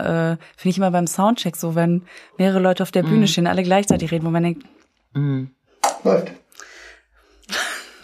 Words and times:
Äh, 0.00 0.36
Finde 0.56 0.70
ich 0.70 0.78
immer 0.78 0.90
beim 0.90 1.06
Soundcheck 1.06 1.56
so, 1.56 1.74
wenn 1.74 2.02
mehrere 2.38 2.58
Leute 2.60 2.82
auf 2.82 2.90
der 2.90 3.02
Bühne 3.02 3.20
Mhm. 3.22 3.26
stehen, 3.26 3.46
alle 3.46 3.62
gleichzeitig 3.62 4.10
reden, 4.10 4.24
wo 4.26 4.30
man 4.30 4.42
denkt, 4.42 4.64
Läuft. 6.04 6.32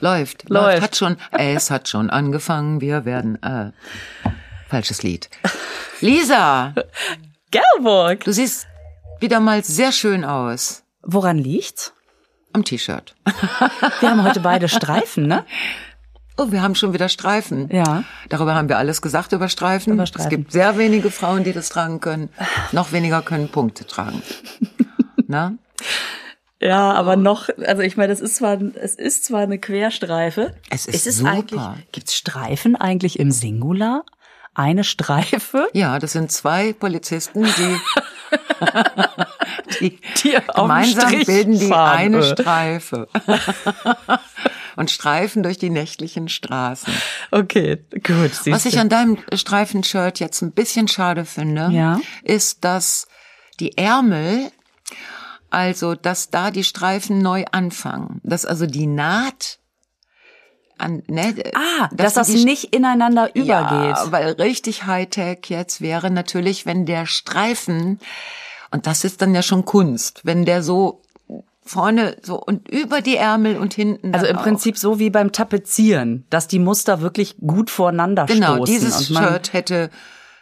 Läuft, 0.00 0.44
läuft. 0.48 0.48
Läuft. 0.48 0.82
Hat 0.82 0.96
schon, 0.96 1.16
es 1.32 1.70
hat 1.70 1.88
schon 1.88 2.10
angefangen. 2.10 2.80
Wir 2.80 3.04
werden, 3.04 3.42
äh, 3.42 3.72
falsches 4.68 5.02
Lied. 5.02 5.28
Lisa, 6.00 6.74
Gerburg! 7.50 8.24
du 8.24 8.32
siehst 8.32 8.66
wieder 9.20 9.40
mal 9.40 9.64
sehr 9.64 9.90
schön 9.92 10.24
aus. 10.24 10.84
Woran 11.02 11.38
liegt's? 11.38 11.92
Am 12.52 12.64
T-Shirt. 12.64 13.14
Wir 14.00 14.10
haben 14.10 14.22
heute 14.24 14.40
beide 14.40 14.68
Streifen, 14.68 15.26
ne? 15.26 15.44
Oh, 16.40 16.52
wir 16.52 16.62
haben 16.62 16.76
schon 16.76 16.92
wieder 16.92 17.08
Streifen. 17.08 17.68
Ja. 17.72 18.04
Darüber 18.28 18.54
haben 18.54 18.68
wir 18.68 18.78
alles 18.78 19.02
gesagt 19.02 19.32
über 19.32 19.48
Streifen. 19.48 19.92
Über 19.94 20.04
Es 20.04 20.10
Streifen. 20.10 20.30
gibt 20.30 20.52
sehr 20.52 20.78
wenige 20.78 21.10
Frauen, 21.10 21.42
die 21.42 21.52
das 21.52 21.68
tragen 21.68 22.00
können. 22.00 22.28
Noch 22.72 22.92
weniger 22.92 23.22
können 23.22 23.48
Punkte 23.48 23.84
tragen. 23.86 24.22
Na? 25.26 25.54
Ja, 26.60 26.92
aber 26.92 27.16
noch, 27.16 27.48
also 27.66 27.82
ich 27.82 27.96
meine, 27.96 28.12
das 28.12 28.20
ist 28.20 28.36
zwar, 28.36 28.58
es 28.60 28.94
ist 28.94 29.24
zwar 29.24 29.40
eine 29.42 29.58
Querstreife. 29.58 30.54
Es 30.70 30.86
ist 30.86 30.94
ist 30.94 31.06
es 31.08 31.16
super. 31.18 31.30
eigentlich, 31.32 31.62
gibt's 31.92 32.14
Streifen 32.14 32.76
eigentlich 32.76 33.18
im 33.18 33.30
Singular? 33.32 34.04
Eine 34.54 34.82
Streife? 34.84 35.68
Ja, 35.72 35.98
das 36.00 36.12
sind 36.12 36.32
zwei 36.32 36.72
Polizisten, 36.72 37.44
die, 37.44 37.76
die, 39.80 40.00
Die 40.22 40.36
gemeinsam 40.54 41.24
bilden 41.24 41.58
die 41.58 41.68
fahren, 41.68 41.96
eine. 41.98 42.22
Streife 42.24 43.08
und 44.78 44.90
streifen 44.90 45.42
durch 45.42 45.58
die 45.58 45.70
nächtlichen 45.70 46.28
Straßen. 46.28 46.92
Okay, 47.32 47.78
gut. 48.04 48.30
Was 48.46 48.64
ich 48.64 48.78
an 48.78 48.88
deinem 48.88 49.18
Streifenshirt 49.34 50.20
jetzt 50.20 50.40
ein 50.40 50.52
bisschen 50.52 50.86
schade 50.88 51.24
finde, 51.24 51.68
Ja. 51.72 52.00
ist, 52.22 52.64
dass 52.64 53.08
die 53.60 53.76
Ärmel, 53.76 54.50
also 55.50 55.94
dass 55.94 56.30
da 56.30 56.50
die 56.50 56.62
Streifen 56.64 57.18
neu 57.18 57.44
anfangen, 57.50 58.20
dass 58.22 58.44
also 58.46 58.66
die 58.66 58.86
Naht 58.86 59.58
an, 60.78 61.02
ne, 61.08 61.34
Ah, 61.54 61.88
dass, 61.92 62.14
das 62.14 62.28
die- 62.28 62.44
nicht 62.44 62.72
ineinander 62.74 63.30
übergeht. 63.34 63.46
ja, 63.48 64.12
weil 64.12 64.30
richtig 64.34 64.86
Hightech 64.86 65.46
jetzt 65.48 65.80
wäre 65.80 66.08
natürlich, 66.10 66.66
wenn 66.66 66.86
der 66.86 67.06
Streifen, 67.06 67.98
und 68.70 68.86
das 68.86 69.02
ist 69.02 69.20
dann 69.22 69.34
ja 69.34 69.42
schon 69.42 69.64
Kunst, 69.64 70.20
wenn 70.22 70.44
der 70.44 70.62
so 70.62 71.02
vorne 71.68 72.16
so 72.22 72.36
und 72.42 72.68
über 72.68 73.00
die 73.00 73.16
Ärmel 73.16 73.56
und 73.56 73.74
hinten. 73.74 74.14
Also 74.14 74.26
im 74.26 74.36
auch. 74.38 74.42
Prinzip 74.42 74.78
so 74.78 74.98
wie 74.98 75.10
beim 75.10 75.32
Tapezieren, 75.32 76.24
dass 76.30 76.48
die 76.48 76.58
Muster 76.58 77.00
wirklich 77.00 77.36
gut 77.46 77.70
voreinander 77.70 78.26
Genau, 78.26 78.56
stoßen. 78.56 78.74
dieses 78.74 79.08
und 79.10 79.14
man, 79.14 79.24
Shirt 79.28 79.52
hätte 79.52 79.90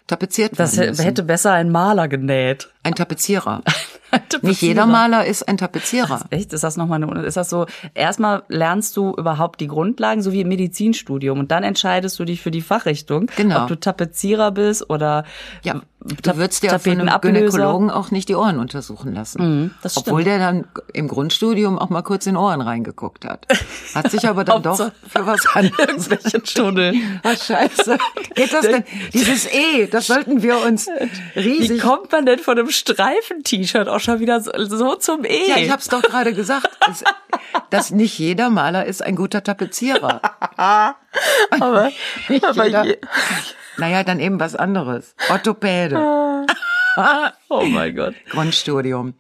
tapeziert 0.07 0.53
Das 0.59 0.77
werden 0.77 0.91
müssen. 0.91 1.03
hätte 1.05 1.23
besser 1.25 1.53
ein 1.53 1.71
Maler 1.71 2.09
genäht. 2.09 2.69
Ein 2.85 2.95
Tapezierer. 2.95 3.63
Nicht 4.43 4.63
jeder. 4.63 4.87
Maler 4.87 5.27
ist 5.27 5.49
ein 5.49 5.57
Tapezierer. 5.59 6.25
Echt? 6.31 6.53
Ist 6.53 6.65
das 6.65 6.77
nochmal 6.77 7.03
eine, 7.03 7.23
ist 7.23 7.37
das 7.37 7.51
so, 7.51 7.67
erstmal 7.95 8.43
lernst 8.49 8.97
du 8.97 9.15
überhaupt 9.17 9.61
die 9.61 9.67
Grundlagen, 9.67 10.23
so 10.23 10.33
wie 10.33 10.41
im 10.43 10.49
Medizinstudium, 10.49 11.39
und 11.39 11.51
dann 11.51 11.63
entscheidest 11.65 12.19
du 12.19 12.25
dich 12.25 12.41
für 12.41 12.51
die 12.51 12.63
Fachrichtung, 12.63 13.31
Genau. 13.37 13.63
ob 13.63 13.69
du 13.69 13.77
Tapezierer 13.79 14.51
bist 14.53 14.89
oder 14.91 15.25
Ja, 15.63 15.81
du 16.05 16.37
würdest 16.37 16.63
ja 16.63 16.79
von 16.79 16.93
einem. 17.01 17.21
Gynäkologen 17.21 17.91
auch 17.91 18.11
nicht 18.11 18.29
die 18.29 18.35
Ohren 18.37 18.59
untersuchen 18.61 19.13
lassen. 19.15 19.43
Mhm, 19.63 19.71
das 19.83 19.97
Obwohl 19.97 20.23
der 20.25 20.39
dann 20.39 20.67
im 20.93 21.09
Grundstudium 21.09 21.79
auch 21.79 21.89
mal 21.91 22.03
kurz 22.03 22.27
in 22.27 22.37
Ohren 22.37 22.61
reingeguckt 22.61 23.25
hat. 23.25 23.47
Hat 23.95 24.11
sich 24.11 24.29
aber 24.29 24.45
dann 24.45 24.63
doch 24.63 24.77
für 25.09 25.27
was 25.27 25.45
anderes 25.55 26.09
Irgendwelche 26.09 26.43
Tunnel. 26.43 26.95
Was 27.23 27.47
scheiße. 27.47 27.99
Geht 28.35 28.53
das 28.53 28.61
denn? 28.67 28.85
Dieses 29.13 29.47
E, 29.53 29.87
das 29.91 30.07
sollten 30.07 30.43
wir 30.43 30.59
uns 30.65 30.87
Wie 31.35 31.41
riesig. 31.41 31.81
kommt 31.83 32.13
man 32.13 32.27
denn 32.27 32.39
von 32.39 32.59
einem 32.59 32.71
Streifen-T-Shirt 32.71 33.89
auch 33.97 34.01
schon 34.01 34.21
wieder 34.21 34.41
so, 34.41 34.53
so 34.65 34.95
zum 34.97 35.25
E? 35.25 35.49
Ja, 35.49 35.57
ich 35.57 35.71
hab's 35.71 35.89
doch 35.89 36.03
gerade 36.03 36.33
gesagt, 36.35 36.69
dass, 36.87 37.05
dass 37.71 37.91
nicht 37.91 38.19
jeder 38.19 38.51
Maler 38.51 38.85
ist 38.87 39.03
ein 39.03 39.17
guter 39.17 39.43
Tapezierer. 39.43 40.21
aber, 41.51 41.91
Nicht 42.29 42.45
aber 42.45 42.67
jeder. 42.67 42.85
je, 42.85 42.99
Naja, 43.79 44.05
dann 44.05 44.21
eben 44.21 44.39
was 44.39 44.55
anderes. 44.55 45.15
Orthopäde. 45.31 45.97
oh 47.49 47.65
mein 47.65 47.95
Gott. 47.97 48.15
Grundstudium. 48.31 49.15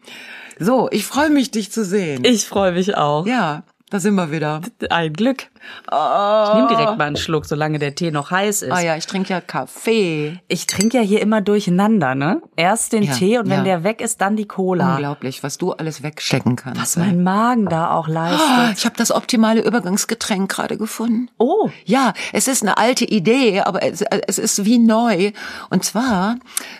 So, 0.58 0.88
ich 0.90 1.04
freue 1.06 1.30
mich, 1.30 1.50
dich 1.50 1.70
zu 1.72 1.84
sehen. 1.84 2.24
Ich 2.24 2.46
freue 2.46 2.72
mich 2.72 2.96
auch. 2.96 3.26
ja, 3.26 3.62
da 3.90 4.00
sind 4.00 4.14
wir 4.16 4.32
wieder. 4.32 4.62
Ein 4.90 5.12
Glück. 5.12 5.46
Ich 5.86 6.54
nehme 6.54 6.68
direkt 6.68 6.98
mal 6.98 7.04
einen 7.04 7.16
Schluck, 7.16 7.46
solange 7.46 7.78
der 7.78 7.94
Tee 7.94 8.10
noch 8.10 8.30
heiß 8.30 8.62
ist. 8.62 8.72
Ah 8.72 8.80
ja, 8.80 8.96
ich 8.96 9.06
trinke 9.06 9.30
ja 9.32 9.40
Kaffee. 9.40 10.40
Ich 10.48 10.66
trinke 10.66 10.96
ja 10.98 11.02
hier 11.02 11.20
immer 11.20 11.40
durcheinander, 11.40 12.14
ne? 12.14 12.42
Erst 12.56 12.92
den 12.92 13.04
Ja, 13.04 13.14
Tee 13.14 13.38
und 13.38 13.48
wenn 13.48 13.58
ja. 13.58 13.64
der 13.64 13.84
weg 13.84 14.00
ist, 14.00 14.20
dann 14.20 14.36
die 14.36 14.46
Cola. 14.46 14.94
Unglaublich, 14.94 15.42
was 15.42 15.58
du 15.58 15.72
alles 15.72 16.02
wegstecken 16.02 16.56
kannst. 16.56 16.80
Was 16.80 16.96
mein 16.96 17.22
Magen 17.22 17.66
da 17.66 17.90
auch 17.92 18.08
leistet. 18.08 18.76
ich 18.76 18.84
habe 18.84 18.96
das 18.96 19.12
optimale 19.12 19.60
Übergangsgetränk 19.62 20.50
gerade 20.50 20.76
gefunden. 20.76 21.30
Oh, 21.38 21.70
Ja, 21.84 22.12
es 22.32 22.48
ist 22.48 22.62
eine 22.62 22.78
alte 22.78 23.04
Idee, 23.04 23.60
aber 23.60 23.82
es, 23.82 24.02
es 24.02 24.38
ist 24.38 24.64
wie 24.64 24.78
neu. 24.78 25.32
Und 25.70 25.84
zwar 25.84 26.36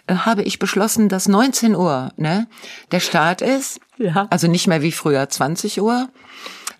äh, 0.07 0.15
habe 0.15 0.43
ich 0.43 0.59
beschlossen, 0.59 1.09
dass 1.09 1.29
19 1.29 1.77
Uhr 1.77 2.13
ne, 2.17 2.49
der 2.91 3.01
Start 3.01 3.43
ist. 3.43 3.81
Ja. 3.99 4.27
Also 4.31 4.49
nicht 4.49 4.67
mehr 4.67 4.83
wie 4.83 4.93
früher 4.93 5.29
20 5.29 5.81
Uhr, 5.81 6.09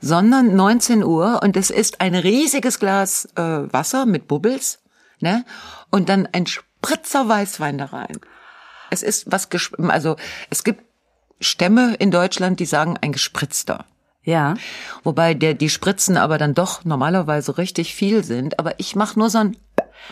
sondern 0.01 0.55
19 0.57 1.03
Uhr. 1.05 1.41
Und 1.43 1.57
es 1.57 1.71
ist 1.71 2.01
ein 2.01 2.15
riesiges 2.15 2.79
Glas 2.79 3.27
äh, 3.37 3.43
Wasser 3.43 4.07
mit 4.07 4.29
Bubbles. 4.29 4.81
Ne? 5.21 5.45
Und 5.91 6.09
dann 6.09 6.29
ein 6.33 6.47
Spritzer 6.47 7.29
Weißwein 7.29 7.79
da 7.79 7.87
rein. 7.87 8.19
Es 8.91 9.03
ist 9.03 9.31
was, 9.33 9.51
gesp- 9.51 9.89
also 9.89 10.17
es 10.51 10.63
gibt 10.65 10.85
Stämme 11.41 11.95
in 11.95 12.11
Deutschland, 12.11 12.61
die 12.61 12.67
sagen 12.67 12.97
ein 13.01 13.13
gespritzter. 13.13 13.85
ja. 14.23 14.55
Wobei 15.05 15.35
der, 15.35 15.55
die 15.55 15.69
Spritzen 15.69 16.17
aber 16.17 16.39
dann 16.39 16.55
doch 16.55 16.85
normalerweise 16.85 17.59
richtig 17.59 17.95
viel 17.95 18.25
sind. 18.25 18.59
Aber 18.59 18.79
ich 18.79 18.95
mache 18.97 19.19
nur 19.19 19.29
so 19.31 19.39
ein, 19.39 19.57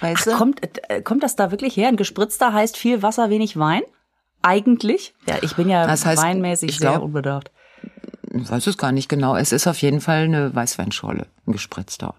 weißt 0.00 0.26
du? 0.26 0.32
Kommt, 0.32 0.60
äh, 0.90 1.02
kommt 1.02 1.22
das 1.22 1.36
da 1.36 1.50
wirklich 1.50 1.76
her? 1.76 1.88
Ein 1.88 1.96
gespritzter 1.96 2.52
heißt 2.52 2.76
viel 2.76 3.02
Wasser, 3.02 3.30
wenig 3.30 3.56
Wein? 3.58 3.82
Eigentlich? 4.42 5.14
Ja, 5.26 5.36
ich 5.42 5.56
bin 5.56 5.68
ja 5.70 5.86
Das 5.86 6.04
heißt, 6.04 6.22
weinmäßig 6.22 6.76
sehr 6.78 6.90
glaub- 6.92 7.02
unbedacht. 7.02 7.50
Ich 8.34 8.50
weiß 8.50 8.66
es 8.66 8.78
gar 8.78 8.92
nicht 8.92 9.08
genau. 9.08 9.36
Es 9.36 9.52
ist 9.52 9.66
auf 9.66 9.80
jeden 9.80 10.00
Fall 10.00 10.24
eine 10.24 10.54
Weißweinschorle, 10.54 11.26
ein 11.46 11.52
gespritzter. 11.52 12.14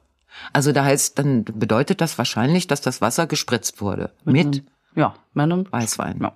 Also 0.54 0.72
da 0.72 0.84
heißt, 0.84 1.18
dann 1.20 1.44
bedeutet 1.44 2.02
das 2.02 2.18
wahrscheinlich, 2.18 2.68
dass 2.68 2.82
das 2.82 3.02
Wasser 3.02 3.28
gespritzt 3.28 3.82
wurde. 3.82 4.12
Mit 4.24 4.64
Ja, 4.96 5.16
mit 5.34 5.44
einem 5.44 5.72
Weißwein. 5.72 6.20
Ja. 6.22 6.34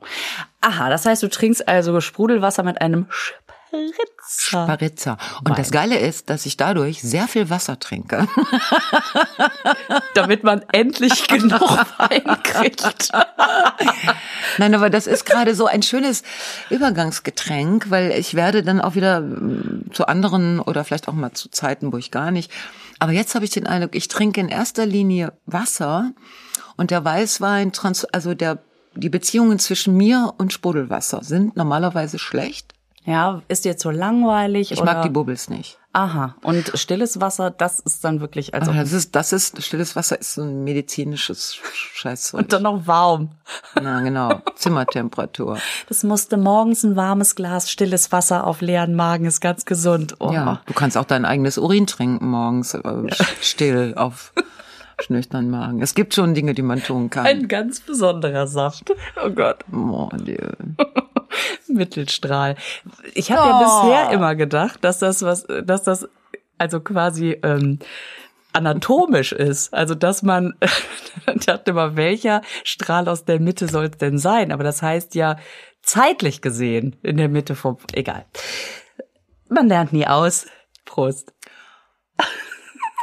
Aha, 0.62 0.90
das 0.90 1.06
heißt, 1.06 1.24
du 1.24 1.30
trinkst 1.30 1.68
also 1.68 2.00
Sprudelwasser 2.02 2.64
mit 2.64 2.82
einem 2.82 3.08
Spritzer. 3.10 3.50
Sparitzer. 4.28 5.18
Und 5.44 5.58
das 5.58 5.72
Geile 5.72 5.98
ist, 5.98 6.30
dass 6.30 6.46
ich 6.46 6.58
dadurch 6.58 7.02
sehr 7.02 7.28
viel 7.28 7.50
Wasser 7.50 7.80
trinke. 7.80 8.28
damit 10.14 10.44
man 10.44 10.64
endlich 10.72 11.28
genug 11.28 11.62
Wein 11.98 12.44
kriegt. 12.44 13.12
Nein, 14.58 14.76
aber 14.76 14.90
das 14.90 15.08
ist 15.08 15.26
gerade 15.26 15.56
so 15.56 15.66
ein 15.66 15.82
schönes 15.82 16.24
Übergangsgetränk, 16.70 17.90
weil 17.90 18.12
ich 18.12 18.34
werde 18.36 18.64
dann 18.64 18.82
auch 18.82 18.96
wieder 18.96 19.22
mm, 19.22 19.92
zu 19.94 20.08
anderen 20.08 20.60
oder 20.60 20.84
vielleicht 20.84 21.08
auch 21.08 21.14
mal 21.14 21.32
zu 21.34 21.50
Zeiten, 21.50 21.92
wo 21.94 21.98
ich 21.98 22.12
gar 22.12 22.32
nicht. 22.32 22.52
Aber 23.00 23.12
jetzt 23.12 23.36
habe 23.36 23.46
ich 23.46 23.52
den 23.52 23.68
Eindruck, 23.68 23.96
ich 23.96 24.08
trinke 24.08 24.42
in 24.42 24.50
erster 24.50 24.86
Linie 24.86 25.34
Wasser 25.46 26.12
und 26.76 26.92
der 26.92 27.04
Weißwein, 27.04 27.72
trans 27.72 28.06
also 28.06 28.34
der, 28.34 28.60
die 28.96 29.10
Beziehungen 29.10 29.60
zwischen 29.60 29.96
mir 29.96 30.34
und 30.38 30.54
Sprudelwasser 30.54 31.24
sind 31.24 31.56
normalerweise 31.56 32.20
schlecht. 32.20 32.74
Ja, 33.06 33.42
ist 33.48 33.66
dir 33.66 33.78
zu 33.78 33.92
langweilig? 33.92 34.72
Ich 34.72 34.82
oder? 34.82 34.94
mag 34.94 35.04
die 35.04 35.10
Bubbles 35.10 35.50
nicht. 35.50 35.80
Aha. 35.94 36.36
Und 36.44 36.72
stilles 36.76 37.20
Wasser, 37.20 37.50
das 37.50 37.80
ist 37.80 38.04
dann 38.04 38.20
wirklich, 38.20 38.54
also, 38.54 38.72
Aber 38.72 38.80
das 38.82 38.92
ist, 38.92 39.16
das 39.16 39.34
ist, 39.34 39.64
stilles 39.64 39.96
Wasser 39.96 40.20
ist 40.20 40.36
so 40.36 40.44
ein 40.44 40.64
medizinisches 40.64 41.58
Scheißzeug. 41.74 42.42
und 42.42 42.54
dann 42.54 42.64
noch 42.64 42.86
warm. 42.86 43.30
Na, 43.82 44.02
genau. 44.02 44.42
Zimmertemperatur. 44.56 45.58
Das 45.88 46.04
musste 46.04 46.38
morgens 46.38 46.84
ein 46.84 46.96
warmes 46.96 47.36
Glas 47.36 47.72
stilles 47.72 48.12
Wasser 48.12 48.46
auf 48.46 48.62
leeren 48.62 48.96
Magen, 48.96 49.26
ist 49.26 49.42
ganz 49.42 49.66
gesund. 49.66 50.16
Oh. 50.20 50.32
Ja, 50.32 50.62
du 50.68 50.74
kannst 50.74 50.96
auch 50.96 51.06
dein 51.06 51.26
eigenes 51.26 51.58
Urin 51.58 51.88
trinken 51.88 52.28
morgens, 52.28 52.76
äh, 52.76 52.84
still 53.42 53.94
auf 53.96 54.34
schnüchtern 55.02 55.50
Magen. 55.50 55.82
Es 55.82 55.96
gibt 55.96 56.14
schon 56.14 56.34
Dinge, 56.34 56.54
die 56.54 56.62
man 56.62 56.84
tun 56.84 57.10
kann. 57.10 57.26
Ein 57.26 57.48
ganz 57.48 57.80
besonderer 57.80 58.48
Saft. 58.48 58.92
Oh 59.24 59.30
Gott. 59.30 59.66
Oh, 59.74 60.10
Dieu. 60.14 60.50
Mittelstrahl. 61.68 62.56
Ich 63.14 63.32
habe 63.32 63.50
ja 63.50 63.60
bisher 63.60 64.12
immer 64.12 64.36
gedacht, 64.36 64.84
dass 64.84 65.00
das 65.00 65.22
was, 65.22 65.46
dass 65.64 65.84
das 65.84 66.08
also 66.58 66.80
quasi 66.82 67.38
ähm, 67.44 67.80
anatomisch 68.54 69.32
ist. 69.32 69.74
Also 69.74 69.96
dass 69.96 70.24
man 70.24 70.56
dachte 71.46 71.74
mal, 71.74 71.96
welcher 71.96 72.42
Strahl 72.64 73.08
aus 73.08 73.26
der 73.26 73.40
Mitte 73.40 73.68
soll 73.68 73.86
es 73.86 73.98
denn 73.98 74.18
sein? 74.18 74.52
Aber 74.52 74.64
das 74.64 74.82
heißt 74.82 75.16
ja 75.16 75.38
zeitlich 75.82 76.42
gesehen 76.42 76.96
in 77.04 77.18
der 77.18 77.30
Mitte 77.30 77.56
vom. 77.56 77.78
Egal. 77.94 78.26
Man 79.50 79.68
lernt 79.68 79.94
nie 79.94 80.08
aus. 80.08 80.46
Prost. 80.86 81.34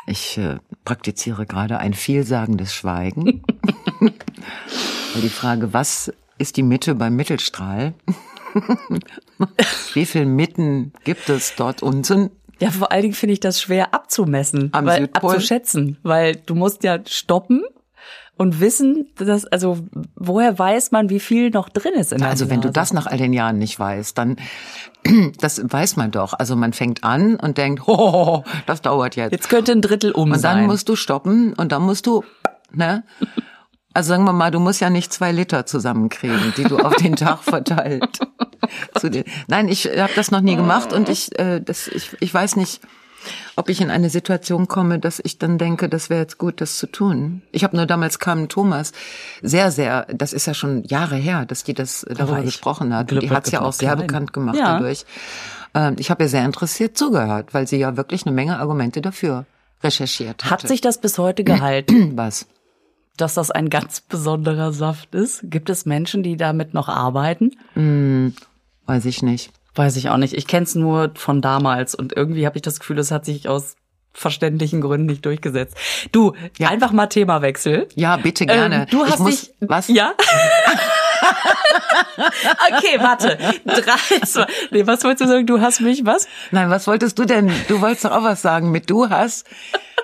Ich 0.08 0.38
äh, 0.38 0.60
praktiziere 0.84 1.46
gerade 1.46 1.78
ein 1.78 1.92
vielsagendes 1.92 2.72
Schweigen. 2.72 3.42
Die 5.16 5.28
Frage, 5.28 5.72
was 5.72 6.12
ist 6.38 6.56
die 6.56 6.62
Mitte 6.62 6.94
beim 6.94 7.16
Mittelstrahl. 7.16 7.94
Wie 9.94 10.06
viel 10.06 10.26
Mitten 10.26 10.92
gibt 11.04 11.28
es 11.28 11.54
dort 11.56 11.82
unten? 11.82 12.30
Ja, 12.58 12.70
vor 12.70 12.90
allen 12.90 13.02
Dingen 13.02 13.14
finde 13.14 13.34
ich 13.34 13.40
das 13.40 13.60
schwer 13.60 13.92
abzumessen, 13.92 14.70
Am 14.72 14.86
weil, 14.86 15.02
Südpol? 15.02 15.30
abzuschätzen, 15.34 15.98
weil 16.02 16.36
du 16.36 16.54
musst 16.54 16.84
ja 16.84 16.98
stoppen 17.06 17.62
und 18.38 18.60
wissen, 18.60 19.08
dass, 19.16 19.44
also 19.46 19.78
woher 20.14 20.58
weiß 20.58 20.90
man, 20.90 21.10
wie 21.10 21.20
viel 21.20 21.50
noch 21.50 21.68
drin 21.68 21.94
ist 21.94 22.12
in 22.12 22.18
der 22.18 22.28
Also 22.28 22.48
wenn 22.48 22.60
du 22.62 22.70
das 22.70 22.92
nach 22.92 23.06
all 23.06 23.18
den 23.18 23.32
Jahren 23.32 23.58
nicht 23.58 23.78
weißt, 23.78 24.16
dann 24.16 24.36
das 25.40 25.60
weiß 25.70 25.96
man 25.96 26.10
doch. 26.10 26.32
Also 26.34 26.56
man 26.56 26.72
fängt 26.72 27.04
an 27.04 27.36
und 27.36 27.58
denkt, 27.58 27.82
oh, 27.86 28.42
das 28.66 28.80
dauert 28.82 29.16
jetzt. 29.16 29.32
Jetzt 29.32 29.48
könnte 29.50 29.72
ein 29.72 29.82
Drittel 29.82 30.12
um 30.12 30.32
Und 30.32 30.38
sein. 30.38 30.58
dann 30.58 30.66
musst 30.66 30.88
du 30.88 30.96
stoppen 30.96 31.52
und 31.54 31.72
dann 31.72 31.82
musst 31.82 32.06
du, 32.06 32.24
ne? 32.72 33.04
Also 33.96 34.08
sagen 34.08 34.24
wir 34.24 34.32
mal, 34.32 34.50
du 34.50 34.60
musst 34.60 34.80
ja 34.80 34.90
nicht 34.90 35.12
zwei 35.12 35.32
Liter 35.32 35.64
zusammenkriegen, 35.66 36.52
die 36.56 36.64
du 36.64 36.76
auf 36.78 36.96
den 36.96 37.16
Tag 37.24 37.42
verteilt. 37.42 38.18
Nein, 39.48 39.68
ich 39.68 39.86
habe 39.86 40.12
das 40.14 40.30
noch 40.30 40.40
nie 40.40 40.56
gemacht 40.56 40.92
und 40.92 41.08
ich, 41.08 41.38
äh, 41.38 41.60
das, 41.60 41.88
ich, 41.88 42.10
ich 42.20 42.32
weiß 42.32 42.56
nicht, 42.56 42.80
ob 43.56 43.68
ich 43.68 43.80
in 43.80 43.90
eine 43.90 44.10
Situation 44.10 44.68
komme, 44.68 44.98
dass 44.98 45.20
ich 45.24 45.38
dann 45.38 45.58
denke, 45.58 45.88
das 45.88 46.10
wäre 46.10 46.20
jetzt 46.20 46.38
gut, 46.38 46.60
das 46.60 46.76
zu 46.76 46.86
tun. 46.86 47.42
Ich 47.52 47.64
habe 47.64 47.74
nur 47.76 47.86
damals 47.86 48.18
Carmen 48.18 48.48
Thomas 48.48 48.92
sehr, 49.42 49.70
sehr, 49.72 50.06
das 50.12 50.32
ist 50.32 50.46
ja 50.46 50.54
schon 50.54 50.84
Jahre 50.84 51.16
her, 51.16 51.44
dass 51.46 51.64
die 51.64 51.74
das 51.74 52.04
darüber 52.08 52.32
war 52.32 52.38
ich 52.40 52.44
gesprochen 52.46 52.94
hat. 52.94 53.08
Glück 53.08 53.22
Und 53.22 53.24
die 53.24 53.30
wird 53.30 53.36
hat's 53.38 53.50
ja 53.50 53.62
auch 53.62 53.72
sehr 53.72 53.94
klein. 53.94 54.06
bekannt 54.06 54.32
gemacht 54.32 54.56
Ja. 54.58 54.74
dadurch. 54.74 55.04
Ähm, 55.74 55.96
Ich 55.98 56.10
habe 56.10 56.22
ihr 56.24 56.28
sehr 56.28 56.44
interessiert 56.44 56.96
zugehört, 56.96 57.54
weil 57.54 57.66
sie 57.66 57.78
ja 57.78 57.96
wirklich 57.96 58.26
eine 58.26 58.34
Menge 58.34 58.58
Argumente 58.58 59.00
dafür 59.00 59.46
recherchiert 59.82 60.44
hatte. 60.44 60.50
Hat 60.50 60.68
sich 60.68 60.80
das 60.80 61.00
bis 61.00 61.18
heute 61.18 61.44
gehalten, 61.44 62.16
was? 62.16 62.46
Dass 63.16 63.34
das 63.34 63.50
ein 63.50 63.70
ganz 63.70 64.00
besonderer 64.00 64.72
Saft 64.72 65.14
ist? 65.14 65.40
Gibt 65.44 65.70
es 65.70 65.86
Menschen, 65.86 66.22
die 66.22 66.36
damit 66.36 66.74
noch 66.74 66.88
arbeiten? 66.88 67.52
Weiß 68.86 69.04
ich 69.04 69.22
nicht. 69.22 69.50
Weiß 69.74 69.96
ich 69.96 70.08
auch 70.10 70.16
nicht. 70.16 70.34
Ich 70.34 70.46
kenne 70.46 70.64
es 70.64 70.74
nur 70.74 71.12
von 71.16 71.42
damals 71.42 71.94
und 71.94 72.14
irgendwie 72.16 72.46
habe 72.46 72.56
ich 72.56 72.62
das 72.62 72.80
Gefühl, 72.80 72.98
es 72.98 73.10
hat 73.10 73.24
sich 73.24 73.48
aus 73.48 73.76
verständlichen 74.14 74.80
Gründen 74.80 75.06
nicht 75.06 75.26
durchgesetzt. 75.26 75.76
Du, 76.12 76.32
Ja. 76.58 76.70
einfach 76.70 76.90
mal 76.92 77.06
Themawechsel. 77.06 77.86
Ja, 77.94 78.16
bitte 78.16 78.46
gerne. 78.46 78.82
Ähm, 78.82 78.86
du 78.90 79.04
ich 79.04 79.10
hast 79.12 79.18
muss, 79.20 79.40
dich 79.42 79.54
was? 79.60 79.88
Ja. 79.88 80.14
okay, 82.72 82.98
warte. 82.98 83.36
Drei, 83.64 84.20
zwei. 84.24 84.46
Nee, 84.70 84.86
was 84.86 85.04
wolltest 85.04 85.22
du 85.22 85.28
sagen? 85.28 85.46
Du 85.46 85.60
hast 85.60 85.80
mich 85.80 86.04
was? 86.06 86.26
Nein, 86.50 86.70
was 86.70 86.86
wolltest 86.86 87.18
du 87.18 87.24
denn? 87.24 87.50
Du 87.68 87.80
wolltest 87.80 88.04
doch 88.06 88.12
auch 88.12 88.22
was 88.22 88.40
sagen 88.42 88.70
mit 88.70 88.88
du 88.90 89.08
hast. 89.10 89.46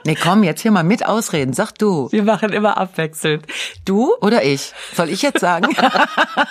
Nee, 0.04 0.16
komm, 0.20 0.42
jetzt 0.42 0.62
hier 0.62 0.70
mal 0.70 0.82
mit 0.84 1.06
ausreden. 1.06 1.52
Sag 1.52 1.72
du. 1.72 2.10
Wir 2.10 2.24
machen 2.24 2.52
immer 2.52 2.76
abwechselnd. 2.76 3.46
Du? 3.84 4.14
Oder 4.20 4.44
ich. 4.44 4.72
Soll 4.94 5.08
ich 5.08 5.22
jetzt 5.22 5.40
sagen? 5.40 5.74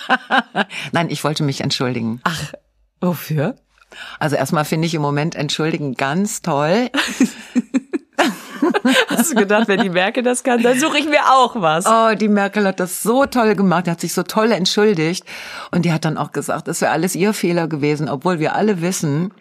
Nein, 0.92 1.10
ich 1.10 1.22
wollte 1.22 1.42
mich 1.42 1.60
entschuldigen. 1.60 2.20
Ach, 2.24 2.52
wofür? 3.00 3.56
Also 4.18 4.36
erstmal 4.36 4.64
finde 4.64 4.86
ich 4.86 4.94
im 4.94 5.02
Moment 5.02 5.34
entschuldigen 5.34 5.94
ganz 5.94 6.40
toll. 6.40 6.90
Hast 9.08 9.32
du 9.32 9.34
gedacht, 9.36 9.68
wenn 9.68 9.80
die 9.80 9.90
Merkel 9.90 10.22
das 10.22 10.44
kann, 10.44 10.62
dann 10.62 10.78
suche 10.78 10.98
ich 10.98 11.08
mir 11.08 11.20
auch 11.32 11.56
was. 11.56 11.86
Oh, 11.86 12.14
die 12.14 12.28
Merkel 12.28 12.66
hat 12.66 12.80
das 12.80 13.02
so 13.02 13.26
toll 13.26 13.54
gemacht, 13.54 13.86
die 13.86 13.90
hat 13.90 14.00
sich 14.00 14.12
so 14.12 14.22
toll 14.22 14.52
entschuldigt. 14.52 15.24
Und 15.70 15.84
die 15.84 15.92
hat 15.92 16.04
dann 16.04 16.16
auch 16.16 16.32
gesagt, 16.32 16.68
das 16.68 16.80
wäre 16.80 16.92
alles 16.92 17.14
ihr 17.14 17.32
Fehler 17.32 17.66
gewesen, 17.66 18.08
obwohl 18.08 18.38
wir 18.38 18.54
alle 18.54 18.80
wissen, 18.80 19.32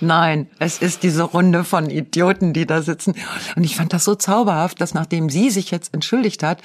nein, 0.00 0.48
es 0.58 0.78
ist 0.78 1.02
diese 1.02 1.22
Runde 1.22 1.64
von 1.64 1.90
Idioten, 1.90 2.52
die 2.52 2.66
da 2.66 2.82
sitzen. 2.82 3.14
Und 3.56 3.64
ich 3.64 3.76
fand 3.76 3.92
das 3.92 4.04
so 4.04 4.14
zauberhaft, 4.14 4.80
dass 4.80 4.94
nachdem 4.94 5.30
sie 5.30 5.50
sich 5.50 5.70
jetzt 5.70 5.94
entschuldigt 5.94 6.42
hat, 6.42 6.62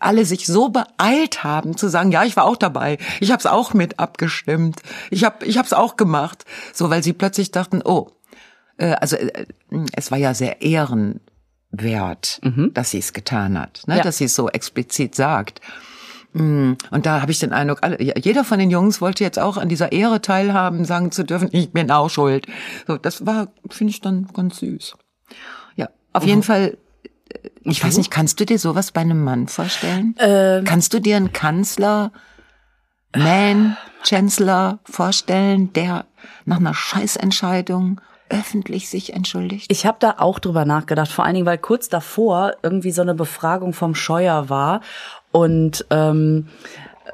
alle 0.00 0.24
sich 0.24 0.46
so 0.46 0.68
beeilt 0.68 1.44
haben 1.44 1.76
zu 1.76 1.88
sagen, 1.88 2.12
ja, 2.12 2.24
ich 2.24 2.36
war 2.36 2.44
auch 2.44 2.56
dabei, 2.56 2.98
ich 3.20 3.30
habe 3.30 3.40
es 3.40 3.46
auch 3.46 3.74
mit 3.74 3.98
abgestimmt, 3.98 4.80
ich 5.10 5.24
habe 5.24 5.44
ich 5.44 5.58
hab's 5.58 5.72
auch 5.72 5.96
gemacht. 5.96 6.44
So, 6.72 6.90
weil 6.90 7.02
sie 7.02 7.12
plötzlich 7.12 7.50
dachten, 7.50 7.82
oh, 7.84 8.10
äh, 8.78 8.92
also 8.92 9.16
äh, 9.16 9.46
es 9.94 10.10
war 10.10 10.18
ja 10.18 10.34
sehr 10.34 10.62
ehrenwert, 10.62 12.40
dass 12.74 12.90
sie 12.90 12.98
es 12.98 13.12
getan 13.12 13.58
hat, 13.58 13.82
ne? 13.86 13.98
Ja. 13.98 14.02
dass 14.02 14.18
sie 14.18 14.24
es 14.24 14.34
so 14.34 14.48
explizit 14.48 15.14
sagt. 15.14 15.60
Mm, 16.34 16.72
Und 16.90 17.06
da 17.06 17.20
habe 17.20 17.30
ich 17.30 17.38
den 17.40 17.52
Eindruck, 17.52 17.80
jeder 17.98 18.44
von 18.44 18.58
den 18.58 18.70
Jungs 18.70 19.00
wollte 19.00 19.22
jetzt 19.24 19.38
auch 19.38 19.56
an 19.58 19.68
dieser 19.68 19.92
Ehre 19.92 20.20
teilhaben, 20.22 20.84
sagen 20.84 21.10
zu 21.12 21.24
dürfen, 21.24 21.48
ich 21.52 21.72
bin 21.72 21.90
auch 21.90 22.08
schuld. 22.08 22.46
So, 22.86 22.96
das 22.96 23.26
war, 23.26 23.48
finde 23.70 23.90
ich 23.90 24.00
dann 24.00 24.28
ganz 24.34 24.58
süß. 24.58 24.94
Ja, 25.76 25.88
auf 26.12 26.24
jeden 26.24 26.42
Fall. 26.42 26.78
äh, 27.28 27.48
Ich 27.64 27.84
weiß 27.84 27.98
nicht, 27.98 28.10
kannst 28.10 28.40
du 28.40 28.46
dir 28.46 28.58
sowas 28.58 28.92
bei 28.92 29.02
einem 29.02 29.22
Mann 29.24 29.46
vorstellen? 29.48 30.14
Kannst 30.64 30.94
du 30.94 31.00
dir 31.00 31.16
einen 31.16 31.32
Kanzler, 31.32 32.12
Man, 33.14 33.76
Chancellor 34.02 34.78
vorstellen, 34.84 35.72
der 35.74 36.06
nach 36.46 36.58
einer 36.58 36.74
Scheißentscheidung 36.74 38.00
öffentlich 38.30 38.88
sich 38.88 39.12
entschuldigt? 39.12 39.70
Ich 39.70 39.84
habe 39.84 39.98
da 40.00 40.14
auch 40.18 40.38
drüber 40.38 40.64
nachgedacht, 40.64 41.10
vor 41.12 41.24
allen 41.26 41.34
Dingen, 41.34 41.46
weil 41.46 41.58
kurz 41.58 41.90
davor 41.90 42.54
irgendwie 42.62 42.90
so 42.90 43.02
eine 43.02 43.14
Befragung 43.14 43.74
vom 43.74 43.94
Scheuer 43.94 44.48
war 44.48 44.80
und 45.32 45.84
ähm, 45.90 46.46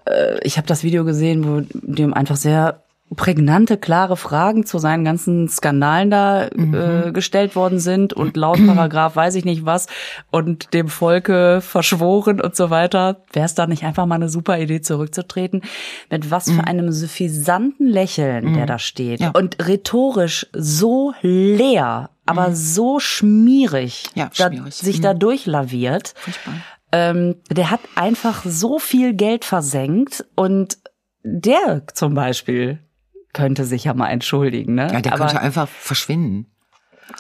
äh, 0.06 0.38
ich 0.42 0.56
habe 0.58 0.66
das 0.66 0.82
Video 0.84 1.04
gesehen, 1.04 1.44
wo 1.44 1.62
dem 1.80 2.12
einfach 2.14 2.36
sehr 2.36 2.82
prägnante, 3.16 3.78
klare 3.78 4.18
Fragen 4.18 4.66
zu 4.66 4.78
seinen 4.78 5.02
ganzen 5.02 5.48
Skandalen 5.48 6.10
da 6.10 6.48
äh, 6.48 7.10
gestellt 7.10 7.56
worden 7.56 7.78
sind 7.78 8.12
und 8.12 8.36
laut 8.36 8.58
Paragraph 8.66 9.16
weiß 9.16 9.34
ich 9.36 9.46
nicht 9.46 9.64
was 9.64 9.86
und 10.30 10.74
dem 10.74 10.88
Volke 10.88 11.62
verschworen 11.62 12.38
und 12.38 12.54
so 12.54 12.68
weiter. 12.68 13.22
Wäre 13.32 13.46
es 13.46 13.54
da 13.54 13.66
nicht 13.66 13.84
einfach 13.84 14.04
mal 14.04 14.16
eine 14.16 14.28
super 14.28 14.58
Idee, 14.58 14.82
zurückzutreten? 14.82 15.62
Mit 16.10 16.30
was 16.30 16.50
für 16.50 16.64
einem 16.64 16.92
suffisanten 16.92 17.86
Lächeln, 17.88 18.52
der 18.52 18.66
da 18.66 18.78
steht. 18.78 19.20
Ja. 19.20 19.30
Und 19.30 19.56
rhetorisch 19.66 20.46
so 20.52 21.14
leer, 21.22 22.10
aber 22.26 22.52
so 22.54 23.00
schmierig, 23.00 24.04
Ja, 24.16 24.28
schmierig. 24.34 24.74
sich 24.74 25.00
da 25.00 25.14
durchlaviert. 25.14 26.12
Furchtbar. 26.14 26.54
Ähm, 26.93 27.37
der 27.50 27.70
hat 27.70 27.81
einfach 27.96 28.43
so 28.44 28.79
viel 28.79 29.12
Geld 29.14 29.44
versenkt 29.44 30.25
und 30.35 30.79
der 31.23 31.82
zum 31.93 32.14
Beispiel 32.14 32.79
könnte 33.35 33.64
sich 33.64 33.85
ja 33.85 33.94
mal 33.94 34.08
entschuldigen, 34.08 34.75
ne? 34.75 34.88
Ja, 34.93 35.00
der 35.00 35.12
Aber 35.12 35.26
könnte 35.26 35.40
einfach 35.43 35.69
verschwinden. 35.69 36.46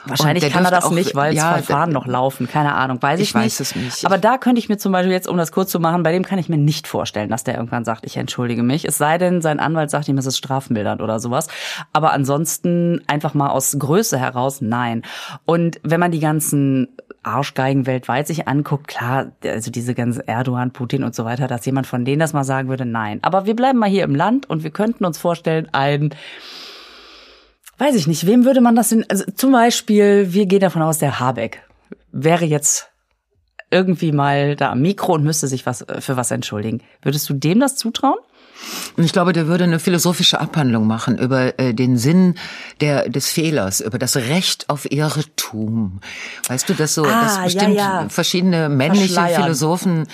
wahrscheinlich 0.06 0.50
kann 0.52 0.64
er 0.64 0.70
das 0.70 0.86
auch- 0.86 0.90
nicht, 0.92 1.14
weil 1.14 1.34
ja, 1.34 1.56
das 1.56 1.66
Verfahren 1.66 1.90
noch 1.92 2.06
laufen. 2.06 2.48
Keine 2.48 2.74
Ahnung, 2.74 3.00
weiß 3.02 3.20
ich, 3.20 3.28
Ich 3.30 3.34
weiß 3.34 3.42
nicht. 3.44 3.60
es 3.60 3.76
nicht. 3.76 4.06
Aber 4.06 4.16
da 4.18 4.38
könnte 4.38 4.58
ich 4.58 4.68
mir 4.70 4.78
zum 4.78 4.92
Beispiel 4.92 5.12
jetzt, 5.12 5.28
um 5.28 5.36
das 5.36 5.52
kurz 5.52 5.70
zu 5.70 5.80
machen, 5.80 6.02
bei 6.02 6.12
dem 6.12 6.24
kann 6.24 6.38
ich 6.38 6.48
mir 6.48 6.56
nicht 6.58 6.86
vorstellen, 6.86 7.28
dass 7.28 7.44
der 7.44 7.54
irgendwann 7.56 7.84
sagt, 7.84 8.04
ich 8.06 8.16
entschuldige 8.16 8.62
mich. 8.62 8.86
Es 8.86 8.96
sei 8.98 9.18
denn, 9.18 9.42
sein 9.42 9.60
Anwalt 9.60 9.90
sagt 9.90 10.08
ihm, 10.08 10.16
es 10.18 10.26
ist 10.26 10.38
strafmildernd 10.38 11.02
oder 11.02 11.20
sowas. 11.20 11.48
Aber 11.92 12.12
ansonsten 12.12 13.02
einfach 13.06 13.34
mal 13.34 13.48
aus 13.50 13.76
Größe 13.78 14.18
heraus, 14.18 14.60
nein. 14.62 15.02
Und 15.44 15.78
wenn 15.82 16.00
man 16.00 16.10
die 16.10 16.20
ganzen 16.20 16.96
Arschgeigen 17.28 17.86
weltweit 17.86 18.26
sich 18.26 18.48
anguckt, 18.48 18.88
klar, 18.88 19.32
also 19.44 19.70
diese 19.70 19.94
ganze 19.94 20.26
Erdogan, 20.26 20.72
Putin 20.72 21.04
und 21.04 21.14
so 21.14 21.24
weiter, 21.24 21.46
dass 21.46 21.64
jemand 21.66 21.86
von 21.86 22.04
denen 22.04 22.20
das 22.20 22.32
mal 22.32 22.44
sagen 22.44 22.68
würde, 22.68 22.84
nein. 22.84 23.18
Aber 23.22 23.46
wir 23.46 23.54
bleiben 23.54 23.78
mal 23.78 23.88
hier 23.88 24.04
im 24.04 24.14
Land 24.14 24.48
und 24.48 24.62
wir 24.64 24.70
könnten 24.70 25.04
uns 25.04 25.18
vorstellen, 25.18 25.68
ein 25.72 26.14
Weiß 27.78 27.94
ich 27.94 28.08
nicht, 28.08 28.26
wem 28.26 28.44
würde 28.44 28.60
man 28.60 28.74
das 28.74 28.88
denn, 28.88 29.04
also 29.08 29.24
zum 29.36 29.52
Beispiel, 29.52 30.32
wir 30.32 30.46
gehen 30.46 30.58
davon 30.58 30.82
aus, 30.82 30.98
der 30.98 31.20
Habeck 31.20 31.62
wäre 32.10 32.44
jetzt 32.44 32.90
irgendwie 33.70 34.10
mal 34.10 34.56
da 34.56 34.72
am 34.72 34.80
Mikro 34.80 35.14
und 35.14 35.22
müsste 35.22 35.46
sich 35.46 35.64
was 35.64 35.86
für 36.00 36.16
was 36.16 36.30
entschuldigen. 36.32 36.82
Würdest 37.02 37.28
du 37.28 37.34
dem 37.34 37.60
das 37.60 37.76
zutrauen? 37.76 38.18
Und 38.96 39.04
ich 39.04 39.12
glaube, 39.12 39.32
der 39.32 39.46
würde 39.46 39.64
eine 39.64 39.78
philosophische 39.78 40.40
Abhandlung 40.40 40.86
machen 40.86 41.18
über 41.18 41.58
äh, 41.58 41.74
den 41.74 41.96
Sinn 41.96 42.34
der, 42.80 43.08
des 43.08 43.30
Fehlers, 43.30 43.80
über 43.80 43.98
das 43.98 44.16
Recht 44.16 44.68
auf 44.68 44.90
Irrtum. 44.90 46.00
Weißt 46.48 46.68
du, 46.68 46.74
dass 46.74 46.94
so, 46.94 47.04
Ah, 47.04 47.22
dass 47.22 47.36
ja, 47.36 47.44
bestimmt 47.44 47.74
ja. 47.74 48.08
verschiedene 48.08 48.68
männliche. 48.68 49.18
Philosophen 49.28 50.06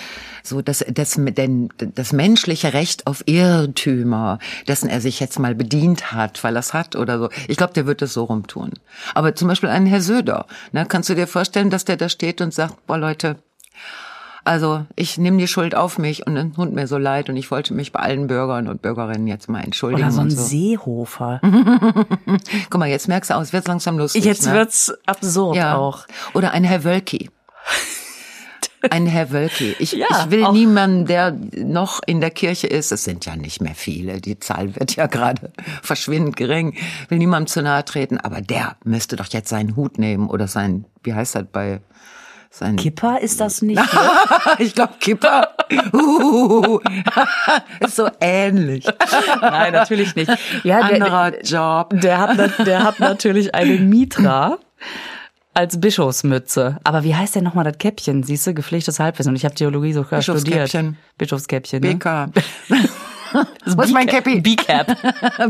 so 0.47 0.61
das, 0.61 0.85
das, 0.87 1.15
denn, 1.17 1.69
das 1.77 2.13
menschliche 2.13 2.73
Recht 2.73 3.07
auf 3.07 3.23
Irrtümer, 3.25 4.39
dessen 4.67 4.89
er 4.89 5.01
sich 5.01 5.19
jetzt 5.19 5.39
mal 5.39 5.55
bedient 5.55 6.11
hat, 6.11 6.43
weil 6.43 6.55
er 6.55 6.59
es 6.59 6.73
hat 6.73 6.95
oder 6.95 7.19
so. 7.19 7.29
Ich 7.47 7.57
glaube, 7.57 7.73
der 7.73 7.85
wird 7.85 8.01
das 8.01 8.13
so 8.13 8.25
rumtun. 8.25 8.71
Aber 9.13 9.35
zum 9.35 9.47
Beispiel 9.47 9.69
ein 9.69 9.85
Herr 9.85 10.01
Söder, 10.01 10.45
ne, 10.71 10.85
kannst 10.87 11.09
du 11.09 11.15
dir 11.15 11.27
vorstellen, 11.27 11.69
dass 11.69 11.85
der 11.85 11.97
da 11.97 12.09
steht 12.09 12.41
und 12.41 12.53
sagt, 12.53 12.85
boah 12.85 12.97
Leute, 12.97 13.37
also 14.45 14.85
ich 14.95 15.17
nehme 15.17 15.37
die 15.37 15.47
Schuld 15.47 15.75
auf 15.75 15.97
mich 15.97 16.25
und 16.25 16.37
es 16.37 16.55
tut 16.55 16.71
mir 16.71 16.87
so 16.87 16.97
leid 16.97 17.29
und 17.29 17.35
ich 17.35 17.49
wollte 17.49 17.73
mich 17.73 17.91
bei 17.91 17.99
allen 17.99 18.27
Bürgern 18.27 18.67
und 18.67 18.81
Bürgerinnen 18.81 19.27
jetzt 19.27 19.49
mal 19.49 19.61
entschuldigen. 19.61 20.03
Oder 20.03 20.11
so 20.11 20.21
ein 20.21 20.29
so. 20.29 20.43
Seehofer. 20.43 21.41
Guck 22.69 22.79
mal, 22.79 22.87
jetzt 22.87 23.07
merkst 23.07 23.31
du 23.31 23.35
auch, 23.35 23.41
es 23.41 23.53
wird 23.53 23.67
langsam 23.67 23.97
lustig. 23.97 24.23
Jetzt 24.23 24.45
ne? 24.45 24.53
wird's 24.53 24.93
absurd 25.07 25.57
ja. 25.57 25.75
auch. 25.75 26.05
Oder 26.33 26.51
ein 26.51 26.63
Herr 26.63 26.83
Wölki. 26.83 27.31
Ein 28.91 29.07
Herr 29.07 29.31
Wölki. 29.31 29.75
Ich, 29.79 29.93
Ja, 29.93 30.05
ich 30.11 30.31
will 30.31 30.51
niemanden, 30.51 31.07
der 31.07 31.35
noch 31.57 32.01
in 32.05 32.21
der 32.21 32.29
Kirche 32.29 32.67
ist, 32.67 32.91
es 32.91 33.03
sind 33.03 33.25
ja 33.25 33.35
nicht 33.35 33.61
mehr 33.61 33.73
viele, 33.73 34.21
die 34.21 34.39
Zahl 34.39 34.75
wird 34.75 34.95
ja 34.95 35.07
gerade 35.07 35.51
verschwindend 35.81 36.37
gering, 36.37 36.75
will 37.09 37.17
niemandem 37.17 37.47
zu 37.47 37.63
nahe 37.63 37.83
treten, 37.83 38.19
aber 38.19 38.41
der 38.41 38.75
müsste 38.83 39.15
doch 39.15 39.27
jetzt 39.27 39.49
seinen 39.49 39.75
Hut 39.75 39.97
nehmen 39.97 40.29
oder 40.29 40.47
sein, 40.47 40.85
wie 41.03 41.15
heißt 41.15 41.33
das 41.33 41.45
bei 41.51 41.81
Sein 42.57 42.77
Kipper 42.77 43.19
ist 43.19 43.41
das 43.41 43.61
nicht? 43.61 43.81
ich 44.59 44.73
glaube 44.73 44.93
Kipper. 45.01 45.49
Uh, 45.91 46.79
ist 47.81 47.97
so 47.97 48.07
ähnlich. 48.21 48.85
Nein, 49.41 49.73
natürlich 49.73 50.15
nicht. 50.15 50.31
Ja, 50.63 50.79
Anderer 50.79 51.41
Job. 51.41 51.89
Der 51.99 52.17
hat, 52.17 52.65
der 52.65 52.83
hat 52.83 53.01
natürlich 53.01 53.53
eine 53.53 53.73
Mitra 53.73 54.57
als 55.53 55.81
Bischofsmütze. 55.81 56.77
Aber 56.85 57.03
wie 57.03 57.13
heißt 57.13 57.35
denn 57.35 57.43
nochmal 57.43 57.65
das 57.65 57.77
Käppchen? 57.77 58.23
Siehst 58.23 58.47
du, 58.47 58.53
gepflegtes 58.53 59.01
Halbwissen. 59.01 59.31
Und 59.31 59.35
ich 59.35 59.43
habe 59.43 59.55
Theologie 59.55 59.91
sogar 59.91 60.21
studiert. 60.21 60.71
Bischofskäppchen. 61.17 61.81
Ne? 61.81 61.95
BK. 61.95 62.29
Das 63.65 63.75
ist 63.75 63.93
mein 63.93 64.07
Cappy. 64.07 64.41
B-Cap. 64.41 64.95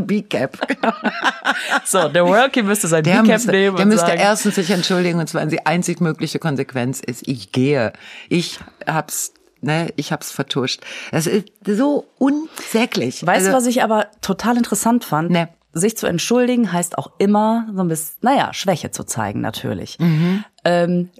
B-Cap. 0.06 0.58
so, 1.84 2.08
der 2.08 2.26
Worky 2.26 2.62
müsste 2.62 2.88
sein 2.88 3.02
B-Cap 3.02 3.46
nehmen. 3.46 3.76
Der 3.76 3.86
müsste 3.86 4.06
sagen, 4.06 4.20
erstens 4.20 4.54
sich 4.56 4.70
entschuldigen 4.70 5.18
und 5.18 5.28
zwar 5.28 5.44
die 5.46 5.64
einzig 5.64 6.00
mögliche 6.00 6.38
Konsequenz 6.38 7.00
ist, 7.00 7.26
ich 7.26 7.52
gehe. 7.52 7.92
Ich 8.28 8.58
hab's 8.86 9.32
ne, 9.60 9.92
ich 9.96 10.12
hab's 10.12 10.30
vertuscht. 10.30 10.80
Das 11.10 11.26
ist 11.26 11.48
so 11.66 12.06
unsäglich. 12.18 13.26
Weißt 13.26 13.46
du, 13.46 13.50
also, 13.50 13.58
was 13.58 13.66
ich 13.66 13.82
aber 13.82 14.06
total 14.20 14.56
interessant 14.56 15.04
fand? 15.04 15.30
Ne. 15.30 15.48
Sich 15.72 15.96
zu 15.96 16.06
entschuldigen 16.06 16.72
heißt 16.72 16.96
auch 16.96 17.10
immer 17.18 17.68
so 17.74 17.82
ein 17.82 17.88
bisschen, 17.88 18.16
naja, 18.22 18.54
Schwäche 18.54 18.90
zu 18.90 19.04
zeigen 19.04 19.40
natürlich. 19.42 19.98
Mhm. 19.98 20.44
Ähm, 20.64 21.10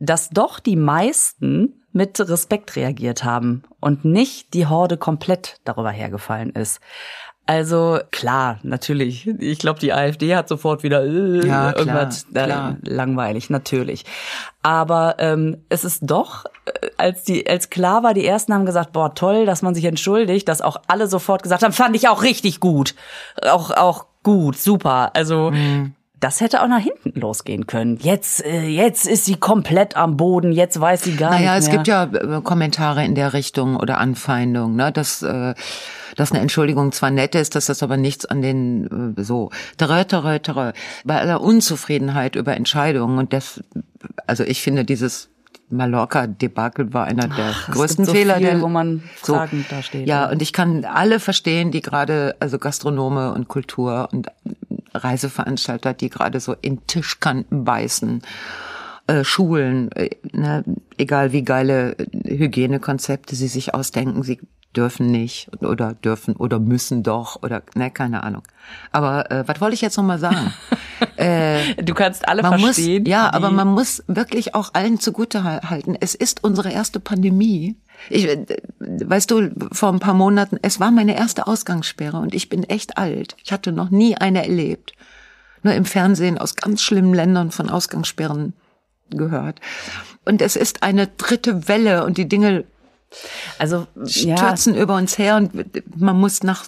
dass 0.00 0.30
doch 0.30 0.58
die 0.58 0.76
meisten 0.76 1.74
mit 1.92 2.18
Respekt 2.20 2.76
reagiert 2.76 3.24
haben 3.24 3.62
und 3.80 4.04
nicht 4.04 4.54
die 4.54 4.66
Horde 4.66 4.96
komplett 4.96 5.56
darüber 5.64 5.90
hergefallen 5.90 6.50
ist. 6.50 6.80
Also 7.46 7.98
klar, 8.12 8.60
natürlich. 8.62 9.26
Ich 9.26 9.58
glaube, 9.58 9.80
die 9.80 9.92
AfD 9.92 10.36
hat 10.36 10.46
sofort 10.48 10.84
wieder 10.84 11.02
äh, 11.04 11.44
ja, 11.44 11.76
irgendwas 11.76 12.28
klar, 12.30 12.46
klar. 12.46 12.76
langweilig, 12.82 13.50
natürlich. 13.50 14.04
Aber 14.62 15.16
ähm, 15.18 15.64
es 15.68 15.84
ist 15.84 16.02
doch, 16.02 16.44
äh, 16.66 16.90
als 16.96 17.24
die, 17.24 17.48
als 17.50 17.68
klar 17.68 18.04
war, 18.04 18.14
die 18.14 18.24
ersten 18.24 18.54
haben 18.54 18.66
gesagt, 18.66 18.92
boah 18.92 19.16
toll, 19.16 19.46
dass 19.46 19.62
man 19.62 19.74
sich 19.74 19.84
entschuldigt, 19.84 20.46
dass 20.46 20.60
auch 20.60 20.76
alle 20.86 21.08
sofort 21.08 21.42
gesagt 21.42 21.64
haben, 21.64 21.72
fand 21.72 21.96
ich 21.96 22.06
auch 22.06 22.22
richtig 22.22 22.60
gut, 22.60 22.94
auch 23.42 23.72
auch 23.72 24.06
gut, 24.22 24.56
super. 24.56 25.10
Also 25.14 25.50
mhm 25.50 25.94
das 26.20 26.40
hätte 26.40 26.62
auch 26.62 26.68
nach 26.68 26.80
hinten 26.80 27.18
losgehen 27.18 27.66
können. 27.66 27.98
Jetzt, 28.00 28.44
äh, 28.44 28.66
jetzt 28.66 29.06
ist 29.06 29.24
sie 29.24 29.36
komplett 29.36 29.96
am 29.96 30.16
Boden, 30.18 30.52
jetzt 30.52 30.78
weiß 30.78 31.02
sie 31.02 31.16
gar 31.16 31.30
naja, 31.30 31.56
nicht 31.56 31.68
mehr. 31.68 31.82
Naja, 31.82 32.04
es 32.04 32.12
gibt 32.12 32.22
ja 32.22 32.36
äh, 32.36 32.42
Kommentare 32.42 33.04
in 33.04 33.14
der 33.14 33.32
Richtung 33.32 33.76
oder 33.76 33.98
Anfeindungen, 33.98 34.76
ne, 34.76 34.92
dass, 34.92 35.22
äh, 35.22 35.54
dass 36.16 36.30
eine 36.30 36.40
Entschuldigung 36.40 36.92
zwar 36.92 37.10
nett 37.10 37.34
ist, 37.34 37.54
dass 37.54 37.66
das 37.66 37.82
aber 37.82 37.96
nichts 37.96 38.26
an 38.26 38.42
den, 38.42 39.14
äh, 39.16 39.22
so, 39.22 39.50
terö, 39.78 40.04
terö, 40.04 40.38
terö, 40.38 40.72
bei 41.04 41.18
aller 41.18 41.40
Unzufriedenheit 41.40 42.36
über 42.36 42.54
Entscheidungen 42.54 43.18
und 43.18 43.32
das, 43.32 43.62
also 44.26 44.44
ich 44.44 44.60
finde 44.60 44.84
dieses 44.84 45.30
Mallorca-Debakel 45.70 46.92
war 46.92 47.04
einer 47.06 47.28
der 47.28 47.52
Ach, 47.52 47.70
größten 47.70 48.04
so 48.04 48.12
Fehler, 48.12 48.36
viel, 48.36 48.46
der 48.46 48.60
wo 48.60 48.68
man 48.68 49.04
so, 49.22 49.34
da 49.34 49.82
steht. 49.82 50.06
Ja, 50.06 50.28
und 50.28 50.42
ich 50.42 50.52
kann 50.52 50.84
alle 50.84 51.20
verstehen, 51.20 51.70
die 51.70 51.80
gerade 51.80 52.34
also 52.40 52.58
Gastronome 52.58 53.32
und 53.32 53.48
Kultur 53.48 54.08
und 54.12 54.26
Reiseveranstalter, 54.94 55.94
die 55.94 56.10
gerade 56.10 56.40
so 56.40 56.54
in 56.60 56.86
Tischkanten 56.86 57.64
beißen, 57.64 58.22
äh, 59.06 59.24
Schulen, 59.24 59.90
äh, 59.92 60.10
ne, 60.32 60.64
egal 60.96 61.32
wie 61.32 61.42
geile 61.42 61.96
Hygienekonzepte 62.24 63.34
sie 63.34 63.48
sich 63.48 63.74
ausdenken, 63.74 64.22
sie 64.22 64.38
dürfen 64.76 65.10
nicht 65.10 65.50
oder 65.62 65.94
dürfen 65.94 66.36
oder 66.36 66.60
müssen 66.60 67.02
doch 67.02 67.42
oder 67.42 67.62
ne, 67.74 67.90
keine 67.90 68.22
Ahnung. 68.22 68.42
Aber 68.92 69.30
äh, 69.30 69.48
was 69.48 69.60
wollte 69.60 69.74
ich 69.74 69.80
jetzt 69.80 69.96
noch 69.96 70.04
mal 70.04 70.18
sagen? 70.18 70.52
äh, 71.16 71.74
du 71.82 71.94
kannst 71.94 72.28
alle 72.28 72.42
man 72.42 72.60
verstehen. 72.60 73.02
Muss, 73.02 73.10
ja, 73.10 73.32
aber 73.32 73.50
man 73.50 73.68
muss 73.68 74.04
wirklich 74.06 74.54
auch 74.54 74.74
allen 74.74 75.00
zugute 75.00 75.42
halten. 75.44 75.96
Es 75.98 76.14
ist 76.14 76.44
unsere 76.44 76.70
erste 76.70 77.00
Pandemie. 77.00 77.76
Ich, 78.08 78.26
äh, 78.26 78.46
weißt 78.78 79.30
du, 79.30 79.50
vor 79.72 79.92
ein 79.92 80.00
paar 80.00 80.14
Monaten, 80.14 80.58
es 80.62 80.80
war 80.80 80.90
meine 80.90 81.16
erste 81.16 81.46
Ausgangssperre 81.46 82.18
und 82.18 82.34
ich 82.34 82.48
bin 82.48 82.64
echt 82.64 82.98
alt. 82.98 83.36
Ich 83.44 83.52
hatte 83.52 83.72
noch 83.72 83.90
nie 83.90 84.16
eine 84.16 84.42
erlebt. 84.42 84.92
Nur 85.62 85.74
im 85.74 85.84
Fernsehen 85.84 86.38
aus 86.38 86.56
ganz 86.56 86.82
schlimmen 86.82 87.12
Ländern 87.12 87.50
von 87.50 87.68
Ausgangssperren 87.68 88.54
gehört. 89.10 89.60
Und 90.24 90.40
es 90.40 90.56
ist 90.56 90.82
eine 90.82 91.06
dritte 91.06 91.68
Welle 91.68 92.04
und 92.04 92.16
die 92.16 92.28
Dinge 92.28 92.64
also 93.58 93.86
stürzen 94.04 94.74
ja. 94.74 94.82
über 94.82 94.96
uns 94.96 95.18
her 95.18 95.36
und 95.36 95.52
man 95.98 96.16
muss 96.16 96.42
nach 96.42 96.66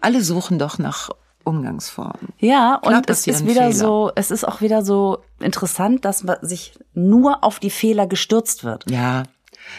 alle 0.00 0.22
suchen 0.22 0.58
doch 0.58 0.78
nach 0.78 1.10
Umgangsformen. 1.44 2.30
Ja, 2.38 2.80
Klar 2.82 2.98
und 2.98 3.10
es 3.10 3.26
ist 3.26 3.46
wieder 3.46 3.70
Fehler. 3.70 3.72
so, 3.72 4.10
es 4.16 4.30
ist 4.30 4.44
auch 4.44 4.60
wieder 4.60 4.84
so 4.84 5.18
interessant, 5.38 6.04
dass 6.04 6.24
man 6.24 6.38
sich 6.42 6.72
nur 6.94 7.44
auf 7.44 7.60
die 7.60 7.70
Fehler 7.70 8.06
gestürzt 8.06 8.64
wird. 8.64 8.90
Ja. 8.90 9.22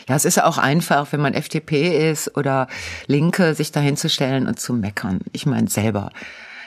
Ja, 0.08 0.16
es 0.16 0.26
ist 0.26 0.38
ja 0.38 0.46
auch 0.46 0.58
einfach, 0.58 1.12
wenn 1.12 1.22
man 1.22 1.34
FDP 1.34 2.12
ist 2.12 2.38
oder 2.38 2.68
Linke, 3.08 3.54
sich 3.54 3.72
dahinzustellen 3.72 4.48
und 4.48 4.60
zu 4.60 4.74
meckern. 4.74 5.20
Ich 5.32 5.46
meine 5.46 5.70
selber 5.70 6.12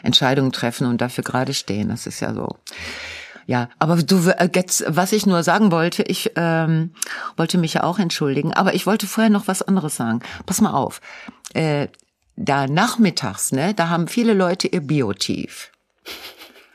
Entscheidungen 0.03 0.53
treffen 0.53 0.87
und 0.87 1.00
dafür 1.00 1.25
gerade 1.25 1.55
stehen. 1.55 1.89
Das 1.89 2.07
ist 2.07 2.21
ja 2.21 2.35
so. 2.35 2.57
Ja, 3.47 3.69
aber 3.79 3.97
du, 3.97 4.29
äh, 4.29 4.49
jetzt, 4.55 4.85
was 4.87 5.12
ich 5.12 5.27
nur 5.27 5.43
sagen 5.43 5.73
wollte, 5.73 6.03
ich 6.05 6.33
ähm, 6.37 6.93
wollte 7.37 7.59
mich 7.59 7.75
ja 7.75 7.83
auch 7.83 7.99
entschuldigen, 7.99 8.55
aber 8.55 8.75
ich 8.75 8.87
wollte 8.87 9.07
vorher 9.07 9.31
noch 9.31 9.49
was 9.49 9.62
anderes 9.62 9.97
sagen. 9.97 10.21
Pass 10.47 10.61
mal 10.61 10.73
auf. 10.73 11.00
Äh, 11.53 11.89
da 12.37 12.67
nachmittags, 12.67 13.53
ne, 13.53 13.75
da 13.75 13.89
haben 13.89 14.09
viele 14.09 14.35
Leute 14.35 14.69
ihr 14.69 14.81
Biotief. 14.81 15.73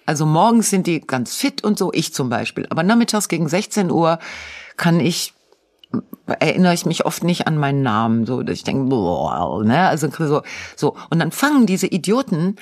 Also 0.06 0.26
morgens 0.26 0.70
sind 0.70 0.86
die 0.86 1.02
ganz 1.02 1.36
fit 1.36 1.64
und 1.64 1.80
so, 1.80 1.92
ich 1.94 2.14
zum 2.14 2.30
Beispiel. 2.30 2.68
Aber 2.70 2.84
nachmittags 2.84 3.28
gegen 3.28 3.48
16 3.48 3.90
Uhr 3.90 4.20
kann 4.78 5.00
ich 5.00 5.34
erinnere 6.40 6.74
ich 6.74 6.86
mich 6.86 7.06
oft 7.06 7.24
nicht 7.24 7.48
an 7.48 7.58
meinen 7.58 7.82
Namen, 7.82 8.26
so 8.26 8.44
dass 8.44 8.58
ich 8.58 8.64
denke, 8.64 8.90
boah, 8.90 9.64
ne, 9.64 9.88
also 9.88 10.08
so, 10.10 10.42
so 10.76 10.96
und 11.10 11.20
dann 11.20 11.32
fangen 11.32 11.66
diese 11.66 11.88
Idioten 11.88 12.56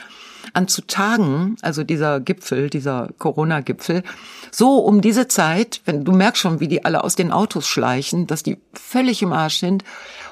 an 0.53 0.67
zu 0.67 0.81
tagen, 0.85 1.55
also 1.61 1.83
dieser 1.83 2.19
Gipfel, 2.19 2.69
dieser 2.69 3.09
Corona-Gipfel, 3.17 4.03
so 4.51 4.77
um 4.77 5.01
diese 5.01 5.27
Zeit, 5.27 5.81
wenn 5.85 6.03
du 6.03 6.11
merkst 6.11 6.41
schon, 6.41 6.59
wie 6.59 6.67
die 6.67 6.85
alle 6.85 7.03
aus 7.03 7.15
den 7.15 7.31
Autos 7.31 7.67
schleichen, 7.67 8.27
dass 8.27 8.43
die 8.43 8.57
völlig 8.73 9.21
im 9.21 9.33
Arsch 9.33 9.57
sind 9.57 9.83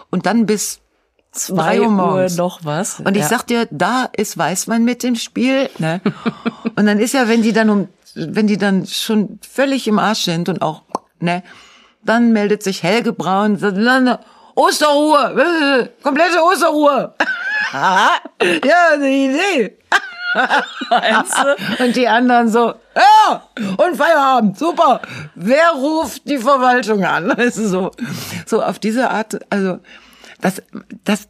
und 0.09 0.25
dann 0.25 0.45
bis 0.45 0.81
zwei 1.31 1.81
Uhr 1.81 1.89
morgens 1.89 2.37
noch 2.37 2.63
was. 2.63 2.99
Und 2.99 3.15
ich 3.15 3.23
ja. 3.23 3.29
sag 3.29 3.47
dir, 3.47 3.67
da 3.71 4.09
ist 4.15 4.37
Weißmann 4.37 4.83
mit 4.83 5.03
dem 5.03 5.15
Spiel. 5.15 5.69
Ne? 5.79 6.01
und 6.75 6.85
dann 6.85 6.99
ist 6.99 7.13
ja, 7.13 7.27
wenn 7.27 7.41
die 7.41 7.53
dann 7.53 7.69
um, 7.69 7.87
wenn 8.15 8.47
die 8.47 8.57
dann 8.57 8.85
schon 8.85 9.39
völlig 9.41 9.87
im 9.87 9.97
Arsch 9.97 10.23
sind 10.23 10.49
und 10.49 10.61
auch, 10.61 10.83
ne, 11.19 11.43
dann 12.03 12.31
meldet 12.31 12.63
sich 12.63 12.83
Helge 12.83 13.13
Braun, 13.13 13.55
Osterruhe, 14.55 15.89
komplette 16.03 16.43
Osterruhe. 16.43 17.13
ja, 17.73 18.19
eine 18.93 19.09
Idee. 19.09 19.77
Und 21.79 21.95
die 21.95 22.07
anderen 22.07 22.49
so, 22.49 22.73
ja, 22.95 23.43
und 23.77 23.95
Feierabend, 23.95 24.57
super. 24.57 25.01
Wer 25.35 25.71
ruft 25.75 26.27
die 26.29 26.37
Verwaltung 26.37 27.03
an? 27.03 27.29
Ist 27.37 27.55
so, 27.55 27.91
so 28.45 28.61
auf 28.61 28.79
diese 28.79 29.11
Art, 29.11 29.39
also, 29.49 29.79
das, 30.41 30.61
das, 31.03 31.27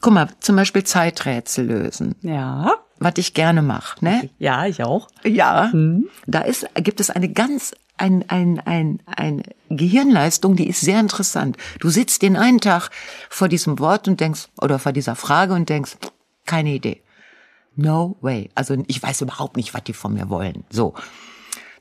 guck 0.00 0.12
mal, 0.12 0.28
zum 0.40 0.56
Beispiel 0.56 0.84
Zeiträtsel 0.84 1.66
lösen. 1.66 2.14
Ja. 2.22 2.74
Was 2.98 3.14
ich 3.16 3.34
gerne 3.34 3.62
mache, 3.62 4.04
ne? 4.04 4.30
Ja, 4.38 4.66
ich 4.66 4.84
auch. 4.84 5.08
Ja. 5.24 5.70
Mhm. 5.72 6.08
Da 6.26 6.42
ist, 6.42 6.66
gibt 6.76 7.00
es 7.00 7.10
eine 7.10 7.28
ganz, 7.28 7.74
ein, 8.02 8.28
ein, 8.28 8.58
ein, 8.58 9.00
ein 9.06 9.42
Gehirnleistung, 9.70 10.56
die 10.56 10.68
ist 10.68 10.80
sehr 10.80 10.98
interessant. 10.98 11.56
Du 11.78 11.88
sitzt 11.88 12.22
den 12.22 12.36
einen 12.36 12.60
Tag 12.60 12.90
vor 13.30 13.48
diesem 13.48 13.78
Wort 13.78 14.08
und 14.08 14.20
denkst, 14.20 14.48
oder 14.60 14.80
vor 14.80 14.92
dieser 14.92 15.14
Frage 15.14 15.54
und 15.54 15.68
denkst, 15.68 15.96
keine 16.44 16.70
Idee. 16.70 17.02
No 17.76 18.16
way. 18.20 18.50
Also 18.56 18.76
ich 18.88 19.00
weiß 19.00 19.20
überhaupt 19.20 19.56
nicht, 19.56 19.72
was 19.72 19.84
die 19.84 19.92
von 19.92 20.14
mir 20.14 20.28
wollen. 20.28 20.64
So. 20.68 20.94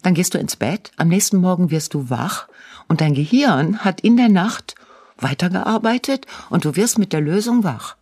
Dann 0.03 0.13
gehst 0.13 0.33
du 0.33 0.37
ins 0.37 0.55
Bett, 0.55 0.91
am 0.97 1.07
nächsten 1.07 1.37
Morgen 1.37 1.71
wirst 1.71 1.95
du 1.95 2.09
wach 2.09 2.47
und 2.87 3.01
dein 3.01 3.13
Gehirn 3.13 3.83
hat 3.83 4.01
in 4.01 4.15
der 4.15 4.29
Nacht 4.29 4.75
weitergearbeitet 5.17 6.27
und 6.49 6.65
du 6.65 6.75
wirst 6.75 6.99
mit 6.99 7.13
der 7.13 7.21
Lösung 7.21 7.63
wach. 7.63 7.95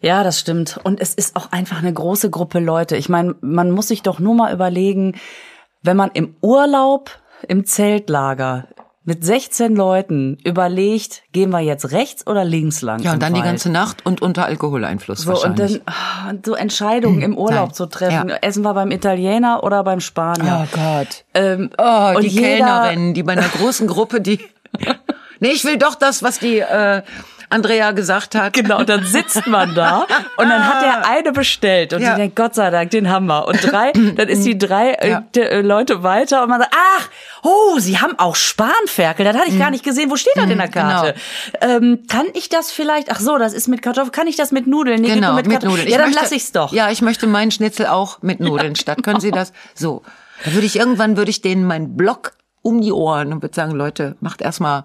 Ja, 0.00 0.22
das 0.22 0.38
stimmt. 0.38 0.78
Und 0.82 1.00
es 1.00 1.14
ist 1.14 1.34
auch 1.34 1.50
einfach 1.52 1.78
eine 1.78 1.92
große 1.92 2.30
Gruppe 2.30 2.58
Leute. 2.58 2.96
Ich 2.96 3.08
meine, 3.08 3.36
man 3.40 3.70
muss 3.70 3.88
sich 3.88 4.02
doch 4.02 4.18
nur 4.18 4.34
mal 4.34 4.52
überlegen, 4.52 5.16
wenn 5.82 5.96
man 5.96 6.10
im 6.12 6.36
Urlaub 6.40 7.10
im 7.48 7.64
Zeltlager 7.64 8.68
mit 9.06 9.22
16 9.22 9.76
Leuten 9.76 10.38
überlegt, 10.44 11.22
gehen 11.32 11.50
wir 11.50 11.60
jetzt 11.60 11.92
rechts 11.92 12.26
oder 12.26 12.42
links 12.42 12.80
lang. 12.80 13.02
Ja, 13.02 13.12
und 13.12 13.22
dann 13.22 13.34
Wald. 13.34 13.44
die 13.44 13.46
ganze 13.46 13.70
Nacht 13.70 14.06
und 14.06 14.22
unter 14.22 14.46
Alkoholeinfluss 14.46 15.20
so, 15.22 15.28
wahrscheinlich. 15.28 15.74
Und 15.74 15.82
dann 16.26 16.42
so 16.44 16.54
Entscheidungen 16.54 17.20
im 17.20 17.36
Urlaub 17.36 17.68
Nein. 17.68 17.74
zu 17.74 17.86
treffen. 17.86 18.30
Ja. 18.30 18.36
Essen 18.36 18.62
wir 18.62 18.72
beim 18.72 18.90
Italiener 18.90 19.62
oder 19.62 19.84
beim 19.84 20.00
Spanier. 20.00 20.66
Oh 20.66 20.74
Gott. 20.74 21.24
Ähm, 21.34 21.70
oh, 21.76 22.18
die 22.18 22.28
jeder, 22.28 22.88
Kellnerin, 22.88 23.12
die 23.12 23.22
bei 23.22 23.32
einer 23.32 23.48
großen 23.48 23.86
Gruppe, 23.86 24.22
die 24.22 24.40
Nee, 25.40 25.50
ich 25.50 25.64
will 25.64 25.76
doch 25.76 25.94
das, 25.94 26.22
was 26.22 26.38
die, 26.38 26.60
äh, 26.60 27.02
Andrea 27.50 27.92
gesagt 27.92 28.34
hat. 28.34 28.52
Genau, 28.52 28.78
und 28.78 28.88
dann 28.88 29.04
sitzt 29.04 29.46
man 29.46 29.74
da 29.74 30.06
und 30.36 30.48
dann 30.48 30.66
hat 30.66 30.82
der 30.82 31.08
eine 31.08 31.32
bestellt 31.32 31.92
und 31.92 32.02
Ja. 32.02 32.14
die 32.14 32.20
denkt, 32.22 32.36
Gott 32.36 32.54
sei 32.54 32.70
Dank, 32.70 32.90
den 32.90 33.10
haben 33.10 33.26
wir. 33.26 33.46
Und 33.46 33.58
drei, 33.70 33.92
dann 34.16 34.28
ist 34.28 34.44
die 34.44 34.56
drei 34.58 34.92
äh, 34.92 35.10
Ja. 35.10 35.24
äh, 35.36 35.60
Leute 35.60 36.02
weiter 36.02 36.42
und 36.42 36.48
man 36.50 36.60
sagt, 36.60 36.74
ach, 36.74 37.08
oh, 37.42 37.78
sie 37.78 37.98
haben 38.00 38.18
auch 38.18 38.36
Spanferkel, 38.36 39.24
das 39.24 39.36
hatte 39.36 39.50
ich 39.50 39.58
gar 39.58 39.70
nicht 39.70 39.84
gesehen. 39.84 40.10
Wo 40.10 40.16
steht 40.16 40.36
das 40.36 40.48
in 40.50 40.58
der 40.58 40.68
Karte? 40.68 41.14
Ähm, 41.60 42.00
kann 42.08 42.26
ich 42.34 42.48
das 42.48 42.70
vielleicht, 42.70 43.10
ach 43.10 43.20
so, 43.20 43.38
das 43.38 43.52
ist 43.52 43.68
mit 43.68 43.82
Kartoffeln, 43.82 44.12
kann 44.12 44.26
ich 44.26 44.36
das 44.36 44.52
mit 44.52 44.66
Nudeln? 44.66 45.00
Nee, 45.02 45.14
Genau, 45.14 45.34
mit, 45.34 45.46
mit, 45.46 45.52
Kartoffeln. 45.54 45.76
Nudeln. 45.80 45.88
Ja, 45.92 45.98
dann 45.98 46.08
möchte- 46.08 46.22
lass 46.22 46.32
ich's 46.32 46.52
doch. 46.52 46.72
Ja, 46.72 46.90
ich 46.90 47.02
möchte 47.02 47.26
meinen 47.26 47.50
Schnitzel 47.50 47.86
auch 47.86 48.22
mit 48.22 48.40
Nudeln 48.40 48.76
statt. 48.76 49.02
Können 49.02 49.20
Sie 49.20 49.30
das? 49.30 49.52
So. 49.74 50.02
Da 50.44 50.52
würde 50.52 50.66
ich 50.66 50.76
irgendwann 50.76 51.16
würde 51.16 51.30
ich 51.30 51.40
denen 51.42 51.64
meinen 51.64 51.96
Block 51.96 52.32
um 52.64 52.80
die 52.80 52.92
Ohren 52.92 53.30
und 53.34 53.42
würde 53.42 53.54
sagen, 53.54 53.72
Leute, 53.72 54.16
macht 54.20 54.40
erstmal 54.40 54.84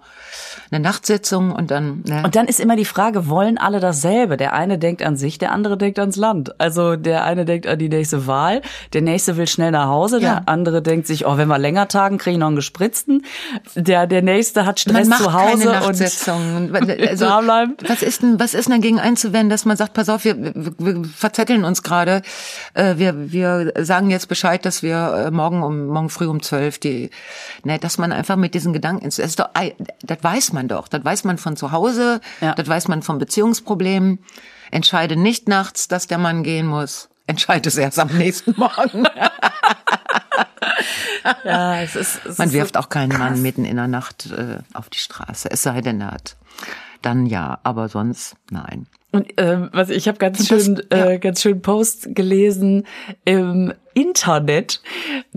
eine 0.69 0.81
Nachtsitzung 0.81 1.53
und 1.53 1.71
dann. 1.71 2.03
Ne? 2.05 2.23
Und 2.25 2.35
dann 2.35 2.45
ist 2.45 2.59
immer 2.59 2.75
die 2.75 2.83
Frage, 2.83 3.29
wollen 3.29 3.57
alle 3.57 3.79
dasselbe? 3.79 4.35
Der 4.35 4.51
eine 4.51 4.77
denkt 4.77 5.01
an 5.01 5.15
sich, 5.15 5.37
der 5.37 5.53
andere 5.53 5.77
denkt 5.77 5.97
ans 5.97 6.17
Land. 6.17 6.59
Also 6.59 6.97
der 6.97 7.23
eine 7.23 7.45
denkt 7.45 7.67
an 7.67 7.79
die 7.79 7.87
nächste 7.87 8.27
Wahl, 8.27 8.61
der 8.91 9.01
nächste 9.01 9.37
will 9.37 9.47
schnell 9.47 9.71
nach 9.71 9.87
Hause, 9.87 10.17
Ja. 10.17 10.41
der 10.41 10.49
andere 10.49 10.81
denkt 10.81 11.07
sich, 11.07 11.25
oh, 11.25 11.37
wenn 11.37 11.47
wir 11.47 11.57
länger 11.57 11.87
tagen, 11.87 12.17
kriege 12.17 12.33
ich 12.33 12.37
noch 12.37 12.47
einen 12.47 12.57
gespritzten. 12.57 13.23
Der, 13.75 14.07
der 14.07 14.23
nächste 14.23 14.65
hat 14.65 14.83
man 14.85 14.95
Stress 14.95 15.07
macht 15.07 15.23
zu 15.23 15.31
Hause 15.33 15.67
keine 15.69 15.85
und 15.87 15.87
Nachtsitzung. 15.87 16.71
Also, 17.09 17.25
da 17.25 17.39
bleiben. 17.39 17.77
was 17.87 18.01
ist 18.03 18.21
denn, 18.23 18.39
was 18.41 18.53
ist 18.53 18.67
denn 18.67 18.81
dagegen 18.81 18.99
einzuwenden, 18.99 19.49
dass 19.49 19.63
man 19.63 19.77
sagt, 19.77 19.93
pass 19.93 20.09
auf, 20.09 20.25
wir, 20.25 20.35
wir, 20.37 20.73
wir 20.77 21.03
verzetteln 21.05 21.63
uns 21.63 21.81
gerade, 21.81 22.23
äh, 22.73 22.97
wir, 22.97 23.31
wir 23.31 23.71
sagen 23.79 24.09
jetzt 24.09 24.27
Bescheid, 24.27 24.65
dass 24.65 24.83
wir 24.83 25.27
äh, 25.27 25.31
morgen 25.31 25.63
um 25.63 25.87
morgen 25.87 26.09
früh 26.09 26.27
um 26.27 26.41
zwölf 26.41 26.77
die, 26.77 27.09
ne, 27.69 27.79
dass 27.79 27.97
man 27.97 28.11
einfach 28.11 28.35
mit 28.35 28.55
diesen 28.55 28.73
Gedanken, 28.73 29.05
das 29.05 29.19
ist 29.19 29.39
doch, 29.39 29.49
das 30.01 30.17
weiß 30.21 30.53
man 30.53 30.67
doch, 30.67 30.87
das 30.87 31.05
weiß 31.05 31.23
man 31.23 31.37
von 31.37 31.55
zu 31.55 31.71
Hause, 31.71 32.19
Ja. 32.41 32.53
das 32.55 32.67
weiß 32.67 32.87
man 32.87 33.03
von 33.03 33.19
Beziehungsproblemen. 33.19 34.19
Entscheide 34.71 35.15
nicht 35.15 35.47
nachts, 35.47 35.87
dass 35.87 36.07
der 36.07 36.17
Mann 36.17 36.43
gehen 36.43 36.65
muss. 36.67 37.09
Entscheide 37.27 37.69
es 37.69 37.77
erst 37.77 37.99
am 37.99 38.09
nächsten 38.17 38.55
Morgen. 38.57 39.07
ja, 41.43 41.81
es 41.81 41.95
ist, 41.95 42.25
es 42.25 42.37
Man 42.37 42.51
wirft 42.53 42.73
so 42.73 42.79
auch 42.81 42.89
keinen 42.89 43.09
krass. 43.11 43.19
Mann 43.19 43.41
mitten 43.41 43.65
in 43.65 43.75
der 43.77 43.87
Nacht 43.87 44.27
äh, 44.31 44.59
auf 44.73 44.89
die 44.89 44.99
Straße, 44.99 45.49
es 45.51 45.63
sei 45.63 45.81
denn, 45.81 46.01
er 46.01 46.11
hat. 46.11 46.35
Dann 47.01 47.25
ja, 47.25 47.59
aber 47.63 47.87
sonst 47.87 48.35
nein. 48.49 48.87
Und 49.11 49.27
ähm, 49.37 49.69
was 49.71 49.89
ich 49.89 50.07
habe 50.07 50.17
ganz 50.19 50.37
Das- 50.37 50.47
schön, 50.47 50.81
ja. 50.91 51.09
äh, 51.09 51.19
ganz 51.19 51.41
schön 51.41 51.61
Post 51.61 52.15
gelesen 52.15 52.85
im 53.25 53.73
Internet. 53.95 54.81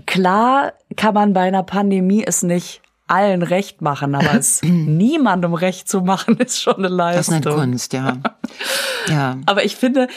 Klar 0.05 0.73
kann 0.95 1.13
man 1.13 1.33
bei 1.33 1.41
einer 1.41 1.63
Pandemie 1.63 2.23
es 2.25 2.43
nicht 2.43 2.81
allen 3.07 3.41
recht 3.41 3.81
machen, 3.81 4.15
aber 4.15 4.35
es 4.37 4.61
niemandem 4.63 5.53
recht 5.53 5.89
zu 5.89 6.01
machen 6.01 6.37
ist 6.37 6.61
schon 6.61 6.85
eine 6.85 6.89
Das 6.95 7.27
ist 7.27 7.31
Leistung. 7.33 7.53
eine 7.53 7.61
Kunst, 7.61 7.93
ja. 7.93 8.17
Ja. 9.09 9.37
Aber 9.47 9.65
ich 9.65 9.75
finde, 9.75 10.07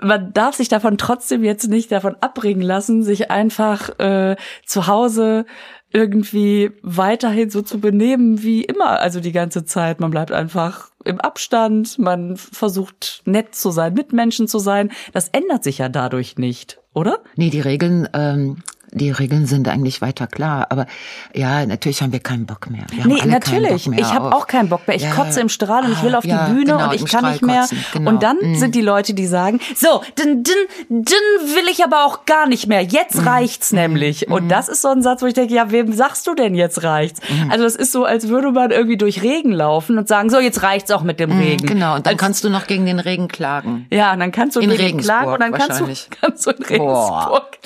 man 0.00 0.32
darf 0.32 0.54
sich 0.54 0.68
davon 0.68 0.98
trotzdem 0.98 1.42
jetzt 1.42 1.68
nicht 1.68 1.90
davon 1.90 2.14
abbringen 2.20 2.60
lassen, 2.62 3.02
sich 3.02 3.30
einfach 3.30 3.98
äh, 3.98 4.36
zu 4.64 4.86
Hause 4.86 5.46
irgendwie 5.92 6.72
weiterhin 6.82 7.50
so 7.50 7.62
zu 7.62 7.80
benehmen 7.80 8.42
wie 8.42 8.64
immer, 8.64 9.00
also 9.00 9.20
die 9.20 9.32
ganze 9.32 9.64
Zeit. 9.64 10.00
Man 10.00 10.10
bleibt 10.10 10.32
einfach 10.32 10.90
im 11.04 11.20
Abstand, 11.20 11.98
man 11.98 12.36
versucht 12.36 13.22
nett 13.24 13.54
zu 13.54 13.70
sein, 13.70 13.94
mit 13.94 14.12
Menschen 14.12 14.48
zu 14.48 14.58
sein. 14.58 14.90
Das 15.12 15.28
ändert 15.28 15.64
sich 15.64 15.78
ja 15.78 15.88
dadurch 15.88 16.36
nicht, 16.36 16.80
oder? 16.92 17.20
Nee, 17.36 17.50
die 17.50 17.60
Regeln, 17.60 18.08
ähm, 18.12 18.58
die 18.96 19.10
Regeln 19.10 19.46
sind 19.46 19.68
eigentlich 19.68 20.00
weiter 20.02 20.26
klar. 20.26 20.66
Aber 20.70 20.86
ja, 21.34 21.64
natürlich 21.66 22.02
haben 22.02 22.12
wir 22.12 22.20
keinen 22.20 22.46
Bock 22.46 22.68
mehr. 22.70 22.84
Wir 22.90 23.06
Nee, 23.06 23.20
natürlich. 23.26 23.86
Mehr 23.86 23.98
Ich 24.00 24.12
habe 24.12 24.34
auch 24.34 24.46
keinen 24.46 24.68
Bock 24.68 24.86
mehr. 24.86 24.96
Ich 24.96 25.02
Ja. 25.02 25.12
kotze 25.12 25.40
im 25.40 25.48
Strahl 25.48 25.84
und 25.84 25.92
ich 25.92 26.02
will 26.02 26.14
Ah, 26.14 26.18
auf 26.18 26.24
die 26.24 26.30
ja, 26.30 26.46
Bühne 26.48 26.64
genau, 26.72 26.84
und 26.88 26.94
ich 26.94 27.04
kann 27.04 27.20
Strahl 27.20 27.32
nicht 27.32 27.42
mehr. 27.42 27.60
kotzen, 27.60 27.84
genau. 27.92 28.10
Und 28.10 28.22
dann 28.22 28.36
Mm. 28.40 28.54
sind 28.56 28.74
die 28.74 28.80
Leute, 28.80 29.14
die 29.14 29.26
sagen, 29.26 29.60
so, 29.74 30.02
dann, 30.16 30.42
dann, 30.42 30.54
dann 30.88 31.54
will 31.54 31.68
ich 31.70 31.84
aber 31.84 32.04
auch 32.06 32.24
gar 32.24 32.46
nicht 32.48 32.66
mehr. 32.66 32.82
Jetzt 32.82 33.22
Mm. 33.22 33.28
reicht's 33.28 33.72
nämlich. 33.72 34.28
Und 34.30 34.48
das 34.48 34.68
ist 34.68 34.82
so 34.82 34.88
ein 34.88 35.02
Satz, 35.02 35.22
wo 35.22 35.26
ich 35.26 35.34
denke, 35.34 35.54
ja, 35.54 35.70
wem 35.70 35.92
sagst 35.92 36.26
du 36.26 36.34
denn 36.34 36.54
jetzt 36.54 36.82
reicht's? 36.82 37.20
Mm. 37.28 37.50
Also 37.50 37.64
es 37.64 37.76
ist 37.76 37.92
so, 37.92 38.04
als 38.04 38.28
würde 38.28 38.50
man 38.52 38.70
irgendwie 38.70 38.96
durch 38.96 39.22
Regen 39.22 39.52
laufen 39.52 39.98
und 39.98 40.08
sagen, 40.08 40.30
so, 40.30 40.38
jetzt 40.40 40.62
reicht's 40.62 40.90
auch 40.90 41.02
mit 41.02 41.20
dem 41.20 41.30
Regen. 41.32 41.66
Genau, 41.66 41.94
und 41.96 42.06
dann 42.06 42.14
als, 42.14 42.20
kannst 42.20 42.44
du 42.44 42.50
noch 42.50 42.66
gegen 42.66 42.86
den 42.86 42.98
Regen 42.98 43.28
klagen. 43.28 43.86
ja, 43.90 44.12
und 44.12 44.20
dann 44.20 44.32
kannst 44.32 44.56
du 44.56 44.60
In 44.60 44.70
Regen 44.70 44.82
Regensburg 44.82 45.16
klagen 45.16 45.32
und 45.32 45.40
dann 45.40 45.52
kannst 45.52 45.80
du, 45.80 45.86
kannst 46.20 46.46
du 46.46 46.50
in 46.50 46.62
Regensburg 46.64 47.58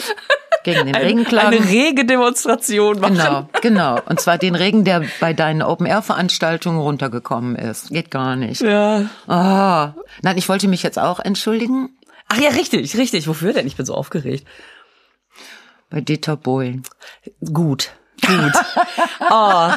Gegen 0.65 0.87
den 0.87 0.95
Regen 0.95 1.25
klagen. 1.25 1.57
eine 1.57 1.69
rege 1.69 2.05
Demonstration 2.05 3.01
machen. 3.01 3.15
Genau, 3.17 3.49
genau. 3.63 4.01
Und 4.07 4.21
zwar 4.21 4.37
den 4.37 4.55
Regen, 4.55 4.85
der 4.85 5.03
bei 5.21 5.33
deinen 5.33 5.63
Open-Air-Veranstaltungen 5.63 6.79
runtergekommen 6.79 7.57
ist. 7.57 7.89
Geht 7.89 8.11
gar 8.11 8.37
nicht. 8.37 8.61
Ja. 8.61 9.07
Ah, 9.27 9.95
nein, 10.23 10.37
ich 10.37 10.49
wollte 10.49 10.69
mich 10.69 10.83
jetzt 10.83 10.99
auch 10.99 11.19
entschuldigen 11.21 11.91
Ach 12.33 12.39
ja, 12.39 12.51
richtig, 12.51 12.97
richtig. 12.97 13.27
Wofür 13.27 13.53
denn? 13.53 13.67
Ich 13.67 13.77
bin 13.77 13.85
so 13.85 13.95
aufgeregt. 13.95 14.47
bei 15.91 16.01
Dieter 16.01 16.37
Bohlen. 16.37 16.85
Gut. 17.53 17.91
Gut. 18.25 18.53
Oh, 19.33 19.71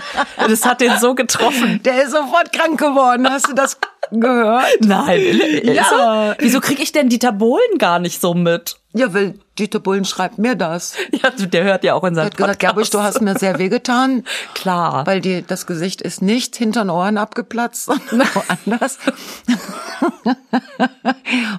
das 0.48 0.66
hat 0.66 0.82
den 0.82 0.98
so 0.98 1.14
getroffen. 1.14 1.82
Der 1.84 2.04
ist 2.04 2.12
sofort 2.12 2.52
krank 2.52 2.80
geworden. 2.80 3.30
Hast 3.30 3.50
du 3.50 3.54
das 3.54 3.78
gehört? 4.12 4.66
Nein. 4.82 5.40
Ja. 5.64 6.36
Wieso 6.40 6.60
krieg 6.60 6.80
ich 6.80 6.92
denn 6.92 7.10
Dieter 7.10 7.32
Bohlen 7.32 7.78
gar 7.78 8.00
nicht 8.00 8.20
so 8.20 8.34
mit? 8.34 8.78
Ja, 8.96 9.12
weil 9.14 9.40
Dieter 9.58 9.80
Bohlen 9.80 10.06
schreibt 10.06 10.38
mir 10.38 10.56
das. 10.56 10.96
Ja, 11.24 11.30
der 11.32 11.64
hört 11.64 11.84
ja 11.84 11.94
auch 11.96 12.04
in 12.04 12.14
Er 12.14 12.16
seinem 12.16 12.26
hat 12.28 12.38
gesagt, 12.38 12.60
Gerbusch, 12.60 12.90
du 12.92 13.00
hast 13.02 13.22
mir 13.22 13.38
sehr 13.38 13.58
wehgetan, 13.60 14.24
Klar. 14.54 15.06
weil 15.08 15.20
dir 15.22 15.42
das 15.42 15.66
Gesicht 15.66 16.02
ist 16.02 16.22
nicht 16.22 16.56
hinter 16.56 16.84
den 16.84 16.90
Ohren 16.90 17.18
abgeplatzt, 17.18 17.86
sondern 18.10 18.28
woanders. 18.34 18.98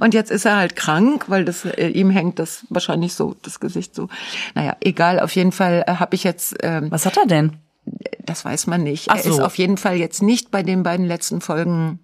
Und 0.00 0.14
jetzt 0.14 0.30
ist 0.30 0.44
er 0.44 0.56
halt 0.56 0.76
krank, 0.76 1.24
weil 1.28 1.44
das 1.44 1.64
äh, 1.64 1.88
ihm 1.88 2.10
hängt 2.10 2.38
das 2.38 2.64
wahrscheinlich 2.70 3.14
so, 3.14 3.34
das 3.42 3.60
Gesicht 3.60 3.94
so. 3.94 4.08
Naja, 4.54 4.76
egal, 4.80 5.20
auf 5.20 5.34
jeden 5.34 5.52
Fall 5.52 5.84
äh, 5.86 5.94
habe 5.94 6.14
ich 6.14 6.24
jetzt, 6.24 6.56
ähm, 6.62 6.90
Was 6.90 7.06
hat 7.06 7.16
er 7.16 7.26
denn? 7.26 7.56
das 8.24 8.44
weiß 8.44 8.66
man 8.66 8.82
nicht. 8.82 9.10
Ach 9.10 9.16
Er 9.16 9.24
ist 9.26 9.36
so. 9.36 9.44
auf 9.44 9.58
jeden 9.58 9.76
Fall 9.76 9.96
jetzt 9.96 10.22
nicht 10.22 10.50
bei 10.50 10.62
den 10.62 10.82
beiden 10.82 11.04
letzten 11.06 11.42
Folgen 11.42 11.98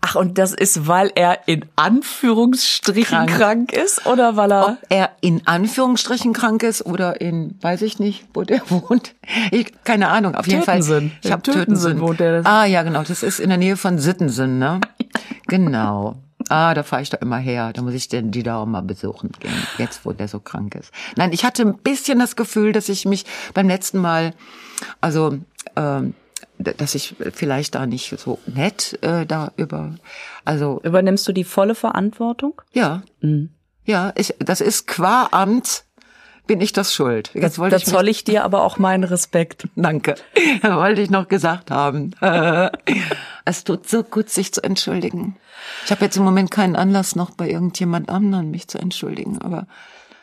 Ach, 0.00 0.14
und 0.14 0.38
das 0.38 0.52
ist, 0.54 0.86
weil 0.86 1.10
er 1.16 1.40
in 1.46 1.64
Anführungsstrichen 1.76 3.26
krank, 3.26 3.30
Krank. 3.36 3.72
ist 3.72 4.06
oder 4.06 4.36
weil 4.36 4.52
er. 4.52 4.68
Ob 4.68 4.76
er 4.88 5.10
in 5.20 5.46
Anführungsstrichen 5.46 6.32
krank 6.32 6.62
ist 6.62 6.86
oder 6.86 7.20
in, 7.20 7.58
weiß 7.60 7.82
ich 7.82 7.98
nicht, 7.98 8.26
wo 8.32 8.42
der 8.42 8.60
wohnt. 8.70 9.14
Ich, 9.50 9.72
keine 9.84 10.08
Ahnung, 10.08 10.34
auf 10.34 10.46
jeden 10.46 10.62
Tötensen. 10.64 11.10
Fall. 11.10 11.18
Ich 11.24 11.32
habe 11.32 11.42
Tötensen 11.42 11.98
Tötensen. 11.98 12.00
wohnt 12.00 12.20
er. 12.20 12.46
Ah 12.46 12.64
ja, 12.64 12.82
genau. 12.82 13.02
Das 13.02 13.22
ist 13.22 13.40
in 13.40 13.48
der 13.48 13.58
Nähe 13.58 13.76
von 13.76 13.98
Sittensen, 13.98 14.58
ne? 14.58 14.80
Genau. 15.46 16.16
Ah, 16.50 16.74
da 16.74 16.82
fahre 16.82 17.02
ich 17.02 17.10
da 17.10 17.16
immer 17.18 17.38
her. 17.38 17.72
Da 17.72 17.82
muss 17.82 17.94
ich 17.94 18.08
den, 18.08 18.30
die 18.30 18.42
da 18.42 18.58
auch 18.58 18.66
mal 18.66 18.82
besuchen 18.82 19.32
gehen, 19.40 19.52
jetzt 19.78 20.04
wo 20.04 20.12
der 20.12 20.28
so 20.28 20.40
krank 20.40 20.74
ist. 20.74 20.92
Nein, 21.16 21.32
ich 21.32 21.44
hatte 21.44 21.62
ein 21.62 21.76
bisschen 21.78 22.18
das 22.18 22.36
Gefühl, 22.36 22.72
dass 22.72 22.88
ich 22.88 23.04
mich 23.06 23.24
beim 23.54 23.66
letzten 23.68 23.98
Mal, 23.98 24.34
also 25.00 25.38
ähm, 25.76 26.14
dass 26.58 26.94
ich 26.94 27.14
vielleicht 27.32 27.74
da 27.74 27.86
nicht 27.86 28.18
so 28.18 28.38
nett 28.46 28.98
äh, 29.02 29.26
da 29.26 29.52
über, 29.56 29.94
also 30.44 30.80
Übernimmst 30.82 31.26
du 31.28 31.32
die 31.32 31.44
volle 31.44 31.74
Verantwortung? 31.74 32.60
ja, 32.72 33.02
ja, 33.84 34.12
ich, 34.16 34.34
das 34.38 34.60
ist 34.60 34.86
qua 34.86 35.28
Amt 35.30 35.84
bin 36.48 36.60
ich 36.60 36.72
das 36.72 36.92
schuld. 36.92 37.30
Jetzt 37.34 37.58
wollte 37.58 37.76
Da 37.76 37.76
ich 37.76 37.84
zoll 37.84 38.08
ich 38.08 38.24
dir 38.24 38.42
aber 38.42 38.62
auch 38.64 38.78
meinen 38.78 39.04
Respekt. 39.04 39.68
danke, 39.76 40.16
wollte 40.62 41.00
ich 41.00 41.10
noch 41.10 41.28
gesagt 41.28 41.70
haben. 41.70 42.10
es 43.44 43.64
tut 43.64 43.88
so 43.88 44.02
gut, 44.02 44.30
sich 44.30 44.52
zu 44.52 44.64
entschuldigen. 44.64 45.36
Ich 45.84 45.90
habe 45.90 46.04
jetzt 46.04 46.16
im 46.16 46.24
Moment 46.24 46.50
keinen 46.50 46.74
Anlass, 46.74 47.14
noch 47.14 47.30
bei 47.30 47.48
irgendjemand 47.48 48.08
anderen 48.08 48.50
mich 48.50 48.66
zu 48.66 48.78
entschuldigen, 48.78 49.40
aber 49.40 49.66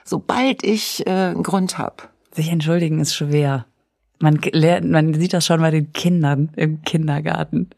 sobald 0.04 0.63
ich 0.63 1.06
äh, 1.08 1.12
einen 1.12 1.43
Grund 1.43 1.78
habe, 1.78 1.95
Sich 2.32 2.50
entschuldigen 2.50 3.00
ist 3.00 3.15
schwer. 3.15 3.65
Man 4.19 4.39
lernt, 4.51 4.89
man 4.89 5.13
sieht 5.13 5.34
das 5.34 5.45
schon 5.45 5.60
bei 5.60 5.71
den 5.71 5.91
Kindern 5.91 6.49
im 6.56 6.82
Kindergarten. 6.84 7.69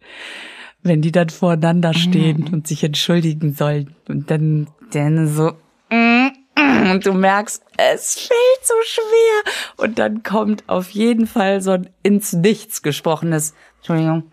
Wenn 0.84 1.02
die 1.02 1.12
dann 1.12 1.30
voreinander 1.30 1.94
stehen 1.94 2.48
und 2.54 2.68
sich 2.68 2.84
entschuldigen 2.84 3.54
sollen 3.54 3.96
und 4.08 4.30
dann, 4.30 4.68
dann 4.92 5.28
so, 5.28 5.54
und 5.90 7.06
du 7.06 7.14
merkst, 7.14 7.64
es 7.78 8.16
fällt 8.16 8.64
so 8.64 8.74
schwer. 8.84 9.54
Und 9.78 10.00
dann 10.00 10.24
kommt 10.24 10.64
auf 10.68 10.90
jeden 10.90 11.28
Fall 11.28 11.62
so 11.62 11.72
ein 11.72 11.90
ins 12.04 12.34
Nichts 12.34 12.82
gesprochenes, 12.82 13.54
Entschuldigung. 13.78 14.32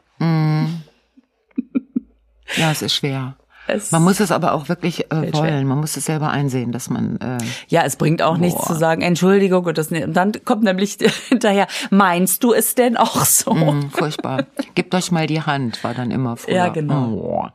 ja, 2.57 2.71
es 2.71 2.83
ist 2.83 2.95
schwer. 2.95 3.37
Es, 3.66 3.92
Man 3.92 4.03
muss 4.03 4.20
es 4.20 4.31
aber 4.31 4.53
auch 4.53 4.68
wirklich 4.68 5.11
äh, 5.11 5.14
Fällt 5.14 5.37
schwer. 5.37 5.53
wollen. 5.53 5.66
Man 5.66 5.79
muss 5.79 5.96
es 5.96 6.05
selber 6.05 6.31
einsehen, 6.31 6.70
dass 6.70 6.90
man 6.90 7.16
äh, 7.20 7.38
ja, 7.68 7.83
es 7.83 7.96
bringt 7.96 8.20
auch 8.20 8.37
nichts 8.37 8.61
Boah. 8.61 8.66
zu 8.66 8.74
sagen, 8.74 9.00
Entschuldigung 9.03 9.64
und 9.64 9.79
das. 9.79 9.90
Und 9.90 10.12
dann 10.14 10.33
kommt 10.44 10.62
nämlich 10.64 10.98
hinterher, 11.29 11.66
meinst 11.90 12.44
du 12.44 12.53
es 12.53 12.74
denn 12.74 12.96
auch 12.96 13.24
so? 13.24 13.55
mm, 13.55 13.90
furchtbar. 13.90 14.44
Gebt 14.74 14.94
euch 14.94 15.11
mal 15.11 15.27
die 15.27 15.40
Hand, 15.42 15.83
war 15.83 15.94
dann 15.94 16.11
immer 16.11 16.37
früher. 16.37 16.55
Ja, 16.57 16.68
genau. 16.68 17.09
Oh. 17.09 17.48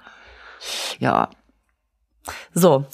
Ja, 1.00 1.30
So, 2.54 2.86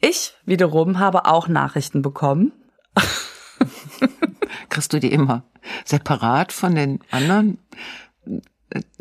ich 0.00 0.34
wiederum 0.44 0.98
habe 0.98 1.26
auch 1.26 1.48
Nachrichten 1.48 2.02
bekommen. 2.02 2.52
kriegst 4.68 4.92
du 4.92 4.98
die 4.98 5.12
immer 5.12 5.44
separat 5.84 6.52
von 6.52 6.74
den 6.74 7.00
anderen 7.10 7.58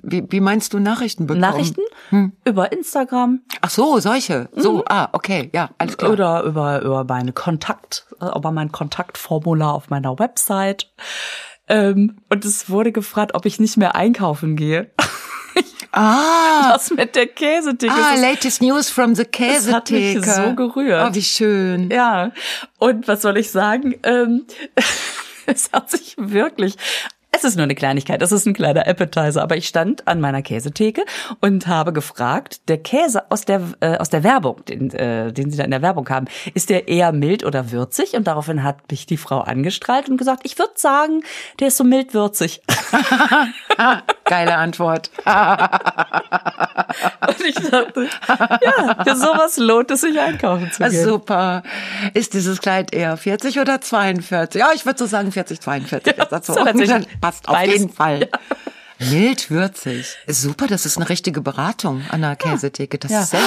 Wie, 0.04 0.26
wie 0.30 0.40
meinst 0.40 0.74
du 0.74 0.80
Nachrichten 0.80 1.28
bekommen? 1.28 1.42
Nachrichten 1.42 1.82
hm. 2.10 2.34
über 2.44 2.72
Instagram. 2.72 3.42
Ach 3.62 3.70
so, 3.70 4.00
solche. 4.00 4.50
So, 4.56 4.78
mhm. 4.78 4.84
ah, 4.88 5.10
okay, 5.14 5.50
ja, 5.54 5.70
alles 5.78 5.98
klar. 5.98 6.12
Oder 6.12 6.44
über 6.44 6.82
über 6.82 7.04
meine 7.04 7.34
Kontakt, 7.34 8.08
äh, 8.20 8.36
über 8.36 8.52
mein 8.52 8.72
Kontaktformular 8.72 9.74
auf 9.74 9.90
meiner 9.90 10.18
Website. 10.18 10.92
Ähm, 11.68 12.18
und 12.30 12.44
es 12.46 12.70
wurde 12.70 12.92
gefragt, 12.92 13.34
ob 13.34 13.46
ich 13.46 13.60
nicht 13.60 13.78
mehr 13.78 13.96
einkaufen 13.96 14.56
gehe. 14.56 14.92
Ah, 15.94 16.72
das 16.72 16.90
mit 16.92 17.18
der 17.18 17.28
Käsetheke. 17.28 17.94
Ah, 17.94 18.16
latest 18.16 18.62
news 18.62 18.90
from 18.90 19.14
the 19.14 19.26
Käsetheke. 19.26 20.22
Das 20.22 20.38
hat 20.38 20.48
mich 20.48 20.56
so 20.56 20.56
gerührt. 20.56 21.10
Oh, 21.10 21.14
wie 21.14 21.22
schön. 21.22 21.92
Ja. 21.92 22.32
Und 22.80 23.10
was 23.10 23.22
soll 23.22 23.36
ich 23.36 23.52
sagen? 23.52 23.96
Ähm, 24.04 24.46
es 25.48 25.70
hat 25.74 25.92
sich 25.92 26.16
wirklich 26.18 26.78
es 27.43 27.51
ist 27.51 27.56
nur 27.58 27.63
eine 27.63 27.75
Kleinigkeit, 27.75 28.21
es 28.21 28.32
ist 28.32 28.45
ein 28.45 28.54
kleiner 28.54 28.88
Appetizer, 28.88 29.41
aber 29.41 29.58
ich 29.58 29.67
stand 29.67 30.08
an 30.08 30.21
meiner 30.21 30.41
Käsetheke 30.41 31.04
und 31.39 31.67
habe 31.67 31.93
gefragt, 31.93 32.69
der 32.69 32.77
Käse 32.77 33.30
aus 33.32 33.45
der 33.45 33.62
äh, 33.80 33.97
aus 33.97 34.10
der 34.10 34.23
Werbung, 34.23 34.63
den, 34.65 34.91
äh, 34.91 35.32
den 35.32 35.51
sie 35.51 35.58
da 35.58 35.63
in 35.63 35.71
der 35.71 35.82
Werbung 35.82 36.10
haben, 36.10 36.27
ist 36.54 36.69
der 36.69 36.88
eher 36.88 37.12
mild 37.12 37.43
oder 37.43 37.71
würzig? 37.71 38.13
Und 38.13 38.27
daraufhin 38.27 38.63
hat 38.63 38.89
mich 38.89 39.06
die 39.06 39.17
Frau 39.17 39.39
angestrahlt 39.39 40.10
und 40.10 40.17
gesagt, 40.17 40.41
ich 40.43 40.58
würde 40.58 40.73
sagen, 40.75 41.23
der 41.60 41.69
ist 41.69 41.77
so 41.77 41.84
mild 41.84 42.13
würzig. 42.13 42.62
Geile 44.25 44.56
Antwort. 44.56 45.12
und 45.25 45.36
ich 47.45 47.56
dachte, 47.56 48.08
ja, 48.27 49.04
für 49.04 49.15
sowas 49.15 49.58
lohnt 49.58 49.91
es 49.91 50.01
sich 50.01 50.19
einkaufen 50.19 50.71
zu 50.71 50.84
gehen. 50.84 51.04
Super. 51.04 51.63
Ist 52.13 52.34
dieses 52.34 52.62
Kleid 52.62 52.93
eher 52.93 53.17
40 53.17 53.60
oder 53.60 53.82
42? 53.82 54.60
Ja, 54.60 54.69
ich 54.73 54.86
würde 54.86 54.99
so 54.99 55.06
sagen 55.06 55.32
40, 55.32 55.60
42. 55.60 56.15
Ja, 56.15 56.23
ist 56.23 56.32
das 56.32 56.45
so 56.47 56.54
passt 57.32 57.48
auf 57.48 57.56
Beides. 57.56 57.74
jeden 57.74 57.89
Fall. 57.89 58.30
Ja. 58.32 59.10
Mild 59.12 59.50
würzig. 59.50 60.15
Super, 60.28 60.67
das 60.67 60.86
ist 60.86 60.98
eine 60.98 61.10
richtige 61.10 61.41
Beratung 61.41 62.04
an 62.10 62.22
der 62.22 62.36
Käsetheke. 62.36 63.00
Das 63.00 63.12
ja. 63.12 63.22
ist 63.22 63.32
sehr 63.32 63.39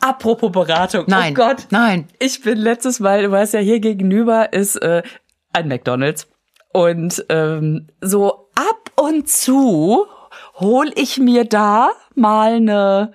Apropos 0.00 0.52
Beratung. 0.52 1.04
Oh 1.06 1.10
nein. 1.10 1.32
Oh 1.32 1.42
Gott. 1.42 1.66
Nein. 1.70 2.08
Ich 2.18 2.42
bin 2.42 2.58
letztes 2.58 3.00
Mal, 3.00 3.22
du 3.22 3.30
weißt 3.30 3.54
ja, 3.54 3.60
hier 3.60 3.80
gegenüber 3.80 4.52
ist 4.52 4.76
äh, 4.76 5.02
ein 5.54 5.68
McDonalds. 5.68 6.28
Und 6.74 7.24
ähm, 7.30 7.88
so 8.02 8.50
ab 8.54 8.90
und 8.96 9.30
zu 9.30 10.04
hol 10.56 10.92
ich 10.94 11.16
mir 11.16 11.46
da 11.46 11.90
mal 12.14 12.56
eine 12.56 13.12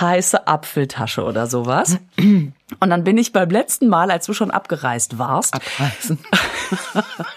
heiße 0.00 0.46
Apfeltasche 0.46 1.24
oder 1.24 1.46
sowas. 1.46 1.98
Und 2.16 2.90
dann 2.90 3.04
bin 3.04 3.18
ich 3.18 3.32
beim 3.32 3.50
letzten 3.50 3.88
Mal, 3.88 4.10
als 4.10 4.26
du 4.26 4.32
schon 4.32 4.50
abgereist 4.50 5.18
warst. 5.18 5.54
Abreisen. 5.54 6.18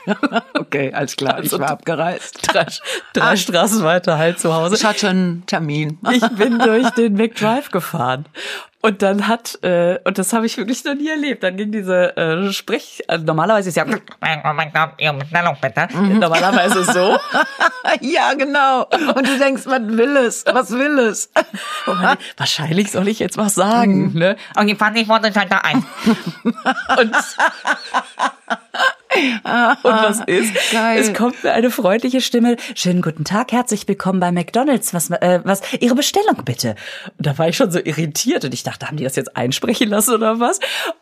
okay, 0.60 0.94
alles 0.94 1.16
klar, 1.16 1.36
also 1.36 1.56
ich 1.56 1.62
war 1.62 1.70
abgereist. 1.70 2.40
Drei, 2.54 2.66
drei 3.14 3.32
ah. 3.32 3.38
Straßen 3.38 3.84
weiter 3.84 4.18
halt 4.18 4.40
zu 4.40 4.54
Hause. 4.54 4.76
Ich 4.76 4.86
hatte 4.86 5.00
schon 5.00 5.10
einen 5.10 5.46
Termin. 5.46 6.00
ich 6.12 6.28
bin 6.30 6.60
durch 6.60 6.90
den 6.92 7.14
McDrive 7.14 7.70
gefahren. 7.72 8.26
Und 8.88 9.02
dann 9.02 9.28
hat, 9.28 9.62
äh, 9.64 10.00
und 10.06 10.18
das 10.18 10.32
habe 10.32 10.46
ich 10.46 10.58
wirklich 10.58 10.86
noch 10.86 10.96
nie 10.96 11.10
erlebt, 11.10 11.44
dann 11.44 11.58
ging 11.58 11.74
diese 11.74 12.16
äh, 12.16 12.54
Sprich, 12.54 13.04
also 13.10 13.26
normalerweise 13.26 13.68
ist 13.68 13.76
ja. 13.76 13.84
Mhm. 13.84 14.00
Normalerweise 16.20 16.86
so. 16.86 17.18
ja, 18.00 18.34
genau. 18.36 18.86
Und 18.86 19.28
du 19.28 19.38
denkst, 19.38 19.64
was 19.66 19.82
will 19.82 20.16
es? 20.16 20.46
Was 20.50 20.72
will 20.72 21.00
es? 21.00 21.30
wahrscheinlich 22.38 22.90
soll 22.90 23.10
ich 23.10 23.20
jetzt 23.20 23.38
was 23.38 23.56
sagen, 23.56 24.14
mhm. 24.14 24.20
ne? 24.20 24.38
Und 24.56 24.70
ich 24.70 24.78
fand, 24.78 24.98
ich 24.98 25.10
halt 25.10 25.52
da 25.52 25.58
ein. 25.58 25.86
und 26.98 27.14
und 29.18 29.92
was 29.92 30.20
ist? 30.28 30.54
Geil. 30.72 31.00
Es 31.00 31.14
kommt 31.14 31.44
mir 31.44 31.54
eine 31.54 31.72
freundliche 31.72 32.22
Stimme. 32.22 32.58
Schönen 32.76 33.02
guten 33.02 33.24
Tag, 33.24 33.52
herzlich 33.52 33.88
willkommen 33.88 34.20
bei 34.20 34.32
McDonald's. 34.32 34.94
Was, 34.94 35.10
äh, 35.10 35.42
was, 35.44 35.62
Ihre 35.80 35.96
Bestellung 35.96 36.44
bitte. 36.46 36.76
Und 37.18 37.26
da 37.26 37.38
war 37.38 37.50
ich 37.50 37.58
schon 37.58 37.72
so 37.72 37.80
irritiert 37.80 38.46
und 38.46 38.54
ich 38.54 38.64
dachte, 38.64 38.88
haben 38.88 38.98
die 38.98 39.04
das 39.04 39.16
jetzt 39.16 39.36
einsprechen 39.36 39.90
lassen 39.90 40.16
oder 40.16 40.40
was? 40.40 40.60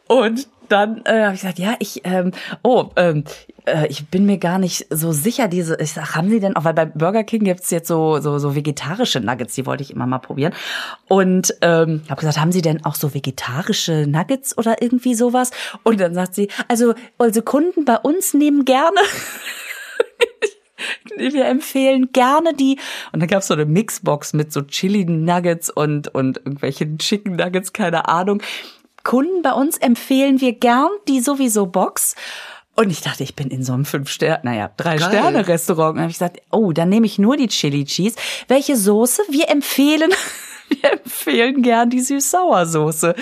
Und 0.08 0.48
dann 0.70 1.02
äh, 1.06 1.24
habe 1.24 1.36
ich 1.36 1.42
gesagt, 1.42 1.60
ja, 1.60 1.76
ich, 1.80 2.02
ähm, 2.06 2.32
oh, 2.64 2.90
ähm, 2.96 3.24
äh, 3.66 3.88
ich 3.88 4.08
bin 4.08 4.26
mir 4.26 4.38
gar 4.38 4.60
nicht 4.60 4.88
so 4.90 5.12
sicher, 5.12 5.48
diese, 5.48 5.78
ich 5.80 5.94
sag, 5.94 6.16
haben 6.16 6.30
Sie 6.30 6.40
denn 6.40 6.56
auch, 6.56 6.64
weil 6.64 6.74
bei 6.74 6.86
Burger 6.86 7.24
King 7.24 7.44
gibt's 7.44 7.72
jetzt 7.72 7.88
so, 7.88 8.20
so, 8.20 8.40
so 8.40 8.56
vegetarische 8.56 9.20
Nuggets, 9.20 9.56
die 9.56 9.66
wollte 9.66 9.84
ich 9.84 9.92
immer 9.92 10.08
mal 10.08 10.20
probieren. 10.20 10.54
Und 11.08 11.56
ähm, 11.62 12.02
habe 12.10 12.20
gesagt, 12.20 12.40
haben 12.40 12.52
Sie 12.52 12.62
denn 12.62 12.86
auch 12.86 12.96
so 12.96 13.14
vegetarische 13.14 14.06
Nuggets 14.08 14.58
oder 14.58 14.82
irgendwie 14.82 15.16
sowas? 15.16 15.52
Und 15.84 16.00
dann 16.00 16.14
sagt 16.14 16.36
sie, 16.36 16.50
also, 16.68 16.94
also 17.18 17.42
Kunden 17.42 17.86
bei 17.86 17.98
uns 17.98 18.34
nehmen 18.34 18.66
gerne. 18.66 19.00
wir 21.18 21.46
empfehlen 21.46 22.10
gerne 22.12 22.54
die. 22.54 22.78
Und 23.12 23.20
dann 23.20 23.30
gab's 23.30 23.48
so 23.48 23.54
eine 23.54 23.66
Mixbox 23.66 24.34
mit 24.34 24.52
so 24.52 24.62
Chili 24.62 25.06
Nuggets 25.06 25.70
und, 25.70 26.14
und 26.14 26.38
irgendwelchen 26.38 26.98
Chicken 26.98 27.36
Nuggets, 27.36 27.74
keine 27.74 28.08
Ahnung. 28.08 28.42
Kunden 29.06 29.42
bei 29.42 29.54
uns 29.54 29.78
empfehlen 29.78 30.42
wir 30.42 30.52
gern 30.52 30.90
die 31.08 31.22
sowieso 31.22 31.68
Box. 31.68 32.16
Und 32.76 32.90
ich 32.90 33.02
dachte, 33.02 33.24
ich 33.24 33.36
bin 33.36 33.50
in 33.50 33.64
so 33.64 33.72
einem 33.72 33.86
Fünf-Sterne, 33.86 34.42
naja, 34.44 34.70
Drei-Sterne-Restaurant. 34.76 35.96
Und 35.96 36.02
habe 36.02 36.12
ich 36.12 36.18
gesagt, 36.18 36.42
oh, 36.52 36.74
dann 36.74 36.90
nehme 36.90 37.06
ich 37.06 37.18
nur 37.18 37.38
die 37.38 37.48
Chili 37.48 37.86
Cheese. 37.86 38.18
Welche 38.50 38.76
Soße? 38.76 39.22
Wir 39.30 39.48
empfehlen, 39.48 40.12
wir 40.68 40.92
empfehlen 40.92 41.62
gern 41.62 41.90
die 41.90 42.02
Süß-Sauer-Soße. 42.02 43.16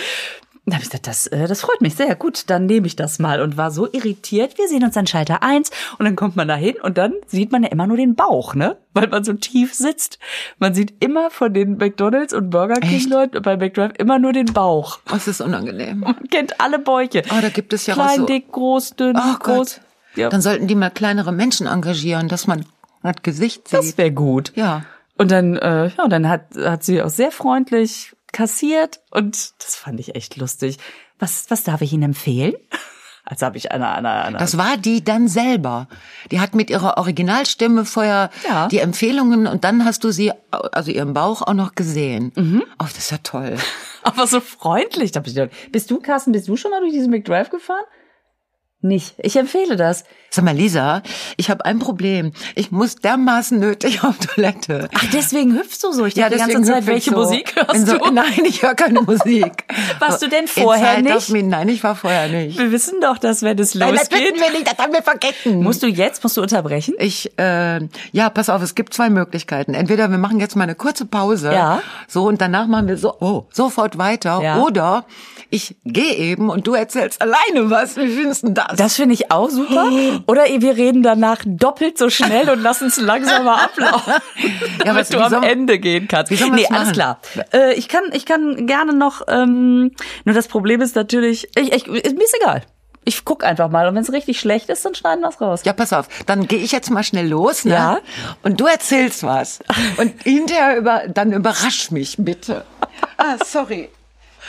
Da 0.66 0.76
habe 0.76 0.84
ich 0.84 0.90
gesagt, 0.90 1.08
das, 1.08 1.28
äh, 1.28 1.46
das 1.46 1.60
freut 1.60 1.82
mich 1.82 1.96
sehr. 1.96 2.16
Gut, 2.16 2.50
dann 2.50 2.68
nehme 2.68 2.88
ich 2.88 2.96
das 2.96 3.20
mal 3.20 3.42
und 3.42 3.58
war 3.58 3.70
so 3.70 3.92
irritiert. 3.92 4.58
Wir 4.58 4.70
sehen 4.70 4.84
uns 4.86 4.96
an 4.96 5.06
Schalter 5.06 5.44
1 5.44 5.72
und 6.00 6.06
dann 6.06 6.16
kommt 6.16 6.38
man 6.38 6.48
da 6.48 6.56
hin 6.56 6.76
und 6.82 6.98
dann 6.98 7.14
sieht 7.28 7.52
man 7.52 7.64
ja 7.64 7.70
immer 7.70 7.86
nur 7.86 7.98
den 7.98 8.16
Bauch, 8.16 8.56
ne? 8.56 8.78
Weil 8.94 9.10
man 9.10 9.26
so 9.26 9.34
tief 9.34 9.74
sitzt. 9.74 10.20
Man 10.60 10.74
sieht 10.74 11.04
immer 11.04 11.32
von 11.32 11.54
den 11.54 11.76
McDonalds 11.78 12.34
und 12.34 12.50
Burger 12.50 12.80
King 12.80 13.10
Leuten 13.10 13.42
bei 13.42 13.58
McDrive 13.58 13.92
immer 13.98 14.20
nur 14.20 14.32
den 14.32 14.46
Bauch. 14.46 15.00
Oh, 15.08 15.14
das 15.14 15.28
ist 15.28 15.42
unangenehm. 15.42 16.00
Man 16.00 16.30
kennt 16.30 16.62
alle 16.62 16.80
Bäuche. 16.80 17.24
Oh, 17.30 17.42
da 17.42 17.50
gibt 17.50 17.74
es 17.74 17.86
ja 17.86 17.96
Klein, 17.96 18.08
auch 18.08 18.16
so. 18.16 18.26
dick, 18.26 18.52
groß, 18.52 18.96
dünn, 18.96 19.18
oh, 19.18 19.40
groß. 19.40 19.82
Ja. 20.16 20.30
Dann 20.30 20.42
sollten 20.42 20.68
die 20.68 20.76
mal 20.76 20.92
kleinere 20.92 21.34
Menschen 21.34 21.68
engagieren, 21.68 22.30
dass 22.30 22.48
man 22.48 22.66
das 23.02 23.16
Gesicht 23.22 23.68
sieht. 23.68 23.80
Das 23.80 23.98
wäre 23.98 24.12
gut. 24.12 24.54
Ja. 24.56 24.86
Und 25.18 25.32
dann, 25.32 25.58
äh, 25.58 25.90
ja, 25.90 26.08
dann 26.08 26.30
hat, 26.30 26.56
hat 26.56 26.84
sie 26.84 27.02
auch 27.02 27.10
sehr 27.10 27.32
freundlich 27.32 28.16
kassiert 28.34 29.00
und 29.12 29.54
das 29.64 29.76
fand 29.76 30.00
ich 30.00 30.16
echt 30.16 30.36
lustig. 30.36 30.78
Was, 31.20 31.46
was 31.50 31.64
darf 31.64 31.82
ich 31.82 31.94
Ihnen 31.94 32.04
empfehlen? 32.04 32.54
Als 33.26 33.42
habe 33.42 33.56
ich 33.56 33.72
eine, 33.72 33.90
eine, 33.90 34.10
eine. 34.10 34.38
Das 34.38 34.58
war 34.58 34.76
die 34.76 35.02
dann 35.02 35.30
selber. 35.30 35.88
Die 36.30 36.42
hat 36.42 36.56
mit 36.56 36.70
ihrer 36.70 36.98
Originalstimme 36.98 37.86
vorher 37.86 38.30
ja. 38.46 38.68
die 38.68 38.80
Empfehlungen 38.80 39.48
und 39.48 39.64
dann 39.64 39.86
hast 39.86 40.04
du 40.04 40.12
sie, 40.12 40.34
also 40.52 40.92
ihren 40.92 41.14
Bauch 41.14 41.42
auch 41.42 41.54
noch 41.54 41.74
gesehen. 41.74 42.34
Mhm. 42.36 42.64
Oh, 42.80 42.84
das 42.84 42.98
ist 42.98 43.12
ja 43.12 43.20
toll. 43.24 43.56
Aber 44.04 44.28
so 44.28 44.42
freundlich. 44.42 45.14
Bist 45.72 45.90
du, 45.90 46.00
Carsten, 46.02 46.34
bist 46.34 46.50
du 46.50 46.58
schon 46.58 46.72
mal 46.72 46.82
durch 46.82 46.92
diesen 46.92 47.12
McDrive 47.12 47.50
gefahren? 47.50 47.86
Nicht. 48.84 49.16
Ich 49.18 49.36
empfehle 49.36 49.76
das. 49.76 50.04
Sag 50.30 50.46
mal, 50.46 50.56
Lisa, 50.56 51.04
ich 51.38 51.52
habe 51.52 51.64
ein 51.64 51.78
Problem. 51.78 52.32
Ich 52.56 52.72
muss 52.72 52.96
dermaßen 52.96 53.60
nötig 53.60 54.04
auf 54.04 54.18
Toilette. 54.18 54.90
Ach, 54.94 55.06
deswegen 55.14 55.56
hüpfst 55.56 55.84
du 55.84 55.92
so. 55.92 56.06
Ich 56.06 56.16
ja, 56.16 56.30
die 56.30 56.38
ganze 56.38 56.62
Zeit, 56.64 56.88
welche 56.88 57.12
so. 57.12 57.18
Musik 57.18 57.56
hörst 57.56 57.86
so, 57.88 57.98
du? 57.98 58.12
Nein, 58.12 58.44
ich 58.46 58.64
höre 58.64 58.74
keine 58.74 59.02
Musik. 59.02 59.64
Warst 60.00 60.22
du 60.24 60.28
denn 60.28 60.48
vorher 60.48 61.02
nicht? 61.02 61.30
Me, 61.30 61.44
nein, 61.44 61.70
ich 61.70 61.84
war 61.84 61.96
vorher 61.96 62.30
nicht. 62.30 62.58
Wir 62.58 62.72
wissen 62.72 63.00
doch, 63.00 63.18
dass 63.18 63.44
wenn 63.44 63.60
es 63.60 63.74
losgeht... 63.74 63.94
Nein, 63.94 64.08
das 64.10 64.20
wissen 64.20 64.40
wir 64.40 64.60
nicht, 64.60 64.68
das 64.68 64.78
haben 64.78 64.94
wir 64.94 65.04
vergessen. 65.04 65.62
Musst 65.62 65.84
du 65.84 65.88
jetzt, 65.88 66.24
musst 66.24 66.38
du 66.38 66.42
unterbrechen? 66.42 66.96
Ich, 66.98 67.38
äh, 67.38 67.80
ja, 68.12 68.30
pass 68.30 68.50
auf, 68.50 68.62
es 68.62 68.76
gibt 68.76 68.94
zwei 68.94 69.10
Möglichkeiten. 69.10 69.74
Entweder 69.74 70.10
wir 70.10 70.18
machen 70.18 70.40
jetzt 70.40 70.56
mal 70.56 70.64
eine 70.64 70.76
kurze 70.76 71.06
Pause. 71.06 71.54
Ja. 71.54 71.82
So, 72.08 72.26
und 72.26 72.42
danach 72.42 72.68
machen 72.68 72.88
wir 72.88 72.98
so, 72.98 73.16
oh, 73.20 73.46
sofort 73.52 73.98
weiter. 73.98 74.42
Ja. 74.42 74.60
Oder 74.60 75.06
ich 75.54 75.76
gehe 75.86 76.16
eben 76.16 76.50
und 76.50 76.66
du 76.66 76.74
erzählst 76.74 77.22
alleine 77.22 77.70
was. 77.70 77.96
Wie 77.96 78.08
findest 78.08 78.44
du 78.44 78.50
das? 78.50 78.73
Das 78.76 78.96
finde 78.96 79.14
ich 79.14 79.32
auch 79.32 79.50
super. 79.50 79.90
Oder 80.28 80.46
wir 80.46 80.76
reden 80.76 81.04
danach 81.04 81.40
doppelt 81.46 81.98
so 81.98 82.10
schnell 82.10 82.50
und 82.50 82.62
lassen 82.62 82.88
es 82.88 83.00
langsamer 83.00 83.62
ablaufen, 83.62 84.14
damit 84.80 84.86
ja, 84.86 84.96
was, 84.96 85.10
du 85.10 85.20
am 85.20 85.30
soll, 85.30 85.44
Ende 85.44 85.80
gehen 85.80 86.08
kannst. 86.08 86.32
Wie 86.32 86.36
soll 86.36 86.50
nee, 86.52 86.68
alles 86.68 86.92
klar. 86.92 87.20
Äh, 87.54 87.74
ich 87.74 87.88
kann, 87.88 88.04
ich 88.14 88.26
kann 88.26 88.68
gerne 88.68 88.94
noch. 88.94 89.22
Ähm, 89.28 89.92
nur 90.26 90.36
das 90.36 90.48
Problem 90.48 90.82
ist 90.82 90.96
natürlich, 90.96 91.50
ich, 91.58 91.74
ich, 91.74 91.88
mir 91.88 92.00
ist 92.00 92.36
egal. 92.42 92.64
Ich 93.06 93.26
guck 93.26 93.44
einfach 93.44 93.70
mal 93.70 93.88
und 93.88 93.96
wenn 93.96 94.04
es 94.04 94.14
richtig 94.14 94.40
schlecht 94.40 94.70
ist, 94.70 94.86
dann 94.86 94.96
schneiden 94.96 95.22
wir 95.22 95.30
es 95.30 95.42
raus. 95.42 95.62
Ja, 95.66 95.74
pass 95.74 95.92
auf. 95.92 96.08
Dann 96.26 96.48
gehe 96.48 96.60
ich 96.60 96.72
jetzt 96.72 96.90
mal 96.90 97.04
schnell 97.04 97.28
los, 97.28 97.66
ne? 97.66 97.74
Ja. 97.74 98.00
Und 98.44 98.62
du 98.62 98.66
erzählst 98.66 99.24
was. 99.24 99.60
Und 99.98 100.22
hinterher 100.24 100.78
über, 100.78 101.04
dann 101.10 101.34
überrasch 101.34 101.92
mich 101.92 102.16
bitte. 102.18 102.64
Ah, 103.18 103.36
sorry. 103.44 103.90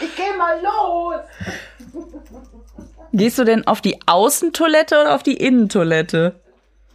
Ich 0.01 0.15
geh 0.17 0.37
mal 0.37 0.61
los. 0.63 1.21
Gehst 3.15 3.39
du 3.39 3.45
denn 3.45 3.65
auf 3.65 3.81
die 3.81 4.01
Außentoilette 4.07 5.01
oder 5.01 5.15
auf 5.15 5.23
die 5.23 5.37
Innentoilette? 5.37 6.35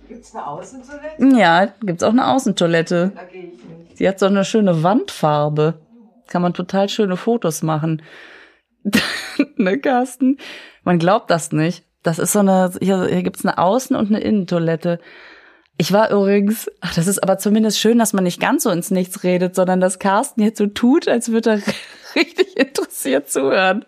Gibt's 0.09 0.35
eine 0.35 0.47
Außentoilette? 0.47 1.37
Ja, 1.37 1.67
gibt's 1.81 2.03
auch 2.03 2.11
eine 2.11 2.27
Außentoilette. 2.27 3.13
Da 3.15 3.23
gehe 3.23 3.43
ich 3.43 3.63
nicht. 3.63 3.97
Sie 3.97 4.07
hat 4.07 4.19
so 4.19 4.25
eine 4.25 4.43
schöne 4.43 4.83
Wandfarbe. 4.83 5.75
Kann 6.27 6.41
man 6.41 6.53
total 6.53 6.89
schöne 6.89 7.15
Fotos 7.15 7.61
machen. 7.61 8.01
ne, 9.55 9.79
Carsten? 9.79 10.39
Man 10.83 10.99
glaubt 10.99 11.31
das 11.31 11.53
nicht. 11.53 11.85
Das 12.03 12.19
ist 12.19 12.33
so 12.33 12.39
eine, 12.39 12.69
hier, 12.81 13.05
hier 13.05 13.23
gibt's 13.23 13.45
eine 13.45 13.57
Außen- 13.57 13.95
und 13.95 14.09
eine 14.09 14.19
Innentoilette. 14.19 14.99
Ich 15.77 15.93
war 15.93 16.11
übrigens, 16.11 16.69
ach, 16.81 16.93
das 16.95 17.07
ist 17.07 17.23
aber 17.23 17.37
zumindest 17.37 17.79
schön, 17.79 17.97
dass 17.97 18.11
man 18.11 18.25
nicht 18.25 18.41
ganz 18.41 18.63
so 18.63 18.71
ins 18.71 18.91
Nichts 18.91 19.23
redet, 19.23 19.55
sondern 19.55 19.79
dass 19.79 19.99
Carsten 19.99 20.41
jetzt 20.41 20.57
so 20.57 20.67
tut, 20.67 21.07
als 21.07 21.31
würde 21.31 21.51
er 21.51 21.61
richtig 22.15 22.57
interessiert 22.57 23.31
zuhören. 23.31 23.85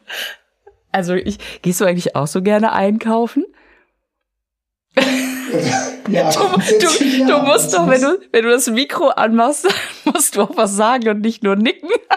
Also 0.91 1.13
ich, 1.13 1.37
gehst 1.61 1.81
du 1.81 1.85
eigentlich 1.85 2.15
auch 2.15 2.27
so 2.27 2.41
gerne 2.41 2.71
einkaufen? 2.73 3.45
ja, 6.09 6.31
du, 6.31 6.39
du, 6.79 7.25
du 7.27 7.39
musst 7.39 7.73
doch, 7.73 7.87
wenn 7.87 8.01
du, 8.01 8.19
wenn 8.31 8.43
du 8.43 8.49
das 8.49 8.67
Mikro 8.67 9.07
anmachst, 9.09 9.67
musst 10.05 10.35
du 10.35 10.41
auch 10.41 10.57
was 10.57 10.75
sagen 10.75 11.09
und 11.09 11.21
nicht 11.21 11.43
nur 11.43 11.55
nicken. 11.55 11.89
ja. 11.89 11.97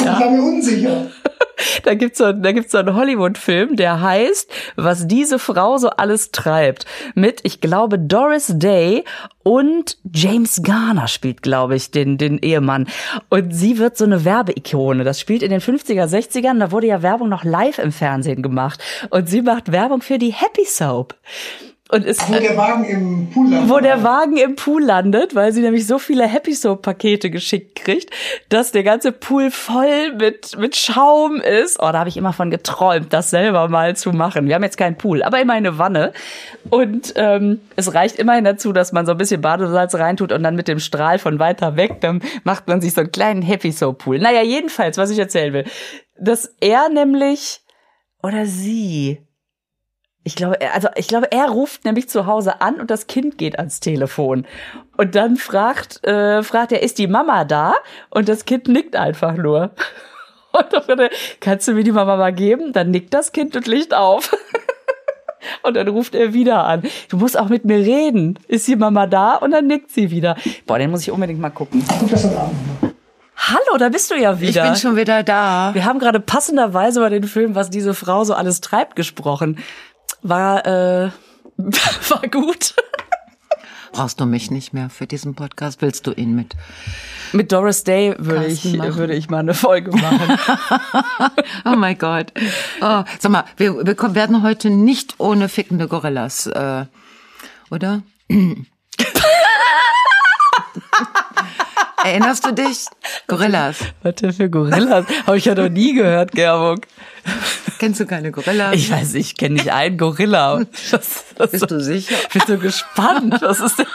Ich 0.00 0.06
war 0.06 0.30
mir 0.30 0.42
unsicher. 0.42 1.10
Da 1.84 1.94
gibt's 1.94 2.18
so, 2.18 2.32
da 2.32 2.52
gibt's 2.52 2.72
so 2.72 2.78
einen 2.78 2.94
Hollywood-Film, 2.94 3.76
der 3.76 4.00
heißt, 4.00 4.50
was 4.76 5.06
diese 5.06 5.38
Frau 5.38 5.78
so 5.78 5.90
alles 5.90 6.30
treibt. 6.30 6.84
Mit, 7.14 7.40
ich 7.42 7.60
glaube, 7.60 7.98
Doris 7.98 8.52
Day 8.56 9.04
und 9.42 9.96
James 10.12 10.62
Garner 10.62 11.08
spielt, 11.08 11.42
glaube 11.42 11.76
ich, 11.76 11.90
den, 11.90 12.18
den 12.18 12.38
Ehemann. 12.38 12.86
Und 13.28 13.52
sie 13.52 13.78
wird 13.78 13.96
so 13.96 14.04
eine 14.04 14.24
Werbeikone. 14.24 15.04
Das 15.04 15.18
spielt 15.18 15.42
in 15.42 15.50
den 15.50 15.60
50er, 15.60 16.06
60ern. 16.06 16.58
Da 16.58 16.70
wurde 16.72 16.88
ja 16.88 17.02
Werbung 17.02 17.28
noch 17.28 17.44
live 17.44 17.78
im 17.78 17.92
Fernsehen 17.92 18.42
gemacht. 18.42 18.80
Und 19.10 19.28
sie 19.28 19.42
macht 19.42 19.72
Werbung 19.72 20.02
für 20.02 20.18
die 20.18 20.32
Happy 20.32 20.64
Soap. 20.66 21.14
Und 21.90 22.04
ist, 22.04 22.28
wo 22.28 22.38
der 22.38 22.56
Wagen 22.56 22.84
im 22.84 23.30
Pool 23.30 23.50
landet. 23.50 23.68
Wo 23.68 23.80
der 23.80 24.02
Wagen 24.04 24.36
im 24.36 24.54
Pool 24.54 24.84
landet, 24.84 25.34
weil 25.34 25.52
sie 25.52 25.60
nämlich 25.60 25.88
so 25.88 25.98
viele 25.98 26.24
Happy 26.24 26.54
Soap 26.54 26.82
Pakete 26.82 27.30
geschickt 27.30 27.74
kriegt, 27.74 28.10
dass 28.48 28.70
der 28.70 28.84
ganze 28.84 29.10
Pool 29.10 29.50
voll 29.50 30.12
mit, 30.14 30.56
mit 30.56 30.76
Schaum 30.76 31.40
ist. 31.40 31.80
Oh, 31.80 31.90
da 31.90 31.98
habe 31.98 32.08
ich 32.08 32.16
immer 32.16 32.32
von 32.32 32.50
geträumt, 32.50 33.12
das 33.12 33.30
selber 33.30 33.68
mal 33.68 33.96
zu 33.96 34.12
machen. 34.12 34.46
Wir 34.46 34.54
haben 34.54 34.62
jetzt 34.62 34.76
keinen 34.76 34.96
Pool, 34.96 35.24
aber 35.24 35.40
immer 35.40 35.54
eine 35.54 35.78
Wanne. 35.78 36.12
Und 36.68 37.12
ähm, 37.16 37.60
es 37.74 37.92
reicht 37.92 38.20
immerhin 38.20 38.44
dazu, 38.44 38.72
dass 38.72 38.92
man 38.92 39.04
so 39.04 39.12
ein 39.12 39.18
bisschen 39.18 39.40
Badesalz 39.40 39.96
reintut 39.96 40.30
und 40.30 40.44
dann 40.44 40.54
mit 40.54 40.68
dem 40.68 40.78
Strahl 40.78 41.18
von 41.18 41.40
weiter 41.40 41.74
weg, 41.74 42.00
dann 42.02 42.22
macht 42.44 42.68
man 42.68 42.80
sich 42.80 42.94
so 42.94 43.00
einen 43.00 43.10
kleinen 43.10 43.42
Happy 43.42 43.72
Soap 43.72 43.98
Pool. 43.98 44.20
Naja, 44.20 44.42
jedenfalls, 44.42 44.96
was 44.96 45.10
ich 45.10 45.18
erzählen 45.18 45.52
will. 45.52 45.64
Dass 46.20 46.54
er 46.60 46.88
nämlich, 46.88 47.62
oder 48.22 48.46
sie, 48.46 49.26
ich 50.30 50.36
glaube, 50.36 50.58
also 50.72 50.86
ich 50.94 51.08
glaube, 51.08 51.32
er 51.32 51.48
ruft 51.48 51.84
nämlich 51.84 52.08
zu 52.08 52.24
Hause 52.24 52.60
an 52.60 52.80
und 52.80 52.88
das 52.88 53.08
Kind 53.08 53.36
geht 53.36 53.58
ans 53.58 53.80
Telefon. 53.80 54.46
Und 54.96 55.16
dann 55.16 55.36
fragt, 55.36 56.06
äh, 56.06 56.44
fragt 56.44 56.70
er, 56.70 56.84
ist 56.84 56.98
die 56.98 57.08
Mama 57.08 57.44
da? 57.44 57.74
Und 58.10 58.28
das 58.28 58.44
Kind 58.44 58.68
nickt 58.68 58.94
einfach 58.94 59.34
nur. 59.34 59.72
Und 60.52 60.72
dann 60.72 60.82
fragt 60.82 61.00
er, 61.00 61.10
kannst 61.40 61.68
du 61.68 61.72
mir 61.72 61.84
die 61.84 61.92
Mama 61.92 62.16
mal 62.16 62.32
geben? 62.32 62.72
Dann 62.72 62.90
nickt 62.90 63.14
das 63.14 63.30
Kind 63.30 63.54
und 63.54 63.68
Licht 63.68 63.94
auf. 63.94 64.36
Und 65.62 65.74
dann 65.74 65.86
ruft 65.86 66.14
er 66.14 66.32
wieder 66.32 66.64
an. 66.64 66.82
Du 67.08 67.18
musst 67.18 67.38
auch 67.38 67.48
mit 67.48 67.64
mir 67.64 67.78
reden. 67.78 68.36
Ist 68.48 68.66
die 68.66 68.74
Mama 68.74 69.06
da? 69.06 69.36
Und 69.36 69.52
dann 69.52 69.68
nickt 69.68 69.90
sie 69.92 70.10
wieder. 70.10 70.36
Boah, 70.66 70.78
den 70.78 70.90
muss 70.90 71.02
ich 71.02 71.10
unbedingt 71.12 71.40
mal 71.40 71.50
gucken. 71.50 71.84
Hallo, 73.36 73.78
da 73.78 73.88
bist 73.88 74.10
du 74.10 74.16
ja 74.16 74.40
wieder. 74.40 74.64
Ich 74.64 74.70
bin 74.70 74.76
schon 74.76 74.96
wieder 74.96 75.22
da. 75.22 75.70
Wir 75.72 75.84
haben 75.84 75.98
gerade 75.98 76.20
passenderweise 76.20 76.98
über 76.98 77.10
den 77.10 77.24
Film, 77.24 77.54
was 77.54 77.70
diese 77.70 77.94
Frau 77.94 78.24
so 78.24 78.34
alles 78.34 78.60
treibt, 78.60 78.96
gesprochen 78.96 79.56
war, 80.22 80.66
äh, 80.66 81.10
war 81.58 82.22
gut. 82.30 82.74
Brauchst 83.92 84.20
du 84.20 84.26
mich 84.26 84.50
nicht 84.50 84.72
mehr 84.72 84.88
für 84.88 85.06
diesen 85.06 85.34
Podcast? 85.34 85.82
Willst 85.82 86.06
du 86.06 86.12
ihn 86.12 86.34
mit? 86.36 86.54
Mit 87.32 87.50
Doris 87.52 87.84
Day 87.84 88.14
würde 88.18 88.46
ich, 88.46 88.64
würde 88.64 89.14
ich 89.14 89.28
mal 89.30 89.38
eine 89.38 89.54
Folge 89.54 89.90
machen. 89.90 90.38
oh 91.64 91.76
mein 91.76 91.98
Gott. 91.98 92.32
Oh, 92.80 93.02
sag 93.18 93.30
mal, 93.30 93.44
wir, 93.56 93.84
wir 93.84 94.14
werden 94.14 94.42
heute 94.42 94.70
nicht 94.70 95.14
ohne 95.18 95.48
fickende 95.48 95.88
Gorillas, 95.88 96.46
äh, 96.46 96.86
oder? 97.70 98.02
Erinnerst 102.04 102.46
du 102.46 102.52
dich? 102.52 102.86
Gorillas. 103.26 103.78
Was 104.02 104.14
denn 104.16 104.32
für 104.32 104.48
Gorillas? 104.48 105.06
Habe 105.26 105.38
ich 105.38 105.44
ja 105.44 105.54
noch 105.54 105.68
nie 105.68 105.94
gehört, 105.94 106.32
Gerburg. 106.32 106.86
Kennst 107.78 108.00
du 108.00 108.06
keine 108.06 108.30
Gorillas? 108.30 108.74
Ich 108.74 108.90
weiß, 108.90 109.14
ich 109.14 109.36
kenne 109.36 109.54
nicht 109.54 109.72
einen 109.72 109.96
Gorilla. 109.96 110.60
Das, 110.90 111.24
das 111.36 111.50
Bist 111.50 111.70
du 111.70 111.80
sicher? 111.80 112.14
Ich 112.14 112.28
bin 112.28 112.42
so 112.46 112.58
gespannt. 112.58 113.40
Was 113.40 113.60
ist 113.60 113.78
denn? 113.78 113.86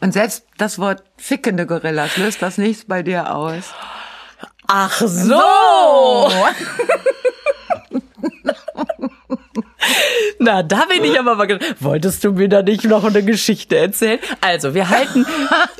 Und 0.00 0.12
selbst 0.12 0.44
das 0.56 0.78
Wort 0.78 1.02
fickende 1.16 1.66
Gorillas 1.66 2.16
löst 2.16 2.40
das 2.42 2.56
nichts 2.58 2.86
bei 2.86 3.02
dir 3.02 3.34
aus. 3.34 3.72
Ach 4.66 5.00
so! 5.00 5.42
Na, 10.38 10.62
da 10.62 10.86
bin 10.86 11.04
ich 11.04 11.18
aber 11.18 11.34
mal. 11.34 11.58
Wolltest 11.80 12.24
du 12.24 12.32
mir 12.32 12.48
da 12.48 12.62
nicht 12.62 12.84
noch 12.84 13.04
eine 13.04 13.22
Geschichte 13.22 13.76
erzählen? 13.76 14.18
Also, 14.40 14.74
wir 14.74 14.88
halten, 14.88 15.26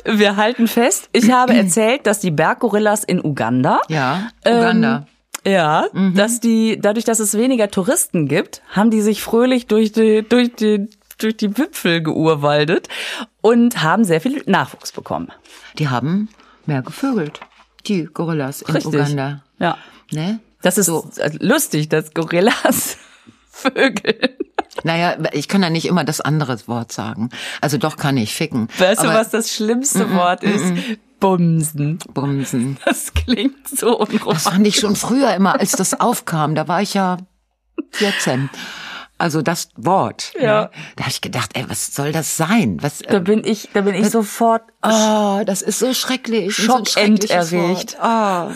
wir 0.05 0.35
halten 0.35 0.67
fest. 0.67 1.09
Ich 1.13 1.31
habe 1.31 1.53
erzählt, 1.53 2.05
dass 2.05 2.19
die 2.19 2.31
Berggorillas 2.31 3.03
in 3.03 3.23
Uganda. 3.23 3.81
Ja, 3.87 4.29
Uganda. 4.45 4.97
Ähm, 4.97 5.10
ja, 5.45 5.87
mhm. 5.93 6.15
dass 6.15 6.39
die, 6.39 6.79
dadurch, 6.79 7.05
dass 7.05 7.19
es 7.19 7.35
weniger 7.35 7.69
Touristen 7.71 8.27
gibt, 8.27 8.61
haben 8.69 8.91
die 8.91 9.01
sich 9.01 9.21
fröhlich 9.21 9.67
durch 9.67 9.91
die, 9.91 10.23
durch 10.27 10.53
die, 10.55 10.87
durch 11.17 11.37
die 11.37 11.57
Wipfel 11.57 12.01
geurwaldet 12.01 12.87
und 13.41 13.81
haben 13.81 14.03
sehr 14.03 14.21
viel 14.21 14.43
Nachwuchs 14.45 14.91
bekommen. 14.91 15.31
Die 15.77 15.89
haben 15.89 16.29
mehr 16.65 16.81
gevögelt. 16.81 17.39
Die 17.87 18.05
Gorillas 18.05 18.61
in 18.61 18.73
Richtig. 18.75 18.93
Uganda. 18.93 19.43
Ja. 19.59 19.77
Ne? 20.11 20.39
Das 20.61 20.77
ist 20.77 20.85
so. 20.85 21.09
lustig, 21.39 21.89
dass 21.89 22.13
Gorillas 22.13 22.97
vögeln. 23.49 24.29
Naja, 24.83 25.17
ich 25.33 25.47
kann 25.47 25.63
ja 25.63 25.69
nicht 25.69 25.85
immer 25.85 26.03
das 26.03 26.21
andere 26.21 26.57
Wort 26.67 26.91
sagen. 26.91 27.29
Also 27.61 27.77
doch 27.77 27.97
kann 27.97 28.17
ich 28.17 28.33
ficken. 28.33 28.67
Weißt 28.77 29.03
du, 29.03 29.07
was 29.07 29.29
das 29.29 29.51
schlimmste 29.51 30.05
mm 30.05 30.11
-mm, 30.11 30.15
Wort 30.15 30.43
ist? 30.43 30.65
Mm 30.65 30.77
Bumsen. 31.21 31.99
Bumsen. 32.13 32.77
Das 32.83 33.13
klingt 33.13 33.67
so 33.69 33.97
unromantisch. 33.97 34.43
Das 34.43 34.43
fand 34.43 34.67
ich 34.67 34.75
schon 34.75 34.97
früher 34.97 35.33
immer, 35.35 35.57
als 35.57 35.71
das 35.71 35.97
aufkam. 35.99 36.55
Da 36.55 36.67
war 36.67 36.81
ich 36.81 36.93
ja 36.93 37.17
14. 37.91 38.49
Also 39.17 39.43
das 39.43 39.69
Wort. 39.77 40.33
Ja. 40.39 40.63
Ne? 40.63 40.69
Da 40.95 41.03
habe 41.03 41.11
ich 41.11 41.21
gedacht, 41.21 41.51
ey, 41.53 41.63
was 41.69 41.93
soll 41.93 42.11
das 42.11 42.37
sein? 42.37 42.79
Was, 42.81 42.99
da 42.99 43.19
bin 43.19 43.43
ich, 43.45 43.69
da 43.71 43.81
bin 43.81 43.93
ich 43.93 44.01
das, 44.01 44.13
sofort. 44.13 44.63
Oh, 44.81 45.43
das 45.45 45.61
ist 45.61 45.77
so 45.77 45.93
schrecklich. 45.93 46.55
Schockenterregt. 46.55 47.91
So 47.91 47.97
oh. 48.01 48.51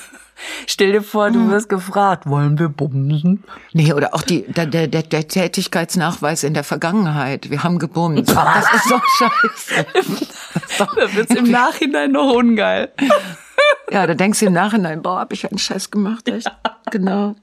Stell 0.68 0.92
dir 0.92 1.02
vor, 1.02 1.32
du 1.32 1.50
wirst 1.50 1.70
gefragt, 1.70 2.28
wollen 2.28 2.60
wir 2.60 2.70
bumsen? 2.70 3.44
Nee, 3.74 3.94
oder 3.94 4.14
auch 4.14 4.22
die, 4.22 4.44
der, 4.44 4.66
der, 4.66 4.88
der 4.88 5.28
Tätigkeitsnachweis 5.28 6.44
in 6.44 6.54
der 6.54 6.64
Vergangenheit. 6.64 7.50
Wir 7.50 7.64
haben 7.64 7.80
gebumst. 7.80 8.36
Das 8.56 8.74
ist 8.74 8.90
so 8.90 9.02
scheiße. 9.18 9.86
da 10.96 11.16
wird's 11.16 11.36
im 11.36 11.50
Nachhinein 11.50 12.12
noch 12.12 12.34
ungeil. 12.34 12.92
Ja, 13.92 14.06
da 14.06 14.16
denkst 14.16 14.40
du 14.40 14.48
im 14.48 14.54
Nachhinein, 14.54 15.02
boah, 15.02 15.20
hab 15.20 15.32
ich 15.32 15.50
einen 15.50 15.58
Scheiß 15.58 15.90
gemacht, 15.92 16.28
echt. 16.28 16.52
Genau. 16.92 17.36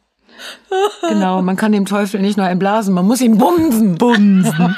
Genau, 1.08 1.40
man 1.40 1.56
kann 1.56 1.72
dem 1.72 1.86
Teufel 1.86 2.20
nicht 2.20 2.36
nur 2.36 2.46
einblasen, 2.46 2.92
man 2.94 3.06
muss 3.06 3.20
ihn 3.20 3.38
bumsen. 3.38 3.96
Bumsen. 3.96 4.76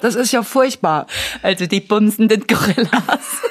Das 0.00 0.14
ist 0.14 0.32
ja 0.32 0.42
furchtbar. 0.42 1.06
Also 1.42 1.66
die 1.66 1.80
bumsenden 1.80 2.46
Gorillas. 2.46 3.42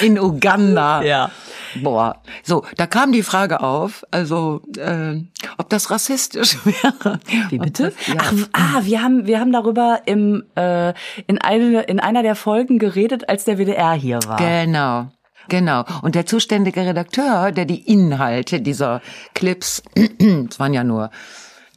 In 0.00 0.18
Uganda. 0.18 1.02
Ja. 1.02 1.30
Boah, 1.76 2.22
so, 2.42 2.64
da 2.76 2.86
kam 2.86 3.12
die 3.12 3.22
Frage 3.22 3.62
auf, 3.62 4.04
also 4.10 4.62
äh, 4.76 5.16
ob 5.58 5.68
das 5.68 5.90
rassistisch 5.90 6.56
wäre. 6.64 7.20
Wie 7.48 7.58
bitte? 7.58 7.92
Das, 8.06 8.06
ja. 8.06 8.14
Ach, 8.18 8.32
ah, 8.52 8.80
wir 8.82 9.02
haben 9.02 9.26
wir 9.26 9.40
haben 9.40 9.52
darüber 9.52 10.02
im 10.06 10.44
äh, 10.56 10.92
in 11.26 11.38
eine 11.40 11.82
in 11.82 12.00
einer 12.00 12.22
der 12.22 12.34
Folgen 12.34 12.78
geredet, 12.78 13.28
als 13.28 13.44
der 13.44 13.58
WDR 13.58 13.92
hier 13.92 14.20
war. 14.26 14.36
Genau. 14.36 15.10
Genau. 15.48 15.84
Und 16.02 16.14
der 16.14 16.26
zuständige 16.26 16.80
Redakteur, 16.86 17.50
der 17.50 17.64
die 17.64 17.90
Inhalte 17.90 18.60
dieser 18.60 19.00
Clips, 19.34 19.82
es 19.94 20.60
waren 20.60 20.72
ja 20.72 20.84
nur 20.84 21.10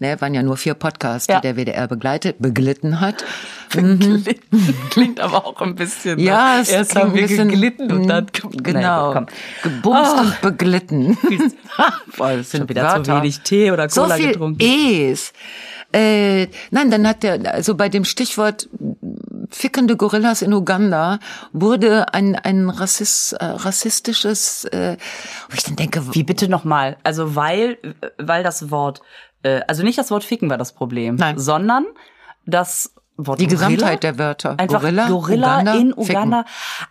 ne, 0.03 0.21
waren 0.21 0.33
ja 0.33 0.43
nur 0.43 0.57
vier 0.57 0.75
Podcasts, 0.75 1.27
ja. 1.27 1.39
die 1.39 1.41
der 1.41 1.55
WDR 1.55 1.87
begleitet, 1.87 2.37
beglitten 2.39 2.99
hat. 2.99 3.23
Mhm. 3.75 4.23
Klingt 4.91 5.19
aber 5.19 5.47
auch 5.47 5.59
ein 5.61 5.73
bisschen. 5.73 6.19
Ja, 6.19 6.59
es 6.61 6.69
erst 6.69 6.95
haben 6.95 7.15
wir 7.15 7.23
bisschen, 7.23 7.49
geglitten 7.49 7.91
und 7.91 8.07
dann 8.07 8.27
genau 8.51 9.15
nein, 9.15 9.25
gebumst 9.63 10.13
oh. 10.15 10.19
und 10.19 10.41
beglitten. 10.41 11.17
Boah, 12.17 12.37
das 12.37 12.51
sind 12.51 12.69
wieder 12.69 12.83
Wörter. 12.83 13.03
zu 13.03 13.15
wenig 13.15 13.39
Tee 13.39 13.71
oder 13.71 13.87
Cola 13.87 14.09
so 14.09 14.13
viel 14.13 14.27
getrunken. 14.27 14.59
E's. 14.61 15.33
Äh, 15.91 16.49
nein, 16.69 16.91
dann 16.91 17.07
hat 17.07 17.23
der, 17.23 17.51
also 17.51 17.73
bei 17.75 17.89
dem 17.89 18.05
Stichwort 18.05 18.69
fickende 19.49 19.95
Gorillas 19.95 20.41
in 20.41 20.53
Uganda 20.53 21.19
wurde 21.51 22.13
ein, 22.13 22.35
ein 22.35 22.69
Rassist, 22.69 23.33
äh, 23.33 23.45
rassistisches, 23.45 24.65
äh, 24.65 24.97
wo 25.49 25.55
ich 25.55 25.63
dann 25.63 25.75
denke, 25.75 26.13
wie 26.15 26.23
bitte 26.23 26.47
nochmal? 26.47 26.97
Also 27.03 27.35
weil, 27.35 27.77
weil 28.17 28.43
das 28.43 28.71
Wort 28.71 29.01
äh, 29.43 29.62
also 29.67 29.84
nicht 29.84 29.97
das 29.97 30.12
Wort 30.12 30.23
ficken 30.23 30.49
war 30.49 30.58
das 30.58 30.73
Problem, 30.73 31.15
Nein. 31.15 31.38
sondern 31.38 31.86
das 32.45 32.93
Wort 33.15 33.39
Die 33.39 33.45
Gorilla? 33.45 33.67
Gesamtheit 33.67 34.03
der 34.03 34.17
Wörter. 34.17 34.60
Einfach 34.60 34.82
Gorilla, 34.82 35.08
Gorilla, 35.08 35.53
Uganda, 35.60 35.73
in 35.75 35.89
ficken. 35.89 36.03
Uganda. 36.03 36.45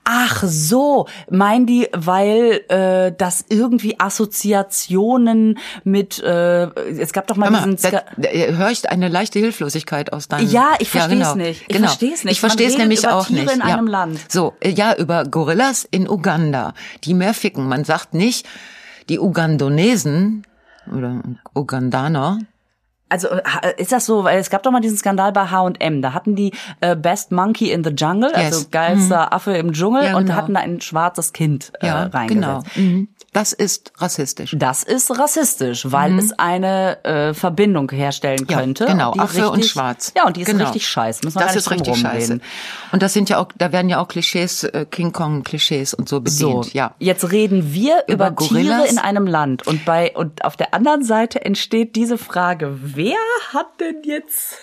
Ach 0.04 0.44
so, 0.46 1.08
meinen 1.28 1.66
die, 1.66 1.88
weil 1.92 2.60
äh, 2.68 3.12
das 3.16 3.44
irgendwie 3.48 3.98
Assoziationen 3.98 5.58
mit, 5.82 6.22
äh, 6.22 6.66
es 6.66 7.12
gab 7.12 7.26
doch 7.26 7.36
mal 7.36 7.46
Hör 7.46 7.52
mal, 7.52 7.64
diesen... 7.64 7.78
Ska 7.78 8.04
da 8.16 8.28
höre 8.28 8.70
ich 8.70 8.88
eine 8.88 9.08
leichte 9.08 9.40
Hilflosigkeit 9.40 10.12
aus 10.12 10.28
deinem... 10.28 10.48
Ja, 10.48 10.74
ich 10.78 10.90
versteh's 10.90 11.18
genau. 11.18 11.34
nicht. 11.34 11.62
Ich 11.62 11.68
genau. 11.68 11.88
versteh's 11.88 12.22
nicht. 12.22 12.34
Ich 12.34 12.40
verstehe 12.40 12.68
es 12.68 12.78
nämlich 12.78 13.08
auch 13.08 13.26
Tiere 13.26 13.46
nicht. 13.46 13.54
in 13.54 13.60
ja. 13.60 13.74
einem 13.74 13.88
Land. 13.88 14.20
So, 14.28 14.54
ja, 14.64 14.94
über 14.94 15.24
Gorillas 15.24 15.88
in 15.90 16.08
Uganda, 16.08 16.74
die 17.02 17.14
mehr 17.14 17.34
ficken. 17.34 17.66
Man 17.66 17.82
sagt 17.82 18.14
nicht, 18.14 18.46
die 19.08 19.18
Ugandonesen 19.18 20.44
oder 20.86 21.22
Ugandaner, 21.54 22.38
Also 23.12 23.28
äh, 23.28 23.40
ist 23.76 23.92
das 23.92 24.06
so, 24.06 24.24
weil 24.24 24.38
es 24.38 24.48
gab 24.48 24.62
doch 24.62 24.70
mal 24.70 24.80
diesen 24.80 24.96
Skandal 24.96 25.32
bei 25.32 25.46
H&M, 25.50 26.00
da 26.02 26.14
hatten 26.14 26.34
die 26.34 26.52
äh, 26.80 26.96
Best 26.96 27.30
Monkey 27.30 27.70
in 27.70 27.84
the 27.84 27.90
Jungle, 27.90 28.32
also 28.34 28.58
Yes. 28.60 28.70
geilster 28.70 29.32
Affe 29.34 29.52
im 29.52 29.72
Dschungel 29.72 30.04
Ja, 30.04 30.16
und 30.16 30.24
genau. 30.26 30.36
hatten 30.36 30.54
da 30.54 30.60
ein 30.60 30.80
schwarzes 30.80 31.32
Kind 31.32 31.72
äh, 31.80 31.86
ja, 31.88 32.04
reingesetzt. 32.06 32.30
genau. 32.74 32.88
Mhm. 32.88 33.08
Das 33.34 33.54
ist 33.54 33.92
rassistisch. 33.96 34.54
Das 34.58 34.82
ist 34.82 35.10
rassistisch, 35.18 35.90
weil 35.90 36.18
es 36.18 36.38
eine 36.38 37.02
äh, 37.04 37.32
Verbindung 37.34 37.90
herstellen 37.90 38.40
Mhm. 38.42 38.46
Ja, 38.50 38.58
könnte. 38.58 38.84
genau, 38.86 39.12
Affe 39.16 39.46
und 39.48 39.56
richtig, 39.56 39.72
Schwarz. 39.72 40.12
Ja, 40.16 40.26
und 40.26 40.36
die 40.36 40.42
ist 40.42 40.48
Genau. 40.48 40.64
richtig 40.64 40.86
scheiße. 40.86 41.20
Müssen 41.24 41.38
wir 41.38 41.46
Das 41.46 41.56
ist 41.56 41.70
richtig 41.70 41.96
scheiße. 41.96 42.40
Und 42.92 43.02
das 43.02 43.12
sind 43.14 43.30
ja 43.30 43.38
auch, 43.38 43.48
da 43.56 43.72
werden 43.72 43.88
ja 43.88 44.00
auch 44.00 44.08
Klischees, 44.08 44.64
äh, 44.64 44.84
King 44.90 45.12
Kong 45.12 45.44
Klischees 45.44 45.94
und 45.94 46.08
so 46.10 46.20
bedient. 46.20 46.64
So, 46.66 46.70
ja. 46.72 46.94
jetzt 46.98 47.30
reden 47.32 47.72
wir 47.72 48.04
über, 48.06 48.28
Über 48.28 48.36
Tiere 48.36 48.86
in 48.86 48.98
einem 48.98 49.26
Land 49.26 49.66
und 49.66 49.84
bei 49.86 50.12
und 50.14 50.44
auf 50.44 50.56
der 50.58 50.74
anderen 50.74 51.02
Seite 51.02 51.42
entsteht 51.44 51.96
diese 51.96 52.18
Frage: 52.18 52.78
Wer 53.02 53.18
hat 53.52 53.80
denn 53.80 54.02
jetzt? 54.04 54.58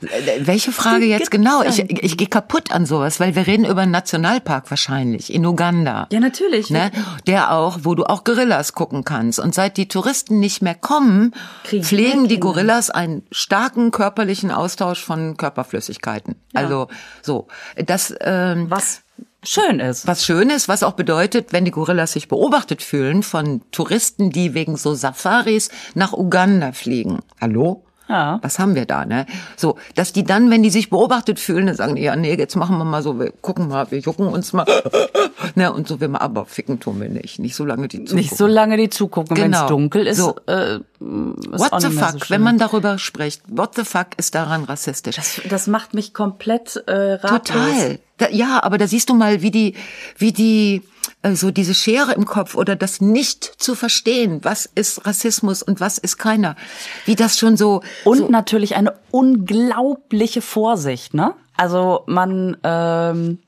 Äh, 0.00 0.46
Welche 0.46 0.72
Frage 0.72 1.04
jetzt 1.04 1.30
genau? 1.30 1.62
Ich, 1.62 1.78
ich, 1.78 2.16
gehe 2.16 2.26
kaputt 2.26 2.72
an 2.72 2.86
sowas, 2.86 3.20
weil 3.20 3.34
wir 3.34 3.46
reden 3.46 3.66
über 3.66 3.82
einen 3.82 3.90
Nationalpark 3.90 4.70
wahrscheinlich 4.70 5.32
in 5.32 5.44
Uganda. 5.44 6.06
Ja, 6.10 6.20
natürlich. 6.20 6.70
Ne? 6.70 6.90
Der 7.26 7.52
auch, 7.52 7.80
wo 7.82 7.94
du 7.94 8.04
auch 8.04 8.24
Gorillas 8.24 8.72
gucken 8.72 9.04
kannst. 9.04 9.38
Und 9.38 9.54
seit 9.54 9.76
die 9.76 9.88
Touristen 9.88 10.40
nicht 10.40 10.62
mehr 10.62 10.74
kommen, 10.74 11.34
Kriegen 11.64 11.84
pflegen 11.84 12.28
die. 12.28 12.40
Gorillas 12.40 12.88
einen 12.88 13.26
starken 13.30 13.90
körperlichen 13.90 14.50
Austausch 14.50 15.04
von 15.04 15.36
Körperflüssigkeiten. 15.36 16.36
Also 16.54 16.88
so, 17.20 17.48
das 17.76 18.14
ähm, 18.20 18.70
Was 18.70 19.02
schön 19.46 19.80
ist. 19.80 20.06
was 20.06 20.24
schön 20.24 20.50
ist, 20.50 20.68
was 20.68 20.82
auch 20.82 20.92
bedeutet, 20.92 21.52
wenn 21.52 21.64
die 21.64 21.70
Gorillas 21.70 22.12
sich 22.12 22.28
beobachtet 22.28 22.82
fühlen 22.82 23.22
von 23.22 23.62
Touristen, 23.70 24.30
die 24.30 24.54
wegen 24.54 24.76
so 24.76 24.94
Safaris 24.94 25.70
nach 25.94 26.12
Uganda 26.12 26.72
fliegen. 26.72 27.20
Hallo? 27.40 27.82
Ja. 28.08 28.38
Was 28.40 28.60
haben 28.60 28.76
wir 28.76 28.86
da, 28.86 29.04
ne? 29.04 29.26
So, 29.56 29.78
dass 29.96 30.12
die 30.12 30.22
dann, 30.22 30.48
wenn 30.48 30.62
die 30.62 30.70
sich 30.70 30.90
beobachtet 30.90 31.40
fühlen, 31.40 31.66
dann 31.66 31.74
sagen 31.74 31.96
die, 31.96 32.02
ja, 32.02 32.14
nee, 32.14 32.36
jetzt 32.36 32.54
machen 32.54 32.78
wir 32.78 32.84
mal 32.84 33.02
so, 33.02 33.18
wir 33.18 33.32
gucken 33.32 33.66
mal, 33.66 33.90
wir 33.90 33.98
jucken 33.98 34.28
uns 34.28 34.52
mal, 34.52 34.64
ne, 35.56 35.72
und 35.72 35.88
so, 35.88 36.00
wir 36.00 36.08
mal, 36.08 36.18
aber 36.20 36.44
ficken 36.46 36.78
tun 36.78 37.00
wir 37.00 37.08
nicht, 37.08 37.40
nicht 37.40 37.56
so 37.56 37.64
lange 37.64 37.88
die 37.88 37.98
zugucken. 38.04 38.16
Nicht 38.16 38.36
so 38.36 38.46
lange 38.46 38.76
die 38.76 38.90
zugucken, 38.90 39.36
wenn 39.36 39.52
es 39.52 39.58
Genau. 39.58 39.68
dunkel 39.68 40.06
ist. 40.06 40.18
So. 40.18 40.36
Äh, 40.46 40.76
ist 40.76 40.82
What 41.00 41.82
the 41.82 41.90
fuck, 41.90 42.10
so 42.12 42.18
wenn 42.30 42.42
man 42.42 42.58
darüber 42.58 42.96
spricht, 42.98 43.42
what 43.48 43.74
the 43.74 43.82
fuck 43.84 44.08
ist 44.18 44.36
daran 44.36 44.62
rassistisch? 44.62 45.16
das, 45.16 45.40
das 45.50 45.66
macht 45.66 45.92
mich 45.92 46.14
komplett 46.14 46.76
äh, 46.86 47.14
ratlos. 47.14 47.40
Total. 47.58 47.98
Da, 48.18 48.28
ja, 48.30 48.62
aber 48.62 48.78
da 48.78 48.86
siehst 48.86 49.10
du 49.10 49.14
mal, 49.14 49.42
wie 49.42 49.50
die, 49.50 49.74
wie 50.16 50.32
die, 50.32 50.82
äh, 51.22 51.34
so 51.34 51.50
diese 51.50 51.74
Schere 51.74 52.12
im 52.12 52.24
Kopf 52.24 52.54
oder 52.54 52.76
das 52.76 53.00
nicht 53.00 53.44
zu 53.44 53.74
verstehen, 53.74 54.40
was 54.42 54.66
ist 54.66 55.06
Rassismus 55.06 55.62
und 55.62 55.80
was 55.80 55.98
ist 55.98 56.16
keiner, 56.16 56.56
wie 57.04 57.14
das 57.14 57.38
schon 57.38 57.56
so, 57.56 57.82
Und 58.04 58.18
so 58.18 58.28
natürlich 58.28 58.74
eine 58.76 58.94
unglaubliche 59.10 60.40
Vorsicht, 60.40 61.14
ne? 61.14 61.34
Also 61.56 62.02
man, 62.06 62.56
ähm, 62.62 63.38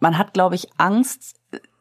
man 0.00 0.18
hat, 0.18 0.32
glaube 0.32 0.54
ich, 0.54 0.68
Angst, 0.76 1.36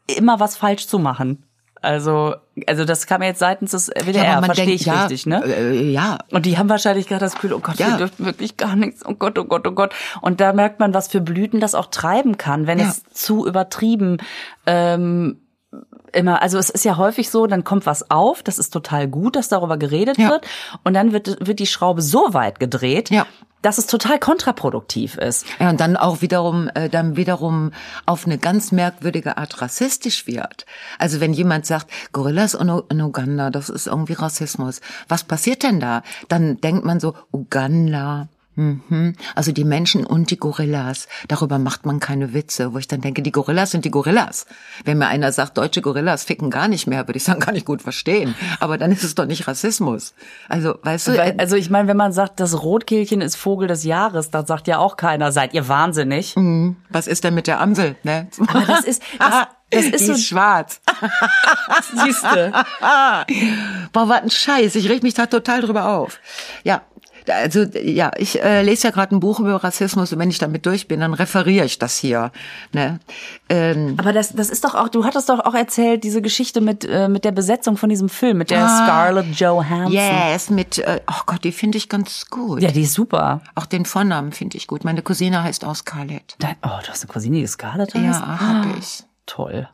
immer 0.07 0.39
was 0.39 0.55
falsch 0.55 0.87
zu 0.87 0.99
machen. 0.99 1.43
Also, 1.81 2.35
also 2.65 2.85
das 2.85 3.05
kam 3.07 3.21
jetzt 3.21 3.39
seitens 3.39 3.71
des 3.71 3.87
WDR, 3.89 4.35
man 4.35 4.45
verstehe 4.45 4.65
denkt, 4.67 4.81
ich 4.81 4.87
ja, 4.87 5.01
richtig, 5.01 5.25
ne? 5.25 5.43
Äh, 5.45 5.91
ja, 5.91 6.17
Und 6.31 6.45
die 6.45 6.57
haben 6.57 6.69
wahrscheinlich 6.69 7.07
gerade 7.07 7.21
das 7.25 7.35
Gefühl, 7.35 7.53
oh 7.53 7.59
Gott, 7.59 7.77
Ja. 7.77 7.89
wir 7.91 7.97
dürfen 7.97 8.25
wirklich 8.25 8.57
gar 8.57 8.75
nichts, 8.75 9.05
oh 9.05 9.13
Gott, 9.13 9.37
oh 9.37 9.45
Gott, 9.45 9.67
oh 9.67 9.71
Gott. 9.71 9.93
Und 10.21 10.41
da 10.41 10.53
merkt 10.53 10.79
man, 10.79 10.93
was 10.93 11.07
für 11.07 11.21
Blüten 11.21 11.59
das 11.59 11.75
auch 11.75 11.87
treiben 11.87 12.37
kann, 12.37 12.65
wenn 12.67 12.79
Ja. 12.79 12.87
es 12.89 13.03
zu 13.13 13.45
übertrieben 13.45 14.17
ähm, 14.65 15.39
immer, 16.13 16.41
also 16.41 16.57
es 16.57 16.69
ist 16.69 16.85
ja 16.85 16.97
häufig 16.97 17.29
so, 17.29 17.47
dann 17.47 17.63
kommt 17.63 17.85
was 17.85 18.09
auf, 18.09 18.43
das 18.43 18.59
ist 18.59 18.71
total 18.71 19.07
gut, 19.07 19.35
dass 19.35 19.49
darüber 19.49 19.77
geredet 19.77 20.17
Ja. 20.17 20.29
wird 20.29 20.45
und 20.83 20.93
dann 20.93 21.11
wird, 21.11 21.45
wird 21.45 21.59
die 21.59 21.67
Schraube 21.67 22.01
so 22.01 22.33
weit 22.33 22.59
gedreht, 22.59 23.09
Ja. 23.09 23.25
dass 23.61 23.77
es 23.77 23.87
total 23.87 24.17
kontraproduktiv 24.19 25.17
ist. 25.17 25.45
Ja, 25.59 25.69
und 25.69 25.79
dann 25.79 25.97
auch 25.97 26.21
wiederum, 26.21 26.69
äh, 26.75 26.89
dann 26.89 27.17
wiederum 27.17 27.71
auf 28.05 28.25
eine 28.25 28.37
ganz 28.37 28.71
merkwürdige 28.71 29.37
Art 29.37 29.61
rassistisch 29.61 30.27
wird. 30.27 30.65
Also 30.99 31.19
wenn 31.19 31.33
jemand 31.33 31.65
sagt, 31.65 31.87
Gorillas 32.13 32.53
in, 32.53 32.69
in 32.89 33.01
Uganda, 33.01 33.49
das 33.49 33.69
ist 33.69 33.87
irgendwie 33.87 34.13
Rassismus. 34.13 34.79
Was 35.07 35.23
passiert 35.23 35.63
denn 35.63 35.79
da? 35.79 36.03
Dann 36.29 36.61
denkt 36.61 36.85
man 36.85 36.99
so, 36.99 37.15
Uganda. 37.31 38.27
Mhm. 38.57 39.13
Also 39.35 39.51
die 39.51 39.63
Menschen 39.63 40.03
und 40.05 40.31
die 40.31 40.37
Gorillas, 40.37 41.07
darüber 41.27 41.59
macht 41.59 41.85
man 41.85 41.99
keine 41.99 42.33
Witze, 42.33 42.73
wo 42.73 42.79
ich 42.79 42.87
dann 42.87 43.01
denke, 43.01 43.21
die 43.21 43.31
Gorillas 43.31 43.69
sind 43.69 43.85
die 43.85 43.91
Gorillas. 43.91 44.47
Wenn 44.83 44.97
mir 44.97 45.07
einer 45.07 45.31
sagt, 45.31 45.59
deutsche 45.59 45.81
Gorillas 45.81 46.23
ficken 46.23 46.49
gar 46.49 46.67
nicht 46.67 46.87
mehr, 46.87 47.07
würde 47.07 47.17
ich 47.17 47.23
sagen, 47.23 47.39
kann 47.47 47.55
ich 47.55 47.65
gut 47.65 47.83
verstehen. 47.83 48.35
Aber 48.59 48.77
dann 48.79 48.91
ist 48.91 49.03
es 49.03 49.13
doch 49.13 49.25
nicht 49.25 49.47
Rassismus. 49.47 50.15
Also, 50.49 50.75
weißt 50.81 51.09
du, 51.09 51.17
Weil, 51.17 51.35
also 51.37 51.55
ich 51.55 51.69
meine, 51.69 51.87
wenn 51.87 51.97
man 51.97 52.11
sagt, 52.11 52.39
das 52.39 52.63
Rotkehlchen 52.63 53.21
ist 53.21 53.35
Vogel 53.35 53.67
des 53.67 53.83
Jahres, 53.83 54.31
dann 54.31 54.47
sagt 54.47 54.67
ja 54.67 54.79
auch 54.79 54.97
keiner, 54.97 55.31
seid 55.31 55.53
ihr 55.53 55.67
wahnsinnig. 55.67 56.35
was 56.89 57.07
ist 57.07 57.23
denn 57.23 57.35
mit 57.35 57.45
der 57.45 57.61
Amsel? 57.61 57.95
Ne? 58.01 58.27
Aber 58.47 58.61
das 58.61 58.85
ist, 58.85 59.03
das, 59.19 59.47
das 59.69 59.85
ist 59.85 59.99
die 59.99 60.05
so, 60.05 60.13
ist 60.13 60.25
schwarz. 60.25 60.81
siehste. 62.03 62.53
Boah, 63.93 64.09
was 64.09 64.21
ein 64.23 64.29
Scheiß. 64.31 64.75
Ich 64.75 64.89
reg 64.89 65.03
mich 65.03 65.13
da 65.13 65.27
total 65.27 65.61
drüber 65.61 65.89
auf. 65.89 66.19
Ja. 66.63 66.81
Also 67.29 67.63
ja, 67.63 68.11
ich 68.17 68.41
äh, 68.41 68.61
lese 68.61 68.87
ja 68.87 68.91
gerade 68.91 69.15
ein 69.15 69.19
Buch 69.19 69.39
über 69.39 69.63
Rassismus 69.63 70.13
und 70.13 70.19
wenn 70.19 70.29
ich 70.29 70.37
damit 70.39 70.65
durch 70.65 70.87
bin, 70.87 70.99
dann 71.01 71.13
referiere 71.13 71.65
ich 71.65 71.79
das 71.79 71.97
hier. 71.97 72.31
Ne? 72.73 72.99
Ähm, 73.49 73.95
Aber 73.97 74.13
das, 74.13 74.33
das 74.33 74.49
ist 74.49 74.63
doch 74.63 74.75
auch, 74.75 74.89
du 74.89 75.03
hattest 75.05 75.29
doch 75.29 75.39
auch 75.39 75.53
erzählt, 75.53 76.03
diese 76.03 76.21
Geschichte 76.21 76.61
mit, 76.61 76.85
äh, 76.85 77.07
mit 77.09 77.25
der 77.25 77.31
Besetzung 77.31 77.77
von 77.77 77.89
diesem 77.89 78.09
Film, 78.09 78.37
mit 78.37 78.49
der 78.51 78.65
Ah. 78.65 78.83
Scarlett 78.85 79.35
Johansson. 79.39 79.91
yes, 79.93 80.49
mit, 80.49 80.77
äh, 80.79 81.01
oh 81.09 81.21
Gott, 81.25 81.43
die 81.43 81.51
finde 81.51 81.77
ich 81.77 81.89
ganz 81.89 82.25
gut. 82.29 82.61
Ja, 82.61 82.71
die 82.71 82.81
ist 82.83 82.93
super. 82.93 83.41
Auch 83.55 83.65
den 83.65 83.85
Vornamen 83.85 84.31
finde 84.31 84.57
ich 84.57 84.67
gut. 84.67 84.83
Meine 84.83 85.01
Cousine 85.01 85.43
heißt 85.43 85.65
auch 85.65 85.75
Scarlett. 85.75 86.35
Dein, 86.39 86.55
oh, 86.63 86.69
du 86.83 86.89
hast 86.89 87.03
eine 87.03 87.11
Cousine, 87.13 87.37
die 87.39 87.47
Scarlett 87.47 87.93
heißt? 87.93 88.03
Ja, 88.21 88.39
hab 88.39 88.77
ich. 88.77 89.03
Toll. 89.25 89.67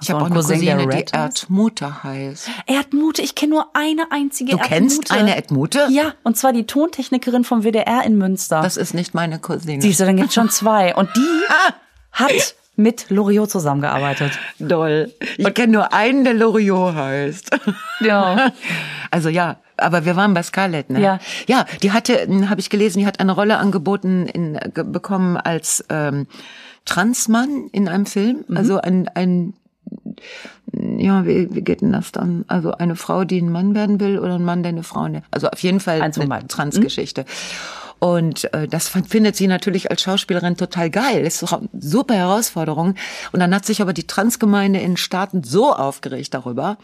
Ich 0.00 0.10
habe 0.10 0.20
auch 0.20 0.26
eine 0.26 0.34
Cousin, 0.34 0.56
Cousine, 0.56 0.86
die? 0.88 1.16
Erdmute 1.16 2.02
heißt. 2.04 2.50
Erdmute, 2.66 3.22
ich 3.22 3.34
kenne 3.34 3.54
nur 3.54 3.66
eine 3.74 4.10
einzige 4.10 4.52
Du 4.52 4.56
Erdmute. 4.58 4.74
kennst 4.74 5.10
eine 5.12 5.36
Erdmute? 5.36 5.86
Ja, 5.90 6.12
und 6.24 6.36
zwar 6.36 6.52
die 6.52 6.66
Tontechnikerin 6.66 7.44
vom 7.44 7.62
WDR 7.62 8.02
in 8.04 8.18
Münster. 8.18 8.60
Das 8.60 8.76
ist 8.76 8.92
nicht 8.94 9.14
meine 9.14 9.38
Cousine. 9.38 9.80
Siehst 9.80 10.00
du, 10.00 10.04
dann 10.04 10.16
gibt's 10.16 10.34
schon 10.34 10.50
zwei. 10.50 10.94
Und 10.94 11.08
die 11.16 11.20
hat 12.12 12.54
mit 12.76 13.06
Loriot 13.08 13.50
zusammengearbeitet. 13.50 14.32
Doll. 14.58 15.12
Ich 15.36 15.54
kenne 15.54 15.72
nur 15.72 15.92
einen, 15.94 16.24
der 16.24 16.34
Loriot 16.34 16.94
heißt. 16.94 17.50
Ja. 18.00 18.52
Also 19.10 19.28
ja, 19.28 19.58
aber 19.76 20.04
wir 20.04 20.16
waren 20.16 20.34
bei 20.34 20.42
Scarlett, 20.42 20.90
ne? 20.90 21.00
Ja. 21.00 21.20
Ja, 21.46 21.66
die 21.82 21.92
hatte, 21.92 22.26
habe 22.50 22.60
ich 22.60 22.68
gelesen, 22.68 22.98
die 22.98 23.06
hat 23.06 23.20
eine 23.20 23.30
Rolle 23.30 23.58
angeboten 23.58 24.26
in, 24.26 24.58
bekommen 24.74 25.36
als 25.36 25.84
ähm, 25.88 26.26
Transmann 26.84 27.68
in 27.70 27.86
einem 27.88 28.06
Film. 28.06 28.44
Mhm. 28.48 28.56
Also 28.56 28.80
ein, 28.80 29.08
ein 29.14 29.54
ja, 30.72 31.26
wie, 31.26 31.54
wie 31.54 31.62
geht 31.62 31.82
denn 31.82 31.92
das 31.92 32.12
dann? 32.12 32.44
Also 32.48 32.72
eine 32.72 32.96
Frau, 32.96 33.24
die 33.24 33.40
ein 33.40 33.50
Mann 33.50 33.74
werden 33.74 34.00
will 34.00 34.18
oder 34.18 34.34
ein 34.34 34.44
Mann, 34.44 34.62
der 34.62 34.70
eine 34.70 34.82
Frau, 34.82 35.08
ne? 35.08 35.22
Also 35.30 35.48
auf 35.48 35.60
jeden 35.60 35.80
Fall 35.80 36.12
von 36.12 36.32
eine. 36.32 36.48
Transgeschichte. 36.48 37.24
Und 37.98 38.52
äh, 38.52 38.68
das 38.68 38.88
findet 38.88 39.36
sie 39.36 39.46
natürlich 39.46 39.90
als 39.90 40.02
Schauspielerin 40.02 40.56
total 40.56 40.90
geil. 40.90 41.24
Ist 41.24 41.42
doch 41.42 41.52
eine 41.52 41.68
super 41.78 42.14
Herausforderung. 42.14 42.96
Und 43.32 43.40
dann 43.40 43.54
hat 43.54 43.64
sich 43.64 43.80
aber 43.80 43.92
die 43.92 44.06
Transgemeinde 44.06 44.80
in 44.80 44.92
den 44.92 44.96
Staaten 44.96 45.42
so 45.42 45.72
aufgeregt 45.72 46.34
darüber, 46.34 46.76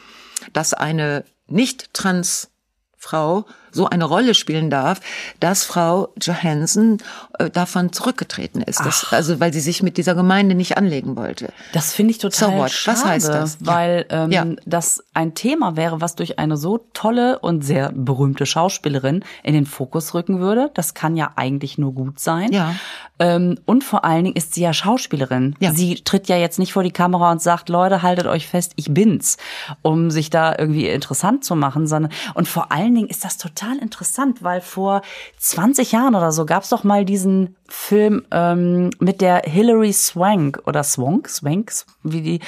dass 0.52 0.72
eine 0.72 1.24
nicht 1.46 1.92
trans 1.92 2.50
Frau 2.96 3.44
so 3.72 3.86
eine 3.88 4.04
Rolle 4.04 4.34
spielen 4.34 4.70
darf, 4.70 5.00
dass 5.40 5.64
Frau 5.64 6.08
Johansson 6.20 6.98
äh, 7.38 7.50
davon 7.50 7.92
zurückgetreten 7.92 8.62
ist. 8.62 8.80
Das, 8.80 9.06
also 9.12 9.40
weil 9.40 9.52
sie 9.52 9.60
sich 9.60 9.82
mit 9.82 9.96
dieser 9.96 10.14
Gemeinde 10.14 10.54
nicht 10.54 10.76
anlegen 10.76 11.16
wollte. 11.16 11.52
Das 11.72 11.92
finde 11.92 12.12
ich 12.12 12.18
total 12.18 12.50
So 12.50 12.56
what? 12.56 12.70
schade, 12.70 12.96
Was 12.98 13.04
heißt 13.04 13.28
das? 13.28 13.58
Weil 13.60 14.06
ähm, 14.10 14.30
Ja. 14.32 14.46
das 14.66 15.02
ein 15.14 15.34
Thema 15.34 15.76
wäre, 15.76 16.00
was 16.00 16.16
durch 16.16 16.38
eine 16.38 16.56
so 16.56 16.78
tolle 16.92 17.38
und 17.38 17.62
sehr 17.64 17.92
berühmte 17.92 18.46
Schauspielerin 18.46 19.24
in 19.42 19.54
den 19.54 19.66
Fokus 19.66 20.14
rücken 20.14 20.40
würde. 20.40 20.70
Das 20.74 20.94
kann 20.94 21.16
ja 21.16 21.32
eigentlich 21.36 21.78
nur 21.78 21.92
gut 21.92 22.18
sein. 22.18 22.52
Ja. 22.52 22.74
Ähm, 23.18 23.58
und 23.66 23.84
vor 23.84 24.04
allen 24.04 24.24
Dingen 24.24 24.36
ist 24.36 24.54
sie 24.54 24.62
ja 24.62 24.72
Schauspielerin. 24.72 25.54
Ja. 25.60 25.72
Sie 25.72 25.96
tritt 25.96 26.28
ja 26.28 26.36
jetzt 26.36 26.58
nicht 26.58 26.72
vor 26.72 26.82
die 26.82 26.90
Kamera 26.90 27.30
und 27.30 27.42
sagt, 27.42 27.68
Leute, 27.68 28.02
haltet 28.02 28.26
euch 28.26 28.46
fest, 28.48 28.72
ich 28.76 28.92
bin's, 28.92 29.36
um 29.82 30.10
sich 30.10 30.30
da 30.30 30.54
irgendwie 30.58 30.88
interessant 30.88 31.44
zu 31.44 31.54
machen, 31.54 31.86
sondern 31.86 32.12
und 32.34 32.48
vor 32.48 32.72
allen 32.72 32.94
Dingen 32.94 33.08
ist 33.08 33.24
das 33.24 33.36
total 33.36 33.59
total 33.60 33.78
interessant, 33.78 34.42
weil 34.42 34.60
vor 34.60 35.02
20 35.38 35.92
Jahren 35.92 36.14
oder 36.14 36.32
so 36.32 36.46
gab's 36.46 36.70
doch 36.70 36.84
mal 36.84 37.04
diesen 37.04 37.56
Film 37.68 38.24
ähm, 38.30 38.90
mit 38.98 39.20
der 39.20 39.42
Hilary 39.44 39.92
Swank 39.92 40.62
oder 40.66 40.82
Swank, 40.82 41.28
Swank, 41.28 41.72
wie 42.02 42.22
die, 42.22 42.40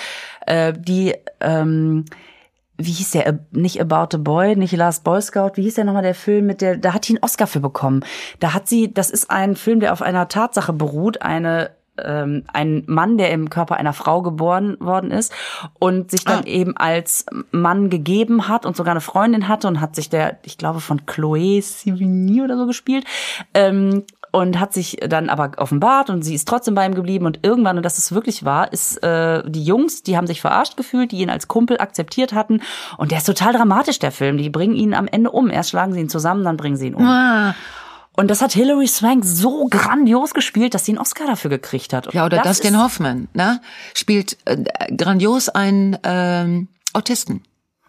äh, 0.46 0.72
die 0.76 1.14
ähm, 1.40 2.04
wie 2.78 2.90
hieß 2.90 3.10
der, 3.12 3.38
nicht 3.50 3.80
About 3.80 4.16
a 4.16 4.18
Boy, 4.18 4.56
nicht 4.56 4.72
Last 4.72 5.04
Boy 5.04 5.20
Scout, 5.20 5.52
wie 5.54 5.62
hieß 5.62 5.74
der 5.74 5.84
nochmal 5.84 6.02
der 6.02 6.14
Film 6.14 6.46
mit 6.46 6.60
der, 6.60 6.76
da 6.76 6.94
hat 6.94 7.06
die 7.06 7.12
einen 7.12 7.22
Oscar 7.22 7.46
für 7.46 7.60
bekommen. 7.60 8.04
Da 8.40 8.54
hat 8.54 8.68
sie, 8.68 8.92
das 8.92 9.10
ist 9.10 9.30
ein 9.30 9.54
Film, 9.56 9.80
der 9.80 9.92
auf 9.92 10.02
einer 10.02 10.28
Tatsache 10.28 10.72
beruht, 10.72 11.22
eine 11.22 11.70
ähm, 11.98 12.44
ein 12.52 12.84
Mann, 12.86 13.18
der 13.18 13.30
im 13.30 13.50
Körper 13.50 13.76
einer 13.76 13.92
Frau 13.92 14.22
geboren 14.22 14.76
worden 14.80 15.10
ist 15.10 15.32
und 15.78 16.10
sich 16.10 16.24
dann 16.24 16.40
ah. 16.40 16.46
eben 16.46 16.76
als 16.76 17.26
Mann 17.50 17.90
gegeben 17.90 18.48
hat 18.48 18.66
und 18.66 18.76
sogar 18.76 18.92
eine 18.92 19.00
Freundin 19.00 19.48
hatte 19.48 19.68
und 19.68 19.80
hat 19.80 19.94
sich 19.94 20.08
der, 20.08 20.38
ich 20.44 20.58
glaube, 20.58 20.80
von 20.80 21.02
Chloé 21.02 21.62
Sevigny 21.62 22.42
oder 22.42 22.56
so 22.56 22.66
gespielt, 22.66 23.04
ähm, 23.54 24.04
und 24.32 24.58
hat 24.58 24.72
sich 24.72 24.96
dann 25.06 25.28
aber 25.28 25.52
offenbart 25.58 26.08
und 26.08 26.22
sie 26.22 26.34
ist 26.34 26.48
trotzdem 26.48 26.74
bei 26.74 26.86
ihm 26.86 26.94
geblieben 26.94 27.26
und 27.26 27.40
irgendwann, 27.42 27.76
und 27.76 27.82
das 27.84 27.98
ist 27.98 28.12
wirklich 28.12 28.44
wahr, 28.44 28.72
ist 28.72 29.02
äh, 29.02 29.42
die 29.46 29.62
Jungs, 29.62 30.02
die 30.02 30.16
haben 30.16 30.26
sich 30.26 30.40
verarscht 30.40 30.76
gefühlt, 30.76 31.12
die 31.12 31.18
ihn 31.18 31.30
als 31.30 31.48
Kumpel 31.48 31.78
akzeptiert 31.78 32.32
hatten 32.32 32.62
und 32.96 33.10
der 33.10 33.18
ist 33.18 33.26
total 33.26 33.52
dramatisch, 33.52 33.98
der 33.98 34.10
Film. 34.10 34.38
Die 34.38 34.48
bringen 34.48 34.74
ihn 34.74 34.94
am 34.94 35.06
Ende 35.06 35.30
um. 35.30 35.50
Erst 35.50 35.70
schlagen 35.70 35.92
sie 35.92 36.00
ihn 36.00 36.08
zusammen, 36.08 36.44
dann 36.44 36.56
bringen 36.56 36.76
sie 36.76 36.86
ihn 36.88 36.94
um. 36.94 37.06
Ah. 37.06 37.54
Und 38.14 38.28
das 38.28 38.42
hat 38.42 38.52
Hilary 38.52 38.86
Swank 38.86 39.24
so 39.24 39.66
grandios 39.68 40.34
gespielt, 40.34 40.74
dass 40.74 40.84
sie 40.84 40.92
einen 40.92 40.98
Oscar 40.98 41.26
dafür 41.26 41.50
gekriegt 41.50 41.92
hat. 41.92 42.12
ja, 42.12 42.26
oder 42.26 42.38
das 42.38 42.58
Dustin 42.58 42.78
Hoffman, 42.78 43.28
ne? 43.32 43.60
Spielt 43.94 44.36
äh, 44.44 44.64
grandios 44.94 45.48
einen 45.48 45.96
ähm, 46.02 46.68
Autisten. 46.92 47.42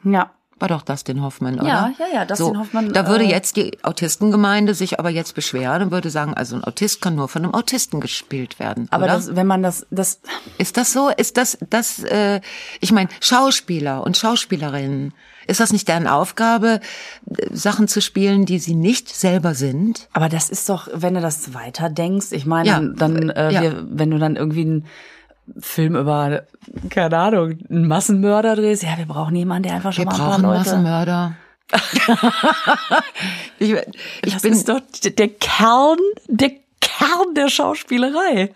Ja. 0.04 0.32
War 0.60 0.70
doch 0.70 0.84
Dustin 0.84 1.22
Hoffmann, 1.22 1.56
oder? 1.56 1.68
Ja, 1.68 1.94
ja, 2.00 2.06
ja, 2.14 2.26
Dustin 2.26 2.54
so, 2.54 2.58
Hoffmann. 2.58 2.94
Da 2.94 3.08
würde 3.08 3.26
äh, 3.26 3.30
jetzt 3.30 3.58
die 3.58 3.84
Autistengemeinde 3.84 4.74
sich 4.74 4.98
aber 4.98 5.10
jetzt 5.10 5.36
beschweren 5.36 5.82
und 5.82 5.92
würde 5.92 6.10
sagen, 6.10 6.34
also 6.36 6.56
ein 6.56 6.64
Autist 6.64 7.02
kann 7.02 7.16
nur 7.16 7.28
von 7.28 7.44
einem 7.44 7.54
Autisten 7.54 8.00
gespielt 8.00 8.60
werden. 8.60 8.88
Aber 8.92 9.04
oder? 9.04 9.16
Das, 9.16 9.36
wenn 9.36 9.48
man 9.48 9.62
das, 9.62 9.86
das 9.92 10.22
ist 10.58 10.78
das 10.78 10.94
so? 10.94 11.10
Ist 11.10 11.36
das 11.36 11.58
das? 11.70 12.00
Äh, 12.04 12.40
ich 12.80 12.94
meine, 12.94 13.10
Schauspieler 13.20 14.06
und 14.06 14.16
Schauspielerinnen. 14.16 15.14
Ist 15.48 15.60
das 15.60 15.74
nicht 15.74 15.88
deren 15.88 16.08
Aufgabe, 16.08 16.80
Sachen 17.52 17.88
zu 17.88 18.02
spielen, 18.02 18.46
die 18.46 18.60
sie 18.60 18.76
nicht 18.76 19.10
selber 19.14 19.56
sind? 19.56 20.08
Aber 20.14 20.30
das 20.30 20.50
ist 20.50 20.70
doch, 20.70 20.88
wenn 20.94 21.14
du 21.14 21.22
das 21.22 21.54
weiter 21.54 21.90
denkst, 21.90 22.32
ich 22.32 22.46
meine, 22.46 22.70
ja, 22.70 22.80
dann, 22.80 23.30
äh, 23.30 23.52
ja. 23.52 23.62
wir, 23.62 23.86
wenn 23.90 24.12
du 24.12 24.18
dann 24.18 24.36
irgendwie 24.36 24.66
ein 24.66 24.86
Film 25.60 25.96
über, 25.96 26.44
keine 26.90 27.18
Ahnung, 27.18 27.58
einen 27.70 27.88
Massenmörder 27.88 28.56
drehst, 28.56 28.84
ja, 28.84 28.98
wir 28.98 29.06
brauchen 29.06 29.36
jemanden, 29.36 29.64
der 29.64 29.76
einfach 29.76 29.94
schon 29.94 30.06
wir 30.06 30.12
mal 30.12 30.22
ein 30.22 30.30
paar 30.30 30.40
Leute... 30.40 30.60
Massenmörder. 30.60 31.36
ich, 33.60 33.72
ich 34.24 34.34
das 34.34 34.42
bin 34.42 34.54
ist 34.54 34.70
doch 34.70 34.80
der 35.04 35.28
Kern, 35.30 35.98
der 36.28 36.52
Kern 36.82 37.34
der 37.36 37.50
Schauspielerei. 37.50 38.54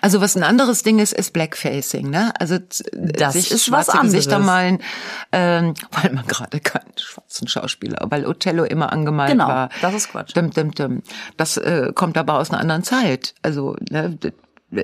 Also 0.00 0.20
was 0.20 0.36
ein 0.36 0.42
anderes 0.42 0.82
Ding 0.82 0.98
ist, 0.98 1.12
ist 1.12 1.32
Blackfacing, 1.32 2.10
ne? 2.10 2.32
Also 2.38 2.58
das 2.92 3.34
sich 3.34 3.50
ist 3.50 3.66
schwarze 3.66 3.88
was 3.88 3.94
anderes. 3.94 4.12
Gesichter 4.12 4.38
malen, 4.38 4.78
ähm, 5.32 5.74
weil 5.90 6.12
man 6.12 6.26
gerade 6.26 6.60
keinen 6.60 6.96
schwarzen 6.96 7.48
Schauspieler, 7.48 8.06
weil 8.10 8.26
Othello 8.26 8.64
immer 8.64 8.92
angemalt 8.92 9.32
genau, 9.32 9.48
war. 9.48 9.68
Genau, 9.68 9.80
das 9.82 9.94
ist 9.94 10.08
Quatsch. 10.10 10.36
Dim, 10.36 10.50
dim, 10.50 10.72
dim. 10.72 11.02
Das 11.36 11.56
äh, 11.56 11.92
kommt 11.94 12.18
aber 12.18 12.38
aus 12.38 12.50
einer 12.50 12.60
anderen 12.60 12.82
Zeit. 12.82 13.34
Also 13.42 13.76
ne, 13.90 14.18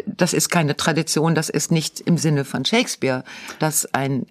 das 0.07 0.34
ist 0.34 0.51
keine 0.51 0.76
Tradition, 0.76 1.34
das 1.34 1.49
ist 1.49 1.72
nicht 1.72 2.01
im 2.01 2.18
Sinne 2.18 2.44
von 2.44 2.64
Shakespeare, 2.64 3.24
dass 3.59 3.92
ein 3.94 4.26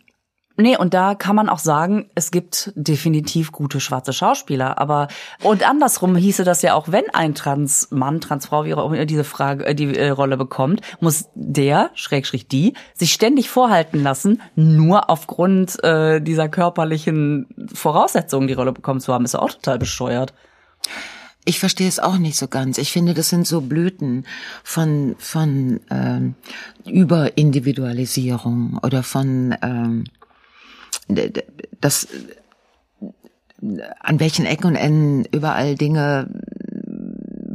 Nee, 0.60 0.76
und 0.76 0.95
da 0.95 1.14
kann 1.14 1.36
man 1.36 1.49
auch 1.49 1.60
sagen, 1.60 2.10
es 2.16 2.32
gibt 2.32 2.72
definitiv 2.76 3.51
gute 3.51 3.80
schwarze 3.80 4.12
Schauspieler, 4.12 4.80
aber 4.80 5.08
und 5.43 5.68
andersrum 5.68 6.16
hieße 6.16 6.43
das 6.43 6.64
ja 6.64 6.74
auch, 6.74 6.91
wenn 6.91 7.08
ein 7.14 7.36
Transmann, 7.36 8.22
Transfrau, 8.22 8.66
wie 8.66 8.74
auch 8.74 8.91
immer 8.91 9.05
diese 9.05 9.24
Frage, 9.24 9.68
äh, 9.68 9.76
die 9.76 9.95
äh, 9.95 10.10
Rolle 10.10 10.36
bekommt, 10.36 10.82
muss 10.99 11.30
der, 11.36 11.91
Schrägstrich 11.93 12.47
die, 12.47 12.74
sich 12.95 13.14
ständig 13.14 13.51
vorhalten 13.51 14.01
lassen, 14.01 14.41
nur 14.55 15.12
aufgrund 15.12 15.84
äh, 15.84 16.22
dieser 16.22 16.49
körperlichen 16.49 17.45
Voraussetzungen 17.72 18.47
die 18.47 18.55
Rolle 18.55 18.74
bekommen 18.74 18.99
zu 18.99 19.14
haben, 19.14 19.26
ist 19.26 19.36
ja 19.36 19.41
auch 19.41 19.51
total 19.51 19.78
bescheuert. 19.78 20.34
Ich 21.45 21.60
verstehe 21.60 21.88
es 21.88 21.99
auch 21.99 22.18
nicht 22.18 22.36
so 22.36 22.47
ganz. 22.47 22.80
Ich 22.80 22.91
finde, 22.91 23.14
das 23.14 23.30
sind 23.30 23.45
so 23.45 23.62
Blüten 23.62 24.26
von 24.64 25.16
von 25.20 25.80
ähm, 25.91 26.34
Überindividualisierung 26.86 28.80
oder 28.82 29.03
von 29.03 29.55
ähm, 29.62 30.03
das 31.80 32.08
an 33.99 34.20
welchen 34.20 34.45
Ecken 34.45 34.68
und 34.68 34.76
Enden 34.76 35.26
überall 35.32 35.76
Dinge 35.76 36.28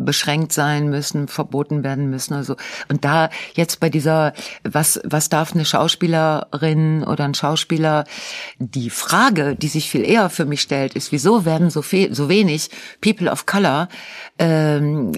beschränkt 0.04 0.52
sein 0.52 0.88
müssen, 0.88 1.28
verboten 1.28 1.84
werden 1.84 2.10
müssen 2.10 2.34
oder 2.34 2.44
so. 2.44 2.56
Und 2.88 3.04
da 3.04 3.30
jetzt 3.54 3.80
bei 3.80 3.88
dieser, 3.88 4.32
was, 4.64 5.00
was 5.04 5.28
darf 5.28 5.54
eine 5.54 5.64
Schauspielerin 5.64 7.04
oder 7.04 7.24
ein 7.24 7.34
Schauspieler, 7.34 8.04
die 8.58 8.90
Frage, 8.90 9.54
die 9.56 9.68
sich 9.68 9.90
viel 9.90 10.04
eher 10.04 10.30
für 10.30 10.44
mich 10.44 10.60
stellt, 10.60 10.94
ist, 10.94 11.12
wieso 11.12 11.44
werden 11.44 11.70
so 11.70 11.82
viel, 11.82 12.14
so 12.14 12.28
wenig 12.28 12.70
People 13.00 13.30
of 13.30 13.46
Color 13.46 13.88
ähm, 14.38 15.12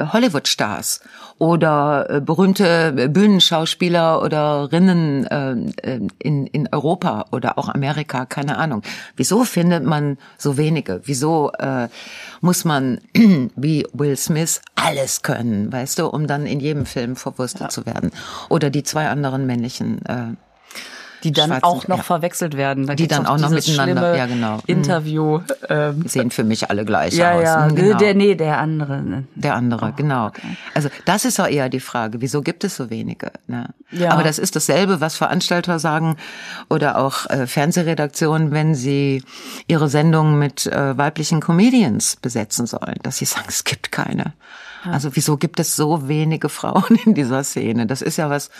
Hollywood-Stars 0.00 1.00
oder 1.38 2.06
äh, 2.08 2.20
berühmte 2.20 3.08
Bühnenschauspieler 3.08 4.22
oder 4.22 4.70
Rinnen 4.72 5.26
äh, 5.26 6.00
in, 6.18 6.46
in 6.46 6.68
Europa 6.72 7.26
oder 7.32 7.58
auch 7.58 7.68
Amerika, 7.68 8.24
keine 8.26 8.56
Ahnung. 8.56 8.82
Wieso 9.16 9.44
findet 9.44 9.84
man 9.84 10.18
so 10.38 10.56
wenige? 10.56 11.02
Wieso 11.04 11.52
äh, 11.58 11.88
muss 12.40 12.64
man 12.64 13.00
wie 13.56 13.86
Will 13.92 14.16
Smith 14.16 14.60
alles 14.76 15.22
können, 15.22 15.72
weißt 15.72 15.98
du, 15.98 16.06
um 16.06 16.26
dann 16.26 16.46
in 16.46 16.60
jedem 16.60 16.86
Film 16.86 17.16
verwurstet 17.16 17.62
ja. 17.62 17.68
zu 17.68 17.86
werden? 17.86 18.10
Oder 18.48 18.70
die 18.70 18.82
zwei 18.82 19.08
anderen 19.08 19.46
männlichen 19.46 20.04
äh, 20.06 20.34
die 21.26 21.32
dann 21.32 21.50
Schwarzen, 21.50 21.64
auch 21.64 21.88
noch 21.88 21.98
ja. 21.98 22.02
verwechselt 22.02 22.56
werden. 22.56 22.86
Da 22.86 22.94
die 22.94 23.08
dann 23.08 23.26
auch 23.26 23.38
noch 23.38 23.50
miteinander, 23.50 24.16
ja 24.16 24.26
genau. 24.26 24.56
Mhm. 24.56 24.62
Interview. 24.66 25.40
Ähm. 25.68 26.06
Sehen 26.06 26.30
für 26.30 26.44
mich 26.44 26.70
alle 26.70 26.84
gleich 26.84 27.14
ja, 27.14 27.32
aus. 27.32 27.42
Ja, 27.42 27.68
mhm, 27.68 27.74
genau. 27.74 27.98
der, 27.98 28.14
nee, 28.14 28.34
der 28.34 28.58
andere. 28.58 29.02
Ne? 29.02 29.24
Der 29.34 29.54
andere, 29.54 29.86
oh, 29.86 29.92
genau. 29.96 30.26
Okay. 30.26 30.56
Also 30.74 30.88
das 31.04 31.24
ist 31.24 31.40
auch 31.40 31.48
eher 31.48 31.68
die 31.68 31.80
Frage, 31.80 32.20
wieso 32.20 32.42
gibt 32.42 32.64
es 32.64 32.76
so 32.76 32.90
wenige? 32.90 33.32
Ne? 33.46 33.70
Ja. 33.90 34.12
Aber 34.12 34.22
das 34.22 34.38
ist 34.38 34.56
dasselbe, 34.56 35.00
was 35.00 35.16
Veranstalter 35.16 35.78
sagen 35.78 36.16
oder 36.68 36.98
auch 36.98 37.28
äh, 37.28 37.46
Fernsehredaktionen, 37.46 38.52
wenn 38.52 38.74
sie 38.74 39.22
ihre 39.66 39.88
Sendungen 39.88 40.38
mit 40.38 40.66
äh, 40.66 40.96
weiblichen 40.96 41.40
Comedians 41.40 42.16
besetzen 42.16 42.66
sollen, 42.66 42.96
dass 43.02 43.18
sie 43.18 43.24
sagen, 43.24 43.46
es 43.48 43.64
gibt 43.64 43.92
keine. 43.92 44.34
Also 44.92 45.16
wieso 45.16 45.36
gibt 45.36 45.60
es 45.60 45.76
so 45.76 46.08
wenige 46.08 46.48
Frauen 46.48 46.98
in 47.04 47.14
dieser 47.14 47.44
Szene? 47.44 47.86
Das 47.86 48.02
ist 48.02 48.16
ja 48.16 48.30
was, 48.30 48.50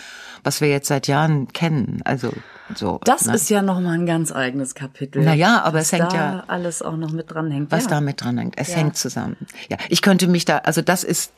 was 0.47 0.61
wir 0.61 0.69
jetzt 0.69 0.89
seit 0.89 1.09
Jahren 1.09 1.49
kennen. 1.49 2.01
Also 2.05 2.33
so. 2.75 3.01
Das 3.05 3.27
ne? 3.27 3.35
ist 3.35 3.51
ja 3.51 3.63
noch 3.63 3.81
mal 3.81 3.93
ein 3.93 4.07
ganz 4.07 4.33
eigenes 4.33 4.75
Kapitel. 4.75 5.23
Naja, 5.23 5.63
aber 5.63 5.81
es 5.81 5.93
hängt 5.93 6.13
ja 6.13 6.45
alles 6.47 6.83
auch 6.83 6.97
noch 6.97 7.11
mit 7.11 7.31
dranhängt. 7.31 7.71
Was 7.71 7.85
ja. 7.85 7.91
da 7.91 8.01
mit 8.01 8.23
dranhängt. 8.23 8.55
Es 8.57 8.69
ja. 8.69 8.77
hängt 8.77 8.97
zusammen. 8.97 9.37
Ja, 9.69 9.77
ich 9.89 10.03
könnte 10.03 10.29
mich 10.29 10.45
da, 10.45 10.59
also 10.59 10.83
das 10.83 11.05
ist 11.05 11.33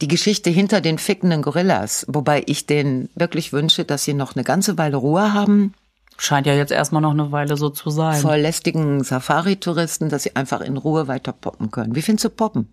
die 0.00 0.08
Geschichte 0.08 0.50
hinter 0.50 0.80
den 0.80 0.98
fickenden 0.98 1.42
Gorillas, 1.42 2.06
wobei 2.08 2.42
ich 2.46 2.66
denen 2.66 3.08
wirklich 3.14 3.52
wünsche, 3.52 3.84
dass 3.84 4.04
sie 4.04 4.14
noch 4.14 4.34
eine 4.34 4.44
ganze 4.44 4.78
Weile 4.78 4.96
Ruhe 4.96 5.32
haben. 5.34 5.74
Scheint 6.16 6.46
ja 6.46 6.54
jetzt 6.54 6.72
erstmal 6.72 7.02
noch 7.02 7.12
eine 7.12 7.30
Weile 7.30 7.56
so 7.56 7.70
zu 7.70 7.90
sein. 7.90 8.20
Vor 8.20 8.36
lästigen 8.36 9.04
Safari-Touristen, 9.04 10.08
dass 10.08 10.24
sie 10.24 10.36
einfach 10.36 10.60
in 10.60 10.76
Ruhe 10.76 11.06
weiter 11.06 11.32
poppen 11.32 11.70
können. 11.70 11.94
Wie 11.94 12.02
findest 12.02 12.24
du 12.24 12.30
Poppen? 12.30 12.72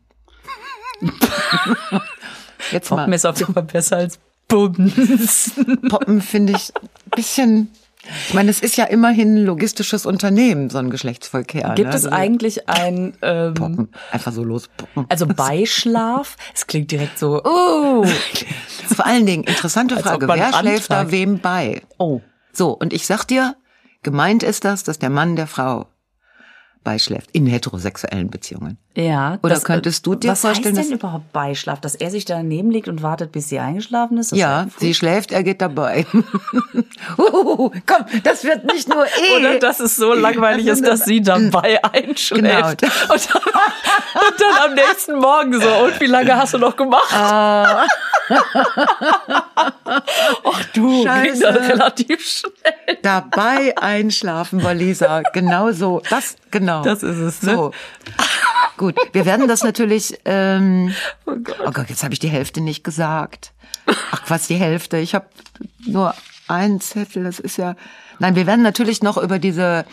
jetzt 2.71 2.89
Poppen 2.89 3.09
mal. 3.09 3.15
ist 3.15 3.25
auf 3.25 3.37
jeden 3.39 3.53
Fall 3.53 3.63
besser 3.63 3.97
als 3.97 4.19
Poppen. 4.47 4.91
Poppen 5.89 6.21
finde 6.21 6.53
ich 6.53 6.73
ein 6.75 6.89
bisschen. 7.15 7.71
Ich 8.27 8.35
meine, 8.35 8.51
es 8.51 8.59
ist 8.59 8.77
ja 8.77 8.85
immerhin 8.85 9.35
ein 9.35 9.45
logistisches 9.45 10.05
Unternehmen, 10.05 10.69
so 10.69 10.77
ein 10.77 10.91
Geschlechtsverkehr. 10.91 11.73
Gibt 11.75 11.89
ne? 11.89 11.95
es 11.95 12.05
eigentlich 12.05 12.69
ein 12.69 13.17
ähm, 13.23 13.55
Poppen. 13.55 13.89
Einfach 14.11 14.31
so 14.31 14.43
los 14.43 14.69
poppen. 14.77 15.07
Also 15.09 15.25
Beischlaf? 15.25 16.37
Es 16.53 16.67
klingt 16.67 16.91
direkt 16.91 17.17
so. 17.17 17.41
Oh. 17.43 18.05
Vor 18.95 19.05
allen 19.07 19.25
Dingen 19.25 19.43
interessante 19.43 19.97
Frage: 19.97 20.27
Wer 20.27 20.53
schläft 20.53 20.91
da 20.91 21.09
wem 21.09 21.39
bei? 21.39 21.81
Oh. 21.97 22.21
So 22.53 22.71
und 22.71 22.93
ich 22.93 23.07
sag 23.07 23.25
dir, 23.25 23.55
gemeint 24.03 24.43
ist 24.43 24.65
das, 24.65 24.83
dass 24.83 24.99
der 24.99 25.09
Mann 25.09 25.35
der 25.35 25.47
Frau 25.47 25.87
beischläft 26.85 27.29
in 27.33 27.45
heterosexuellen 27.47 28.29
Beziehungen. 28.29 28.77
Ja. 28.95 29.39
Oder 29.43 29.55
das, 29.55 29.63
äh, 29.63 29.67
könntest 29.67 30.05
du 30.05 30.15
dir 30.15 30.31
was 30.31 30.39
vorstellen, 30.39 30.75
was 30.75 30.79
heißt 30.79 30.91
denn 30.91 30.97
überhaupt 30.97 31.33
Beischlaf, 31.33 31.81
dass 31.81 31.95
er 31.95 32.09
sich 32.11 32.23
daneben 32.23 32.71
legt 32.71 32.87
und 32.87 33.03
wartet, 33.03 33.33
bis 33.33 33.49
sie 33.49 33.59
eingeschlafen 33.59 34.17
ist? 34.17 34.31
ja, 34.31 34.67
sie 34.77 34.93
schläft, 34.93 35.33
er 35.33 35.43
geht 35.43 35.61
dabei. 35.61 36.05
uh, 37.17 37.69
komm, 37.85 38.05
das 38.23 38.45
wird 38.45 38.63
nicht 38.63 38.87
nur 38.87 39.05
eh. 39.33 39.37
Oder 39.37 39.59
dass 39.59 39.81
es 39.81 39.97
so 39.97 40.13
langweilig 40.13 40.67
ist, 40.67 40.85
dass 40.85 41.03
sie 41.03 41.19
dabei 41.19 41.83
einschläft. 41.91 42.81
Genau. 42.81 43.13
Und, 43.13 43.33
dann, 43.33 43.41
und 43.41 44.39
dann 44.39 44.69
am 44.69 44.73
nächsten 44.75 45.19
Morgen 45.19 45.59
so, 45.59 45.69
und 45.83 45.99
wie 45.99 46.05
lange 46.05 46.33
hast 46.37 46.53
du 46.53 46.57
noch 46.59 46.77
gemacht? 46.77 47.11
Ah. 47.11 47.85
Ach 50.43 50.65
du, 50.73 51.03
Scheiße. 51.03 51.41
das 51.41 51.69
relativ 51.69 52.25
schnell. 52.25 52.97
Dabei 53.01 53.77
einschlafen, 53.77 54.63
Walisa. 54.63 55.21
Genau 55.33 55.71
so. 55.71 56.01
Das, 56.09 56.35
genau 56.51 56.74
Genau. 56.81 56.93
Das 56.93 57.03
ist 57.03 57.17
es, 57.17 57.41
ne? 57.43 57.55
So. 57.55 57.71
Gut, 58.77 58.95
wir 59.13 59.25
werden 59.25 59.47
das 59.47 59.63
natürlich. 59.63 60.19
Ähm, 60.25 60.93
Oh 61.25 61.35
Gott. 61.35 61.57
oh 61.65 61.71
Gott, 61.71 61.89
jetzt 61.89 62.03
habe 62.03 62.13
ich 62.13 62.19
die 62.19 62.27
Hälfte 62.27 62.61
nicht 62.61 62.83
gesagt. 62.83 63.53
Ach, 64.11 64.23
was 64.27 64.47
die 64.47 64.55
Hälfte? 64.55 64.97
Ich 64.97 65.15
habe 65.15 65.27
nur 65.85 66.13
einen 66.47 66.81
Zettel. 66.81 67.23
Das 67.23 67.39
ist 67.39 67.57
ja. 67.57 67.75
Nein, 68.19 68.35
wir 68.35 68.47
werden 68.47 68.61
natürlich 68.63 69.01
noch 69.01 69.17
über 69.17 69.39
diese 69.39 69.85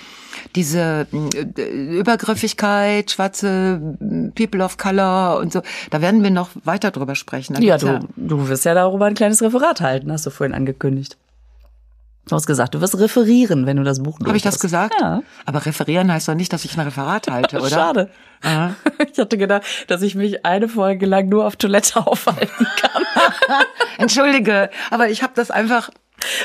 diese 0.54 1.06
äh, 1.12 1.98
Übergriffigkeit, 1.98 3.10
schwarze 3.10 3.80
People 4.34 4.64
of 4.64 4.78
Color 4.78 5.38
und 5.38 5.52
so. 5.52 5.62
Da 5.90 6.00
werden 6.00 6.22
wir 6.22 6.30
noch 6.30 6.50
weiter 6.64 6.90
drüber 6.90 7.14
sprechen. 7.14 7.60
Ja, 7.62 7.78
du, 7.78 8.00
du 8.16 8.48
wirst 8.48 8.64
ja 8.64 8.74
darüber 8.74 9.06
ein 9.06 9.14
kleines 9.14 9.42
Referat 9.42 9.80
halten, 9.80 10.10
hast 10.12 10.26
du 10.26 10.30
vorhin 10.30 10.54
angekündigt. 10.54 11.16
Du 12.28 12.36
hast 12.36 12.46
gesagt, 12.46 12.74
du 12.74 12.80
wirst 12.80 12.96
referieren, 12.98 13.66
wenn 13.66 13.76
du 13.76 13.82
das 13.82 14.00
Buch 14.00 14.18
Habe 14.24 14.36
ich 14.36 14.42
das 14.44 14.60
gesagt? 14.60 14.94
Ja. 15.00 15.22
Aber 15.44 15.66
referieren 15.66 16.12
heißt 16.12 16.28
doch 16.28 16.34
nicht, 16.34 16.52
dass 16.52 16.64
ich 16.64 16.74
ein 16.78 16.80
Referat 16.80 17.28
halte, 17.28 17.58
oder? 17.58 17.68
Schade. 17.68 18.10
Ich 19.12 19.18
hatte 19.20 19.38
gedacht, 19.38 19.62
dass 19.86 20.02
ich 20.02 20.14
mich 20.16 20.44
eine 20.44 20.68
Folge 20.68 21.06
lang 21.06 21.28
nur 21.28 21.46
auf 21.46 21.54
Toilette 21.56 22.04
aufhalten 22.06 22.66
kann. 22.80 23.02
Entschuldige, 23.98 24.70
aber 24.90 25.08
ich 25.10 25.22
habe 25.22 25.32
das 25.36 25.50
einfach. 25.50 25.90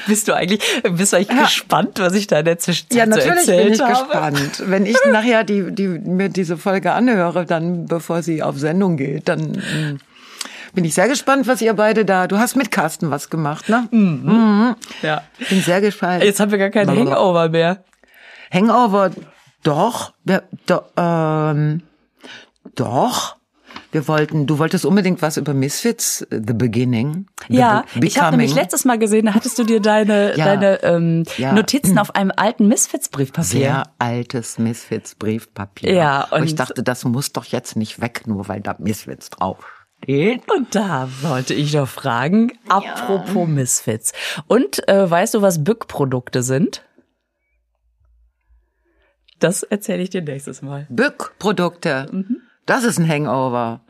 Bist 0.08 0.28
du 0.28 0.34
eigentlich, 0.36 0.60
bist 0.92 1.14
du 1.14 1.18
eigentlich 1.18 1.38
Ja. 1.38 1.44
gespannt, 1.44 2.00
was 2.00 2.14
ich 2.14 2.26
da 2.26 2.40
in 2.40 2.46
der 2.46 2.58
Zwischenzeit 2.58 2.98
Ja, 2.98 3.04
so 3.06 3.10
natürlich 3.12 3.38
erzählt 3.48 3.64
bin 3.66 3.74
ich 3.74 3.82
habe? 3.82 3.94
gespannt. 4.08 4.64
Wenn 4.66 4.86
ich 4.88 4.98
nachher 5.12 5.44
die, 5.44 5.72
die 5.72 5.88
mir 5.88 6.30
diese 6.30 6.58
Folge 6.58 6.94
anhöre, 6.94 7.46
dann 7.46 7.86
bevor 7.86 8.24
sie 8.24 8.42
auf 8.42 8.58
Sendung 8.58 8.98
geht, 8.98 9.28
dann 9.28 9.52
mm, 9.52 10.00
bin 10.78 10.86
ich 10.86 10.94
sehr 10.94 11.08
gespannt, 11.08 11.48
was 11.48 11.60
ihr 11.64 11.74
beide 11.74 12.06
da. 12.06 12.28
Du 12.28 12.38
hast 12.38 12.56
mit 12.56 12.70
Carsten 12.70 13.10
was 13.10 13.32
gemacht, 13.32 13.68
ne? 13.68 14.76
Ja. 15.02 15.24
Bin 15.50 15.60
sehr 15.62 15.82
gespannt. 15.82 16.24
Jetzt 16.24 16.40
haben 16.40 16.52
wir 16.52 16.60
gar 16.60 16.70
keinen. 16.70 16.90
Hangover 16.96 17.50
mehr. 17.50 17.84
Hangover, 18.54 19.10
doch, 19.64 20.14
wir, 20.24 20.44
do, 20.68 20.82
ähm, 20.96 21.82
doch. 22.76 23.38
Wir 23.92 24.08
wollten, 24.08 24.46
du 24.46 24.60
wolltest 24.60 24.86
unbedingt 24.86 25.22
was 25.24 25.38
über 25.38 25.56
Misfits, 25.56 26.22
äh, 26.24 26.42
The 26.46 26.54
Beginning. 26.54 27.26
The 27.48 27.56
Ja, 27.56 27.84
Be- 27.96 28.06
ich 28.06 28.20
habe 28.22 28.38
nämlich 28.38 28.54
letztes 28.54 28.86
Mal 28.86 29.00
gesehen, 29.00 29.26
da 29.26 29.34
hattest 29.34 29.58
du 29.58 29.64
dir 29.64 29.80
deine, 29.82 30.38
Ja. 30.38 30.46
deine 30.46 30.84
ähm, 30.84 31.24
Ja. 31.38 31.54
Notizen 31.54 31.98
auf 31.98 32.14
einem 32.16 32.32
alten 32.36 32.68
Misfits-Briefpapier. 32.68 33.44
sehr 33.60 33.84
altes 33.98 34.60
Misfits 34.60 35.16
Briefpapier. 35.16 35.92
Ja, 35.94 36.28
ich 36.44 36.52
und- 36.52 36.60
dachte, 36.60 36.84
das 36.84 37.04
muss 37.06 37.34
doch 37.34 37.46
jetzt 37.46 37.76
nicht 37.76 38.00
weg, 38.00 38.28
nur 38.28 38.48
weil 38.48 38.62
da 38.62 38.76
Misfits 38.78 39.32
drauf. 39.32 39.77
Und 40.06 40.74
da 40.76 41.10
wollte 41.22 41.54
ich 41.54 41.74
noch 41.74 41.88
fragen, 41.88 42.54
apropos 42.70 43.48
Misfits. 43.48 44.14
Und 44.48 44.88
äh, 44.88 45.10
weißt 45.10 45.34
du, 45.34 45.42
was 45.42 45.64
Bückprodukte 45.64 46.44
sind? 46.44 46.84
Das 49.40 49.64
erzähle 49.64 50.04
ich 50.04 50.10
dir 50.10 50.22
nächstes 50.22 50.62
Mal. 50.62 50.88
Bückprodukte. 50.90 52.08
Mhm. 52.12 52.42
Das 52.66 52.84
ist 52.84 53.00
ein 53.00 53.08
Hangover. 53.08 53.82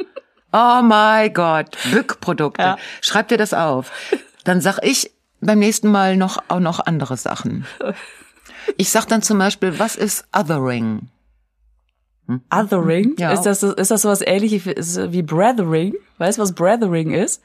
Oh 0.51 0.81
my 0.81 1.29
Gott, 1.29 1.77
Bückprodukte. 1.91 2.61
Ja. 2.61 2.77
Schreib 3.01 3.27
dir 3.27 3.37
das 3.37 3.53
auf. 3.53 3.91
Dann 4.43 4.61
sag 4.61 4.79
ich 4.81 5.11
beim 5.41 5.59
nächsten 5.59 5.89
Mal 5.89 6.17
noch 6.17 6.43
auch 6.47 6.59
noch 6.59 6.79
andere 6.79 7.17
Sachen. 7.17 7.65
Ich 8.75 8.89
sag 8.89 9.05
dann 9.05 9.21
zum 9.21 9.39
Beispiel, 9.39 9.79
was 9.79 9.95
ist 9.95 10.27
Othering? 10.37 11.07
Othering? 12.53 13.15
Ja. 13.17 13.31
Ist 13.31 13.43
das 13.43 13.63
ist 13.63 13.91
das 13.91 14.01
sowas 14.01 14.21
ähnliches 14.25 14.99
wie 15.11 15.21
Brethering? 15.21 15.93
Weißt 16.17 16.37
du, 16.37 16.41
was 16.41 16.53
Brethering 16.53 17.11
ist? 17.11 17.41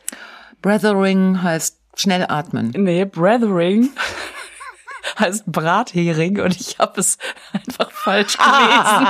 Brethering 0.61 1.43
heißt 1.43 1.79
schnell 1.97 2.27
atmen. 2.29 2.73
Nee, 2.77 3.05
Brethering 3.05 3.91
heißt 5.19 5.45
Brathering 5.47 6.41
und 6.41 6.59
ich 6.59 6.79
habe 6.79 7.01
es 7.01 7.19
einfach 7.53 7.91
falsch 7.91 8.37
gelesen. 8.39 9.07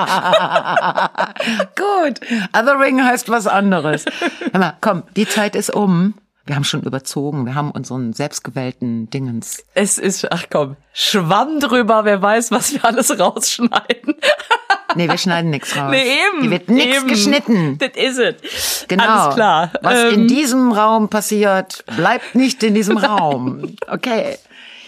Gut. 1.77 2.21
Othering 2.57 3.03
heißt 3.05 3.29
was 3.29 3.47
anderes. 3.47 4.05
Hör 4.53 4.61
mal, 4.61 4.77
komm, 4.81 5.05
die 5.17 5.27
Zeit 5.27 5.57
ist 5.57 5.73
um. 5.75 6.15
Wir 6.45 6.57
haben 6.57 6.65
schon 6.65 6.83
überzogen. 6.83 7.47
Wir 7.47 7.55
haben 7.55 7.71
unseren 7.71 8.13
selbstgewählten 8.13 9.09
Dingens. 9.11 9.65
Es 9.75 9.97
ist, 9.99 10.31
ach 10.33 10.47
komm, 10.51 10.77
Schwamm 10.93 11.61
drüber, 11.61 12.05
wer 12.05 12.21
weiß, 12.21 12.51
was 12.51 12.73
wir 12.73 12.85
alles 12.85 13.17
rausschneiden. 13.19 14.17
Nee, 14.95 15.09
wir 15.09 15.19
schneiden 15.19 15.51
nichts 15.51 15.77
raus. 15.77 15.91
Nee, 15.91 16.03
eben. 16.03 16.43
Hier 16.43 16.51
wird 16.51 16.69
nichts 16.71 17.07
geschnitten. 17.07 17.79
Das 17.79 17.91
ist 17.95 18.19
es. 18.19 18.85
Genau. 18.89 19.05
Alles 19.05 19.35
klar. 19.35 19.71
Was 19.83 19.95
Ähm, 19.95 20.15
in 20.15 20.29
diesem 20.29 20.73
Raum 20.73 21.09
passiert, 21.09 21.85
bleibt 21.97 22.35
nicht 22.35 22.63
in 22.63 22.75
diesem 22.75 22.97
Raum. 22.99 23.77
Okay. 23.89 24.39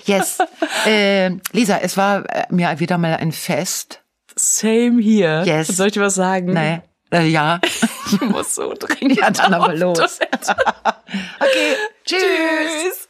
Yes. 0.05 0.39
Äh, 0.87 1.31
Lisa, 1.53 1.79
es 1.81 1.97
war 1.97 2.25
äh, 2.29 2.45
mir 2.51 2.79
wieder 2.79 2.99
mal 2.99 3.17
ein 3.17 3.33
Fest. 3.33 4.03
Same 4.37 5.01
hier. 5.01 5.43
Yes. 5.47 5.69
Soll 5.69 5.87
ich 5.87 5.93
dir 5.95 6.03
was 6.03 6.15
sagen? 6.15 6.53
Nee. 6.53 6.81
Äh, 7.11 7.27
ja. 7.29 7.61
Ich 8.13 8.21
muss 8.21 8.55
so 8.55 8.75
dringend 8.79 9.17
Ja, 9.19 9.31
dann 9.31 9.55
aber 9.55 9.75
los. 9.75 9.99
Okay. 9.99 11.77
Tschüss. 12.05 12.21
Tschüss. 12.21 13.09